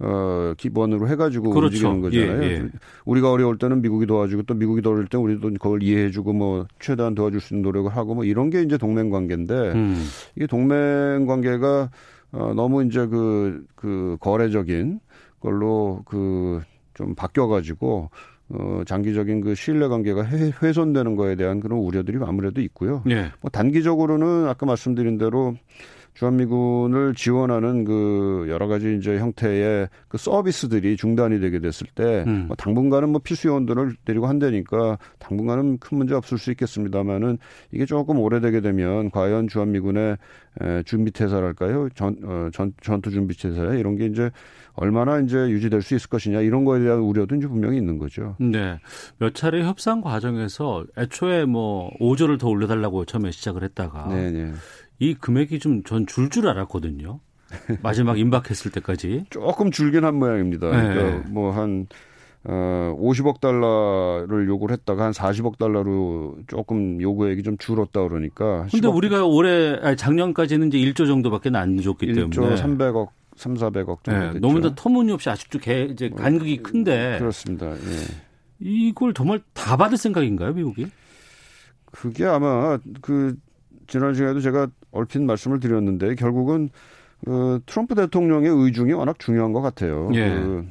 어, 0.00 0.54
기본으로 0.56 1.08
해가지고 1.08 1.50
그렇죠. 1.50 1.88
움직이는 1.88 2.00
거잖아요. 2.00 2.42
예, 2.42 2.52
예. 2.56 2.68
우리가 3.04 3.32
어려울 3.32 3.58
때는 3.58 3.82
미국이 3.82 4.06
도와주고 4.06 4.44
또 4.44 4.54
미국이 4.54 4.80
도와줄 4.80 5.06
때는 5.08 5.24
우리도 5.24 5.50
그걸 5.54 5.82
이해해주고 5.82 6.32
뭐 6.32 6.66
최대한 6.78 7.14
도와줄 7.14 7.40
수 7.40 7.54
있는 7.54 7.62
노력을 7.62 7.90
하고 7.94 8.14
뭐 8.14 8.24
이런 8.24 8.50
게 8.50 8.62
이제 8.62 8.78
동맹 8.78 9.10
관계인데 9.10 9.72
음. 9.72 10.04
이게 10.36 10.46
동맹 10.46 11.26
관계가 11.26 11.90
어, 12.30 12.52
너무 12.54 12.84
이제 12.84 13.06
그, 13.06 13.64
그 13.74 14.16
거래적인 14.20 15.00
걸로 15.40 16.02
그 16.04 16.60
좀 16.98 17.14
바뀌어가지고 17.14 18.10
어, 18.50 18.82
장기적인 18.84 19.40
그 19.42 19.54
신뢰 19.54 19.86
관계가 19.86 20.24
훼손되는 20.24 21.14
거에 21.14 21.36
대한 21.36 21.60
그런 21.60 21.78
우려들이 21.78 22.18
아무래도 22.20 22.60
있고요. 22.60 23.04
예. 23.08 23.30
뭐 23.40 23.50
단기적으로는 23.50 24.48
아까 24.48 24.66
말씀드린 24.66 25.16
대로 25.16 25.54
주한미군을 26.18 27.14
지원하는 27.14 27.84
그 27.84 28.46
여러 28.48 28.66
가지 28.66 28.96
이제 28.98 29.18
형태의 29.18 29.88
그 30.08 30.18
서비스들이 30.18 30.96
중단이 30.96 31.38
되게 31.38 31.60
됐을 31.60 31.86
때 31.94 32.24
음. 32.26 32.46
뭐 32.48 32.56
당분간은 32.56 33.10
뭐 33.10 33.20
필수 33.22 33.46
요원들을 33.46 33.94
데리고 34.04 34.26
한다니까 34.26 34.98
당분간은 35.20 35.78
큰 35.78 35.98
문제 35.98 36.14
없을 36.14 36.38
수 36.38 36.50
있겠습니다만은 36.50 37.38
이게 37.70 37.86
조금 37.86 38.18
오래되게 38.18 38.60
되면 38.60 39.12
과연 39.12 39.46
주한미군의 39.46 40.16
에, 40.60 40.82
준비 40.82 41.12
태세랄까요? 41.12 41.90
전, 41.94 42.16
어, 42.24 42.48
전 42.52 42.72
전투 42.82 43.10
준비 43.12 43.36
태세 43.36 43.78
이런 43.78 43.94
게 43.94 44.06
이제 44.06 44.32
얼마나 44.74 45.20
이제 45.20 45.36
유지될 45.36 45.82
수 45.82 45.94
있을 45.94 46.08
것이냐 46.08 46.40
이런 46.40 46.64
거에 46.64 46.80
대한 46.80 46.98
우려도 46.98 47.36
이제 47.36 47.46
분명히 47.46 47.76
있는 47.76 47.98
거죠. 47.98 48.34
네. 48.40 48.78
몇 49.18 49.34
차례 49.36 49.62
협상 49.62 50.00
과정에서 50.00 50.84
애초에 50.96 51.44
뭐 51.44 51.92
5조를 52.00 52.40
더 52.40 52.48
올려달라고 52.48 53.04
처음에 53.04 53.30
시작을 53.30 53.62
했다가 53.62 54.08
네네. 54.08 54.54
네. 54.98 55.06
이 55.06 55.14
금액이 55.14 55.58
좀전 55.58 56.06
줄줄 56.06 56.30
줄 56.30 56.48
알았거든요. 56.48 57.20
마지막 57.82 58.18
임박했을 58.18 58.70
때까지. 58.72 59.24
조금 59.30 59.70
줄긴 59.70 60.04
한 60.04 60.16
모양입니다. 60.16 60.70
네. 60.70 60.94
그러니까 60.94 61.28
뭐한 61.30 61.86
어, 62.44 62.96
50억 62.98 63.40
달러를 63.40 64.46
요구를 64.48 64.74
했다가 64.74 65.04
한 65.04 65.12
40억 65.12 65.58
달러로 65.58 66.38
조금 66.46 67.00
요구액이 67.00 67.42
좀 67.42 67.58
줄었다 67.58 68.06
그러니까. 68.06 68.66
근데 68.70 68.88
우리가 68.88 69.24
올해 69.24 69.78
아니 69.82 69.96
작년까지는 69.96 70.68
이제 70.68 70.78
1조 70.78 71.06
정도밖에 71.06 71.50
안 71.54 71.80
줬기 71.80 72.06
1조 72.06 72.32
때문에 72.32 72.56
300억 72.56 73.08
3, 73.36 73.54
400억 73.54 74.02
정도 74.02 74.32
네, 74.32 74.40
너무나 74.40 74.74
터무니없이 74.74 75.30
아직도 75.30 75.60
개, 75.60 75.84
이제 75.84 76.10
간극이 76.10 76.58
큰데. 76.58 77.16
그렇습니다. 77.18 77.70
예. 77.70 77.76
이걸 78.58 79.14
정말 79.14 79.40
다 79.52 79.76
받을 79.76 79.96
생각인가요, 79.96 80.52
미국이? 80.52 80.86
그게 81.86 82.24
아마 82.24 82.78
그 83.00 83.36
지난 83.86 84.14
시간에도 84.14 84.40
제가 84.40 84.68
얼핏 84.90 85.22
말씀을 85.22 85.60
드렸는데 85.60 86.14
결국은 86.14 86.70
그 87.24 87.60
트럼프 87.66 87.94
대통령의 87.94 88.50
의중이 88.50 88.92
워낙 88.92 89.18
중요한 89.18 89.52
것 89.52 89.60
같아요. 89.60 90.08
예. 90.14 90.30
그 90.30 90.66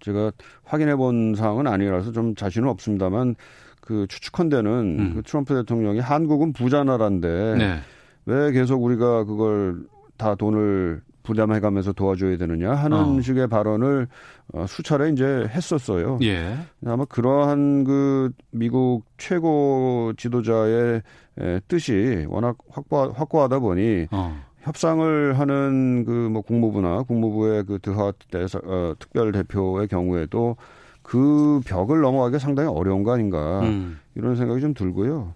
제가 0.00 0.32
확인해 0.64 0.96
본 0.96 1.34
사항은 1.34 1.66
아니라서 1.66 2.12
좀 2.12 2.34
자신은 2.34 2.68
없습니다만 2.68 3.36
그 3.80 4.06
추측컨대는 4.08 4.70
음. 4.98 5.12
그 5.14 5.22
트럼프 5.22 5.54
대통령이 5.54 6.00
한국은 6.00 6.52
부자 6.52 6.84
나라인데 6.84 7.54
네. 7.56 7.78
왜 8.26 8.52
계속 8.52 8.82
우리가 8.82 9.24
그걸 9.24 9.84
다 10.16 10.34
돈을 10.34 11.02
부담해 11.22 11.60
가면서 11.60 11.92
도와줘야 11.92 12.36
되느냐 12.36 12.72
하는 12.72 12.96
어. 12.96 13.20
식의 13.20 13.48
발언을 13.48 14.08
어, 14.52 14.66
수차례 14.66 15.10
이제 15.10 15.24
했었어요. 15.48 16.18
예. 16.22 16.56
아마 16.84 17.04
그러한 17.04 17.84
그 17.84 18.30
미국 18.50 19.04
최고 19.18 20.12
지도자의 20.16 21.02
에, 21.40 21.60
뜻이 21.68 22.26
워낙 22.28 22.56
확고, 22.70 23.12
확고하다 23.12 23.58
보니 23.60 24.06
어. 24.10 24.36
협상을 24.60 25.38
하는 25.38 26.04
그 26.04 26.28
뭐 26.30 26.42
국무부나 26.42 27.02
국무부의 27.02 27.64
그 27.64 27.78
드하 27.80 28.12
대사, 28.30 28.60
어, 28.64 28.94
특별 28.98 29.32
대표의 29.32 29.88
경우에도 29.88 30.56
그 31.02 31.60
벽을 31.66 32.00
넘어가기 32.00 32.38
상당히 32.38 32.68
어려운 32.68 33.02
거 33.02 33.12
아닌가 33.12 33.60
음. 33.62 33.98
이런 34.14 34.36
생각이 34.36 34.60
좀 34.60 34.72
들고요. 34.72 35.34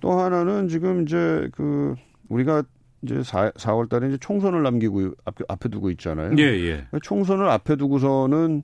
또 0.00 0.12
하나는 0.12 0.68
지금 0.68 1.02
이제 1.02 1.48
그 1.54 1.94
우리가 2.30 2.62
이제 3.02 3.22
4, 3.22 3.50
4월 3.50 3.88
달에 3.90 4.08
이제 4.08 4.16
총선을 4.18 4.62
남기고 4.62 5.10
앞에, 5.26 5.44
앞에 5.46 5.68
두고 5.68 5.90
있잖아요. 5.90 6.32
예, 6.38 6.42
예. 6.42 6.86
총선을 7.02 7.48
앞에 7.50 7.76
두고서는 7.76 8.62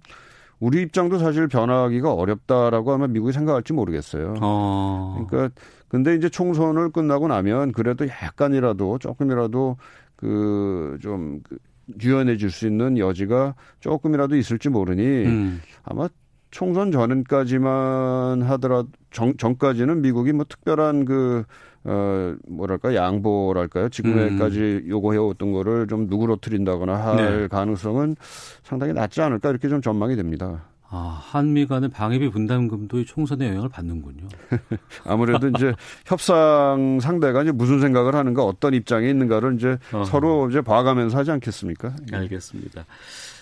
우리 0.61 0.81
입장도 0.83 1.19
사실 1.19 1.47
변화하기가 1.47 2.13
어렵다라고 2.13 2.93
아마 2.93 3.07
미국이 3.07 3.33
생각할지 3.33 3.75
모르겠어요. 3.75 4.35
어. 4.41 5.27
그러니까 5.29 5.55
근데 5.91 6.15
이제 6.15 6.29
총선을 6.29 6.91
끝나고 6.91 7.29
나면 7.29 7.73
그래도 7.73 8.07
약간이라도 8.09 8.99
조금이라도 8.99 9.77
그좀 10.17 11.41
그 11.43 11.59
유연해 12.03 12.37
질 12.37 12.51
수 12.51 12.67
있는 12.67 12.97
여지가 12.97 13.55
조금이라도 13.81 14.37
있을지 14.37 14.69
모르니 14.69 15.03
음. 15.27 15.61
아마 15.83 16.09
총선 16.53 16.91
전까지만 16.93 18.43
하더라도 18.43 18.89
정, 19.11 19.37
전까지는 19.37 20.01
미국이 20.01 20.33
뭐 20.33 20.45
특별한 20.49 21.05
그 21.05 21.45
어, 21.83 22.35
뭐랄까, 22.47 22.95
양보랄까요? 22.95 23.89
지금까지 23.89 24.83
음. 24.85 24.89
요구해왔던 24.89 25.53
거를 25.53 25.87
좀 25.87 26.07
누그러뜨린다거나 26.09 26.95
할 26.95 27.17
네. 27.43 27.49
가능성은 27.49 28.17
상당히 28.63 28.93
낮지 28.93 29.23
않을까 29.23 29.49
이렇게 29.51 29.69
좀 29.69 29.81
전망이 29.81 30.15
됩니다. 30.15 30.63
아, 30.93 31.21
한미 31.23 31.67
간의 31.67 31.89
방위비 31.89 32.31
분담금도 32.31 33.05
총선의 33.05 33.49
영향을 33.49 33.69
받는군요. 33.69 34.27
아무래도 35.07 35.49
이제 35.49 35.73
협상 36.05 36.99
상대가 37.01 37.43
이제 37.43 37.53
무슨 37.53 37.81
생각을 37.81 38.17
하는가, 38.17 38.43
어떤 38.45 38.75
입장에 38.75 39.09
있는가를 39.09 39.55
이제 39.55 39.79
어허. 39.93 40.05
서로 40.05 40.51
이제 40.51 40.61
봐가면서 40.61 41.17
하지 41.17 41.31
않겠습니까? 41.31 41.95
알겠습니다. 42.13 42.87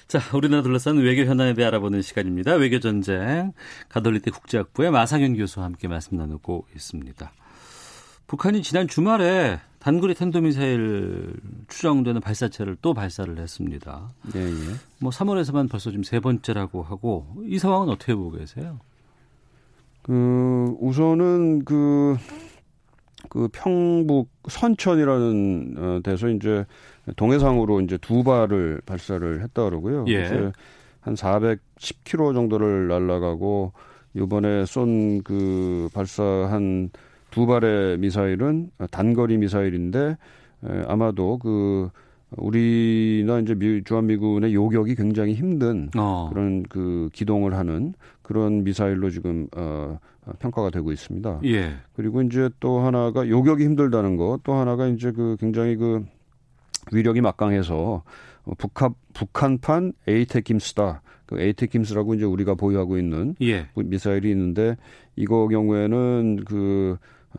자, 0.09 0.21
우리나라 0.35 0.63
둘러싼 0.63 0.99
외교 0.99 1.23
현안에 1.25 1.55
대해 1.55 1.67
알아보는 1.69 2.03
시간입니다. 2.03 2.55
외교 2.55 2.81
전쟁 2.81 3.53
가톨릭대 3.89 4.31
국제학부의 4.31 4.91
마상현 4.91 5.37
교수와 5.37 5.65
함께 5.65 5.89
말씀 5.89 6.19
나누고 6.19 6.67
있습니다. 6.75 7.33
북한이 8.27 8.63
지난 8.63 8.89
주말에 8.89 9.59
단거리 9.89 10.15
탄도미사일 10.15 11.33
추정되는 11.69 12.21
발사체를 12.21 12.77
또 12.83 12.93
발사를 12.93 13.39
했습니다. 13.39 14.11
예, 14.37 14.41
예. 14.41 14.55
뭐 15.01 15.11
3월에서만 15.11 15.71
벌써 15.71 15.91
지금 15.91 16.03
세 16.03 16.21
번째라고 16.21 16.83
하고 16.83 17.27
이 17.47 17.59
상황은 17.59 17.89
어떻게 17.89 18.15
보고 18.15 18.33
계세요? 18.33 18.81
그 20.03 20.77
우선은 20.79 21.65
그, 21.65 22.19
그 23.31 23.49
평북 23.51 24.29
선천이라는 24.47 25.75
어, 25.79 26.01
데서 26.05 26.29
이제 26.29 26.67
동해상으로 27.17 27.81
이제 27.81 27.97
두 27.97 28.23
발을 28.23 28.83
발사를 28.85 29.43
했다 29.43 29.65
그러고요. 29.65 30.05
예. 30.09 30.27
이제 30.27 30.53
한 31.01 31.15
410km 31.15 32.35
정도를 32.35 32.89
날아가고 32.89 33.73
이번에 34.15 34.67
쏜 34.67 35.23
그 35.25 35.89
발사한 35.95 36.91
두 37.31 37.47
발의 37.47 37.99
미사일은 37.99 38.71
단거리 38.91 39.39
미사일인데 39.39 40.17
에, 40.65 40.83
아마도 40.87 41.39
그 41.39 41.91
우리나 42.37 43.41
이제 43.41 43.55
미, 43.55 43.83
주한미군의 43.85 44.55
요격이 44.55 44.95
굉장히 44.97 45.35
힘든 45.35 45.91
어. 45.97 46.29
그런 46.31 46.63
그 46.65 47.09
기동을 47.13 47.55
하는 47.55 47.95
그런 48.23 48.65
미사일로 48.65 49.11
지금 49.11 49.49
어, 49.57 49.99
평가가 50.39 50.71
되고 50.71 50.93
있습니다. 50.93 51.41
예. 51.45 51.77
그리고 51.95 52.21
이제 52.23 52.51
또 52.61 52.81
하나가 52.81 53.27
요격이 53.27 53.65
힘들다는 53.65 54.17
거, 54.17 54.39
또 54.45 54.55
하나가 54.55 54.87
이제 54.87 55.11
그 55.11 55.37
굉장히 55.41 55.77
그 55.77 56.05
위력이 56.93 57.21
막강해서 57.23 58.03
북한 58.59 58.95
북한판 59.15 59.93
에이테킴스다. 60.07 61.03
그 61.27 61.41
에이테킴스라고 61.41 62.15
이제 62.15 62.25
우리가 62.25 62.55
보유하고 62.55 62.99
있는 62.99 63.35
예. 63.43 63.67
미사일이 63.75 64.31
있는데 64.31 64.77
이거 65.17 65.47
경우에는 65.49 66.45
그 66.47 66.97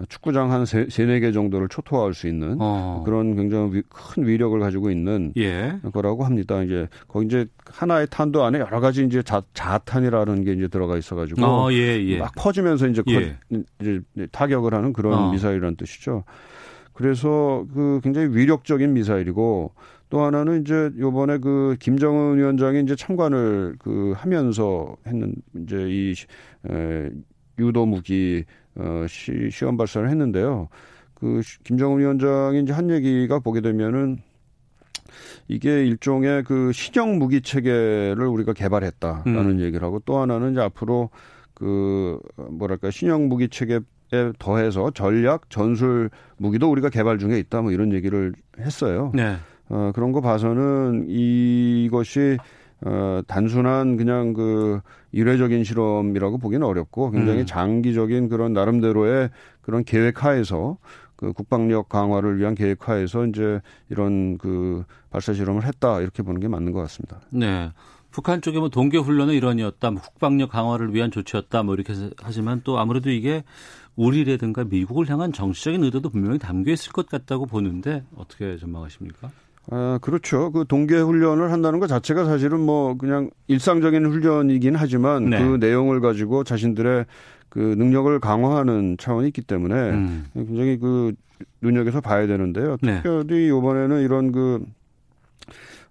축구장 0.07 0.51
한 0.51 0.65
세, 0.65 0.87
세네 0.89 1.19
개 1.19 1.31
정도를 1.31 1.67
초토화할 1.67 2.13
수 2.13 2.27
있는 2.27 2.57
어. 2.59 3.01
그런 3.05 3.35
굉장히 3.35 3.77
위, 3.77 3.81
큰 3.89 4.27
위력을 4.27 4.57
가지고 4.59 4.91
있는 4.91 5.33
예. 5.37 5.79
거라고 5.91 6.23
합니다. 6.23 6.61
이제 6.61 6.87
거기 7.07 7.25
이제 7.25 7.47
하나의 7.65 8.07
탄도 8.09 8.43
안에 8.43 8.59
여러 8.59 8.79
가지 8.79 9.03
이제 9.03 9.21
자, 9.23 9.41
자탄이라는 9.53 10.43
게 10.43 10.53
이제 10.53 10.67
들어가 10.67 10.97
있어가지고 10.97 11.43
어, 11.43 11.71
예, 11.73 12.01
예. 12.05 12.19
막 12.19 12.33
퍼지면서 12.35 12.87
이제, 12.87 13.01
예. 13.07 13.37
커, 13.51 13.63
이제 13.81 14.01
타격을 14.31 14.73
하는 14.73 14.93
그런 14.93 15.13
어. 15.13 15.31
미사일이라는 15.31 15.75
뜻이죠. 15.75 16.23
그래서 16.93 17.65
그 17.73 17.99
굉장히 18.03 18.35
위력적인 18.35 18.93
미사일이고 18.93 19.73
또 20.09 20.21
하나는 20.21 20.61
이제 20.61 20.91
요번에 20.99 21.37
그 21.37 21.77
김정은 21.79 22.37
위원장이 22.37 22.81
이제 22.81 22.95
참관을 22.95 23.75
그 23.79 24.13
하면서 24.15 24.97
했는 25.07 25.33
이제 25.55 25.77
이 25.87 26.13
에, 26.69 27.09
유도 27.59 27.85
무기 27.85 28.43
어, 28.79 29.05
시, 29.07 29.49
시험 29.51 29.77
발사를 29.77 30.09
했는데요. 30.09 30.69
그 31.13 31.41
김정은 31.63 31.99
위원장이 31.99 32.61
이제 32.61 32.73
한 32.73 32.89
얘기가 32.89 33.39
보게 33.39 33.61
되면은 33.61 34.19
이게 35.47 35.85
일종의 35.85 36.43
그 36.43 36.71
신형 36.71 37.17
무기 37.19 37.41
체계를 37.41 38.19
우리가 38.19 38.53
개발했다라는 38.53 39.51
음. 39.51 39.59
얘기를 39.59 39.85
하고 39.85 39.99
또 40.05 40.19
하나는 40.19 40.51
이제 40.51 40.61
앞으로 40.61 41.09
그 41.53 42.19
뭐랄까 42.35 42.89
신형 42.91 43.27
무기 43.27 43.49
체계에 43.49 43.81
더해서 44.37 44.91
전략 44.91 45.49
전술 45.49 46.09
무기도 46.37 46.71
우리가 46.71 46.89
개발 46.89 47.19
중에 47.19 47.37
있다 47.39 47.61
뭐 47.61 47.71
이런 47.71 47.91
얘기를 47.91 48.33
했어요. 48.59 49.11
네. 49.13 49.35
어, 49.67 49.91
그런 49.93 50.11
거 50.11 50.21
봐서는 50.21 51.05
이것이 51.09 52.37
어, 52.81 53.21
단순한 53.27 53.97
그냥 53.97 54.33
그 54.33 54.79
일회적인 55.11 55.63
실험이라고 55.63 56.37
보기는 56.37 56.65
어렵고 56.65 57.11
굉장히 57.11 57.41
음. 57.41 57.45
장기적인 57.45 58.29
그런 58.29 58.53
나름대로의 58.53 59.29
그런 59.61 59.83
계획 59.83 60.23
하에서 60.23 60.77
그 61.15 61.33
국방력 61.33 61.89
강화를 61.89 62.39
위한 62.39 62.55
계획 62.55 62.87
하에서 62.87 63.25
이제 63.25 63.61
이런 63.89 64.37
그 64.37 64.85
발사 65.09 65.33
실험을 65.33 65.65
했다 65.65 65.99
이렇게 65.99 66.23
보는 66.23 66.39
게 66.39 66.47
맞는 66.47 66.71
것 66.71 66.79
같습니다. 66.81 67.19
네. 67.31 67.71
북한 68.11 68.41
쪽에 68.41 68.57
뭐 68.57 68.69
동계 68.69 68.97
훈련의 68.97 69.37
일환이었다, 69.37 69.91
뭐 69.91 70.01
국방력 70.01 70.49
강화를 70.49 70.95
위한 70.95 71.11
조치였다, 71.11 71.61
뭐 71.61 71.75
이렇게 71.75 71.93
하지만 72.21 72.61
또 72.63 72.79
아무래도 72.79 73.11
이게 73.11 73.43
우리라든가 73.95 74.63
미국을 74.63 75.09
향한 75.09 75.31
정치적인 75.31 75.83
의도도 75.83 76.09
분명히 76.09 76.39
담겨 76.39 76.71
있을 76.71 76.91
것 76.91 77.07
같다고 77.07 77.45
보는데 77.45 78.03
어떻게 78.15 78.57
전망하십니까? 78.57 79.29
아, 79.71 79.99
그렇죠. 80.01 80.51
그 80.51 80.65
동계 80.67 80.97
훈련을 80.99 81.51
한다는 81.51 81.79
것 81.79 81.87
자체가 81.87 82.25
사실은 82.25 82.59
뭐 82.59 82.95
그냥 82.97 83.29
일상적인 83.47 84.05
훈련이긴 84.05 84.75
하지만 84.75 85.29
네. 85.29 85.39
그 85.39 85.57
내용을 85.59 85.99
가지고 86.01 86.43
자신들의 86.43 87.05
그 87.49 87.59
능력을 87.59 88.19
강화하는 88.19 88.97
차원이 88.99 89.27
있기 89.27 89.41
때문에 89.41 89.75
음. 89.75 90.25
굉장히 90.33 90.77
그 90.77 91.13
눈여겨서 91.61 92.01
봐야 92.01 92.27
되는데요. 92.27 92.77
네. 92.81 93.01
특별히 93.01 93.47
이번에는 93.47 94.01
이런 94.01 94.31
그 94.31 94.63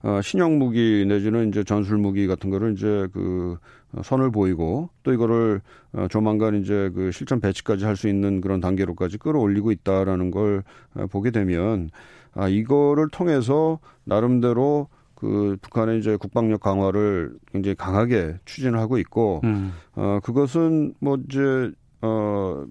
어, 0.03 0.20
신형 0.22 0.59
무기 0.59 1.05
내지는 1.07 1.49
이제 1.49 1.64
전술 1.64 1.99
무기 1.99 2.26
같은 2.26 2.51
거를 2.51 2.72
이제 2.72 3.09
그 3.12 3.57
선을 4.03 4.31
보이고 4.31 4.91
또 5.03 5.12
이거를 5.12 5.61
어, 5.93 6.07
조만간 6.09 6.55
이제 6.61 6.91
그 6.95 7.11
실전 7.11 7.41
배치까지 7.41 7.85
할 7.85 7.97
수 7.97 8.09
있는 8.09 8.41
그런 8.41 8.61
단계로까지 8.61 9.18
끌어올리고 9.18 9.72
있다라는 9.72 10.31
걸 10.31 10.62
어, 10.95 11.07
보게 11.07 11.31
되면 11.31 11.91
아, 12.35 12.49
이거를 12.49 13.09
통해서 13.11 13.79
나름대로 14.05 14.89
그 15.14 15.57
북한의 15.62 15.99
이제 15.99 16.16
국방력 16.16 16.61
강화를 16.61 17.33
굉장히 17.51 17.74
강하게 17.74 18.37
추진을 18.45 18.79
하고 18.79 18.99
있고, 18.99 19.41
음. 19.45 19.72
어, 19.95 20.20
그것은 20.22 20.95
뭐 21.01 21.18
이제, 21.29 21.72
어, 22.03 22.64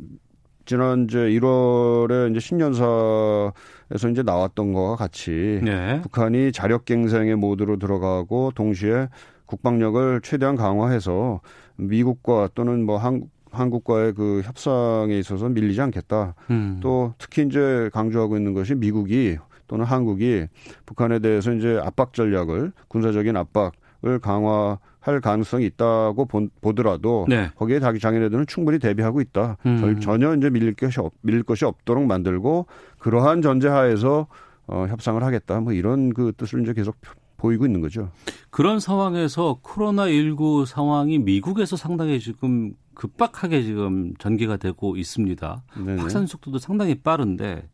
지난 0.65 1.05
이제 1.05 1.17
1월에 1.17 2.29
이제 2.31 2.39
신년사에서 2.41 4.09
이제 4.11 4.21
나왔던 4.21 4.73
거와 4.73 4.97
같이 4.97 5.61
네. 5.63 6.01
북한이 6.01 6.51
자력갱생의 6.51 7.37
모드로 7.37 7.79
들어가고 7.79 8.51
동시에 8.53 9.07
국방력을 9.45 10.19
최대한 10.23 10.57
강화해서 10.57 11.39
미국과 11.77 12.49
또는 12.53 12.85
뭐 12.85 12.97
한국 12.97 13.29
한국과의 13.49 14.13
그 14.13 14.41
협상에 14.43 15.17
있어서 15.17 15.49
밀리지 15.49 15.81
않겠다. 15.81 16.35
음. 16.51 16.79
또 16.81 17.13
특히 17.17 17.43
이제 17.43 17.89
강조하고 17.93 18.37
있는 18.37 18.53
것이 18.53 18.75
미국이 18.75 19.37
또는 19.67 19.85
한국이 19.85 20.47
북한에 20.85 21.19
대해서 21.19 21.53
이제 21.53 21.79
압박 21.83 22.13
전략을 22.13 22.71
군사적인 22.87 23.35
압박을 23.35 24.19
강화 24.21 24.79
할 24.99 25.21
가능성이 25.21 25.65
있다고 25.67 26.25
보, 26.25 26.73
더라도 26.73 27.25
네. 27.29 27.49
거기에 27.55 27.79
자기 27.79 27.97
장인애들은 27.99 28.45
충분히 28.47 28.77
대비하고 28.77 29.21
있다. 29.21 29.57
음. 29.65 29.99
전혀 30.01 30.35
이제 30.35 30.49
밀릴 30.49 30.73
것이 30.73 30.99
없, 30.99 31.13
밀릴 31.21 31.43
것이 31.43 31.63
없도록 31.63 32.05
만들고 32.05 32.65
그러한 32.99 33.41
전제하에서 33.41 34.27
어, 34.67 34.85
협상을 34.89 35.23
하겠다. 35.23 35.61
뭐 35.61 35.71
이런 35.71 36.13
그 36.13 36.33
뜻을 36.35 36.61
이제 36.61 36.73
계속 36.73 36.97
보이고 37.37 37.65
있는 37.65 37.79
거죠. 37.79 38.09
그런 38.49 38.79
상황에서 38.79 39.59
코로나 39.61 40.09
19 40.09 40.65
상황이 40.65 41.19
미국에서 41.19 41.77
상당히 41.77 42.19
지금 42.19 42.73
급박하게 42.93 43.61
지금 43.61 44.13
전개가 44.17 44.57
되고 44.57 44.97
있습니다. 44.97 45.63
네네. 45.85 46.01
확산 46.01 46.25
속도도 46.25 46.57
상당히 46.57 46.95
빠른데 46.95 47.69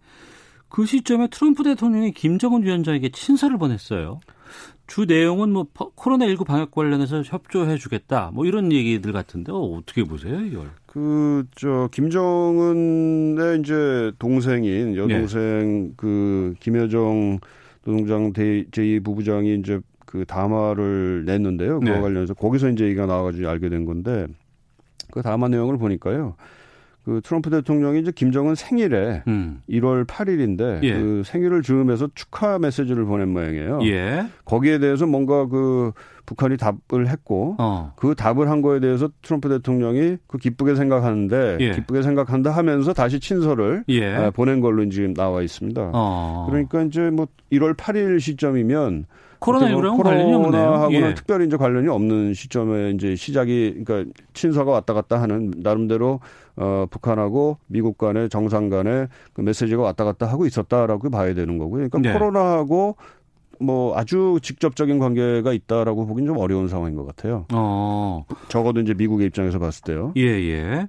그 0.73 0.87
시점에 0.87 1.27
트럼프 1.27 1.63
대통령이 1.63 2.13
김정은 2.13 2.63
위원장에게 2.63 3.09
친서를 3.09 3.59
보냈어요. 3.59 4.19
주 4.87 5.05
내용은 5.05 5.51
뭐 5.51 5.67
코로나19 5.73 6.45
방역 6.45 6.71
관련해서 6.71 7.21
협조해 7.21 7.77
주겠다. 7.77 8.31
뭐 8.33 8.45
이런 8.45 8.71
얘기들 8.71 9.13
같은데 9.13 9.51
어, 9.53 9.81
떻게 9.85 10.03
보세요, 10.03 10.41
이걸? 10.41 10.71
그 10.87 11.45
저 11.55 11.89
김정은의 11.91 13.59
이제 13.59 14.11
동생인 14.17 14.95
여동생 14.95 15.89
네. 15.89 15.93
그 15.95 16.55
김여정 16.59 17.39
노동장 17.85 18.33
제2 18.33 19.03
부부장이 19.03 19.59
이제 19.59 19.79
그 20.05 20.25
담화를 20.25 21.25
냈는데요. 21.25 21.81
그와 21.81 21.95
네. 21.95 22.01
관련해서 22.01 22.33
거기서 22.33 22.69
이제 22.69 22.85
얘기가 22.85 23.05
나와 23.05 23.23
가지고 23.23 23.49
알게 23.49 23.69
된 23.69 23.85
건데 23.85 24.25
그 25.11 25.21
담화 25.21 25.47
내용을 25.49 25.77
보니까요. 25.77 26.35
그 27.03 27.19
트럼프 27.23 27.49
대통령이 27.49 27.99
이제 27.99 28.11
김정은 28.11 28.55
생일에 28.55 29.23
음. 29.27 29.61
1월 29.69 30.05
8일인데 30.07 30.83
예. 30.83 30.93
그 30.93 31.23
생일을 31.25 31.61
즈음해서 31.61 32.07
축하 32.15 32.57
메시지를 32.59 33.05
보낸 33.05 33.29
모양이에요. 33.29 33.79
예. 33.83 34.25
거기에 34.45 34.79
대해서 34.79 35.05
뭔가 35.05 35.45
그 35.47 35.91
북한이 36.25 36.55
답을 36.57 37.09
했고 37.09 37.55
어. 37.59 37.91
그 37.97 38.15
답을 38.15 38.49
한 38.49 38.61
거에 38.61 38.79
대해서 38.79 39.09
트럼프 39.21 39.49
대통령이 39.49 40.17
그 40.27 40.37
기쁘게 40.37 40.75
생각하는데 40.75 41.57
예. 41.59 41.71
기쁘게 41.71 42.01
생각한다 42.01 42.51
하면서 42.51 42.93
다시 42.93 43.19
친서를 43.19 43.83
예. 43.89 44.15
아, 44.15 44.31
보낸 44.31 44.61
걸로 44.61 44.87
지금 44.89 45.13
나와 45.13 45.41
있습니다. 45.41 45.91
어. 45.93 46.47
그러니까 46.49 46.83
이제 46.83 47.09
뭐 47.09 47.27
1월 47.51 47.75
8일 47.75 48.21
시점이면 48.21 49.05
코로나19랑 49.43 50.01
관련이 50.01 50.33
없네요. 50.33 50.73
하고는 50.73 51.09
예. 51.09 51.13
특별히 51.13 51.45
이제 51.45 51.57
관련이 51.57 51.87
없는 51.87 52.33
시점에 52.33 52.91
이제 52.91 53.15
시작이 53.15 53.83
그러니까 53.83 54.11
친서가 54.33 54.71
왔다 54.71 54.93
갔다 54.93 55.21
하는 55.21 55.51
나름대로 55.57 56.19
어 56.55 56.85
북한하고 56.89 57.57
미국 57.67 57.97
간의 57.97 58.29
정상 58.29 58.69
간의 58.69 59.07
그 59.33 59.41
메시지가 59.41 59.81
왔다 59.81 60.03
갔다 60.05 60.27
하고 60.27 60.45
있었다라고 60.45 61.09
봐야 61.09 61.33
되는 61.33 61.57
거고요. 61.57 61.89
그러니까 61.89 61.99
네. 61.99 62.13
코로나하고 62.13 62.95
뭐 63.59 63.97
아주 63.97 64.39
직접적인 64.41 64.99
관계가 64.99 65.53
있다라고 65.53 66.05
보기는 66.05 66.27
좀 66.27 66.37
어려운 66.37 66.67
상황인 66.67 66.95
것 66.95 67.05
같아요. 67.05 67.45
어. 67.53 68.25
적어도 68.49 68.81
이제 68.81 68.93
미국의 68.93 69.27
입장에서 69.27 69.59
봤을 69.59 69.83
때요. 69.83 70.13
예, 70.17 70.23
예. 70.23 70.87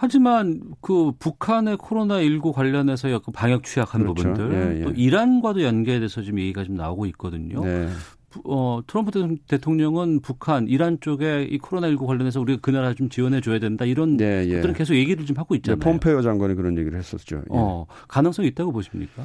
하지만 0.00 0.60
그 0.80 1.10
북한의 1.18 1.76
코로나19 1.76 2.52
관련해서 2.52 3.10
약간 3.10 3.32
방역 3.32 3.64
취약한 3.64 4.02
그렇죠. 4.02 4.32
부분들 4.32 4.52
예, 4.52 4.78
예. 4.78 4.84
또 4.84 4.90
이란과도 4.92 5.64
연계돼서 5.64 6.22
지금 6.22 6.38
얘기가 6.38 6.62
좀 6.62 6.76
나오고 6.76 7.06
있거든요. 7.06 7.64
네. 7.64 7.88
어, 8.44 8.80
트럼프 8.86 9.10
대통령은 9.48 10.20
북한, 10.20 10.68
이란 10.68 10.98
쪽에 11.00 11.48
이 11.50 11.58
코로나19 11.58 12.06
관련해서 12.06 12.40
우리가 12.40 12.60
그 12.62 12.70
나라 12.70 12.94
좀 12.94 13.08
지원해 13.08 13.40
줘야 13.40 13.58
된다 13.58 13.84
이런 13.84 14.16
네, 14.16 14.46
예. 14.48 14.54
것들은 14.56 14.74
계속 14.74 14.94
얘기를 14.94 15.26
좀 15.26 15.36
하고 15.36 15.56
있잖아요. 15.56 15.80
네, 15.80 15.84
폼페이오 15.84 16.22
장관이 16.22 16.54
그런 16.54 16.78
얘기를 16.78 16.96
했었죠. 16.96 17.38
예. 17.38 17.42
어, 17.48 17.86
가능성이 18.06 18.46
있다고 18.48 18.70
보십니까? 18.70 19.24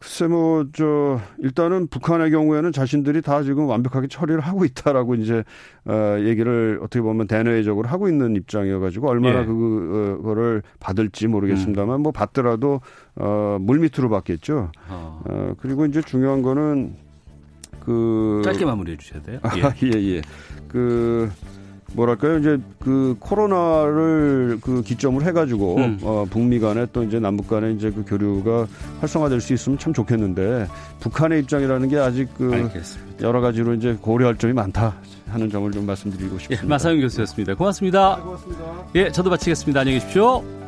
글쎄 0.00 0.26
뭐 0.26 0.64
저 0.72 1.20
일단은 1.38 1.88
북한의 1.88 2.30
경우에는 2.30 2.72
자신들이 2.72 3.22
다 3.22 3.42
지금 3.42 3.66
완벽하게 3.66 4.08
처리를 4.08 4.40
하고 4.40 4.64
있다라고 4.64 5.14
이제 5.14 5.44
어 5.84 6.16
얘기를 6.20 6.78
어떻게 6.82 7.02
보면 7.02 7.26
대내적으로 7.26 7.88
하고 7.88 8.08
있는 8.08 8.34
입장이어 8.36 8.80
가지고 8.80 9.10
얼마나 9.10 9.42
예. 9.42 9.44
그거를 9.44 10.62
받을지 10.78 11.26
모르겠습니다만 11.26 12.00
음. 12.00 12.02
뭐 12.02 12.12
받더라도 12.12 12.80
어 13.16 13.58
물밑으로 13.60 14.08
받겠죠. 14.08 14.72
어. 14.88 15.22
어 15.28 15.54
그리고 15.58 15.84
이제 15.86 16.00
중요한 16.00 16.42
거는 16.42 16.94
그 17.80 18.42
짧게 18.44 18.64
마무리해 18.64 18.96
주셔야 18.96 19.22
돼요. 19.22 19.40
예. 19.56 19.62
아, 19.64 19.74
예, 19.82 19.90
예. 20.16 20.22
그 20.68 21.30
뭐랄까요 21.92 22.38
이제 22.38 22.58
그 22.78 23.16
코로나를 23.18 24.58
그 24.62 24.82
기점을 24.82 25.24
해가지고 25.24 25.76
음. 25.76 25.98
어, 26.02 26.24
북미 26.30 26.60
간에 26.60 26.86
또 26.92 27.02
이제 27.02 27.18
남북 27.18 27.48
간에 27.48 27.72
이제 27.72 27.90
그 27.90 28.04
교류가 28.06 28.66
활성화될 29.00 29.40
수 29.40 29.52
있으면 29.54 29.78
참 29.78 29.92
좋겠는데 29.92 30.68
북한의 31.00 31.40
입장이라는 31.40 31.88
게 31.88 31.98
아직 31.98 32.28
그 32.36 32.52
알겠습니다. 32.52 33.26
여러 33.26 33.40
가지로 33.40 33.74
이제 33.74 33.96
고려할 34.00 34.36
점이 34.36 34.52
많다 34.52 34.94
하는 35.28 35.50
점을 35.50 35.70
좀 35.72 35.86
말씀드리고 35.86 36.38
싶습니다. 36.38 36.64
예, 36.64 36.68
마사영 36.68 37.00
교수였습니다. 37.00 37.54
고맙습니다. 37.54 38.16
네, 38.16 38.22
고맙습니다. 38.22 38.64
예, 38.94 39.12
저도 39.12 39.30
마치겠습니다. 39.30 39.80
안녕히 39.80 39.98
계십시오. 39.98 40.59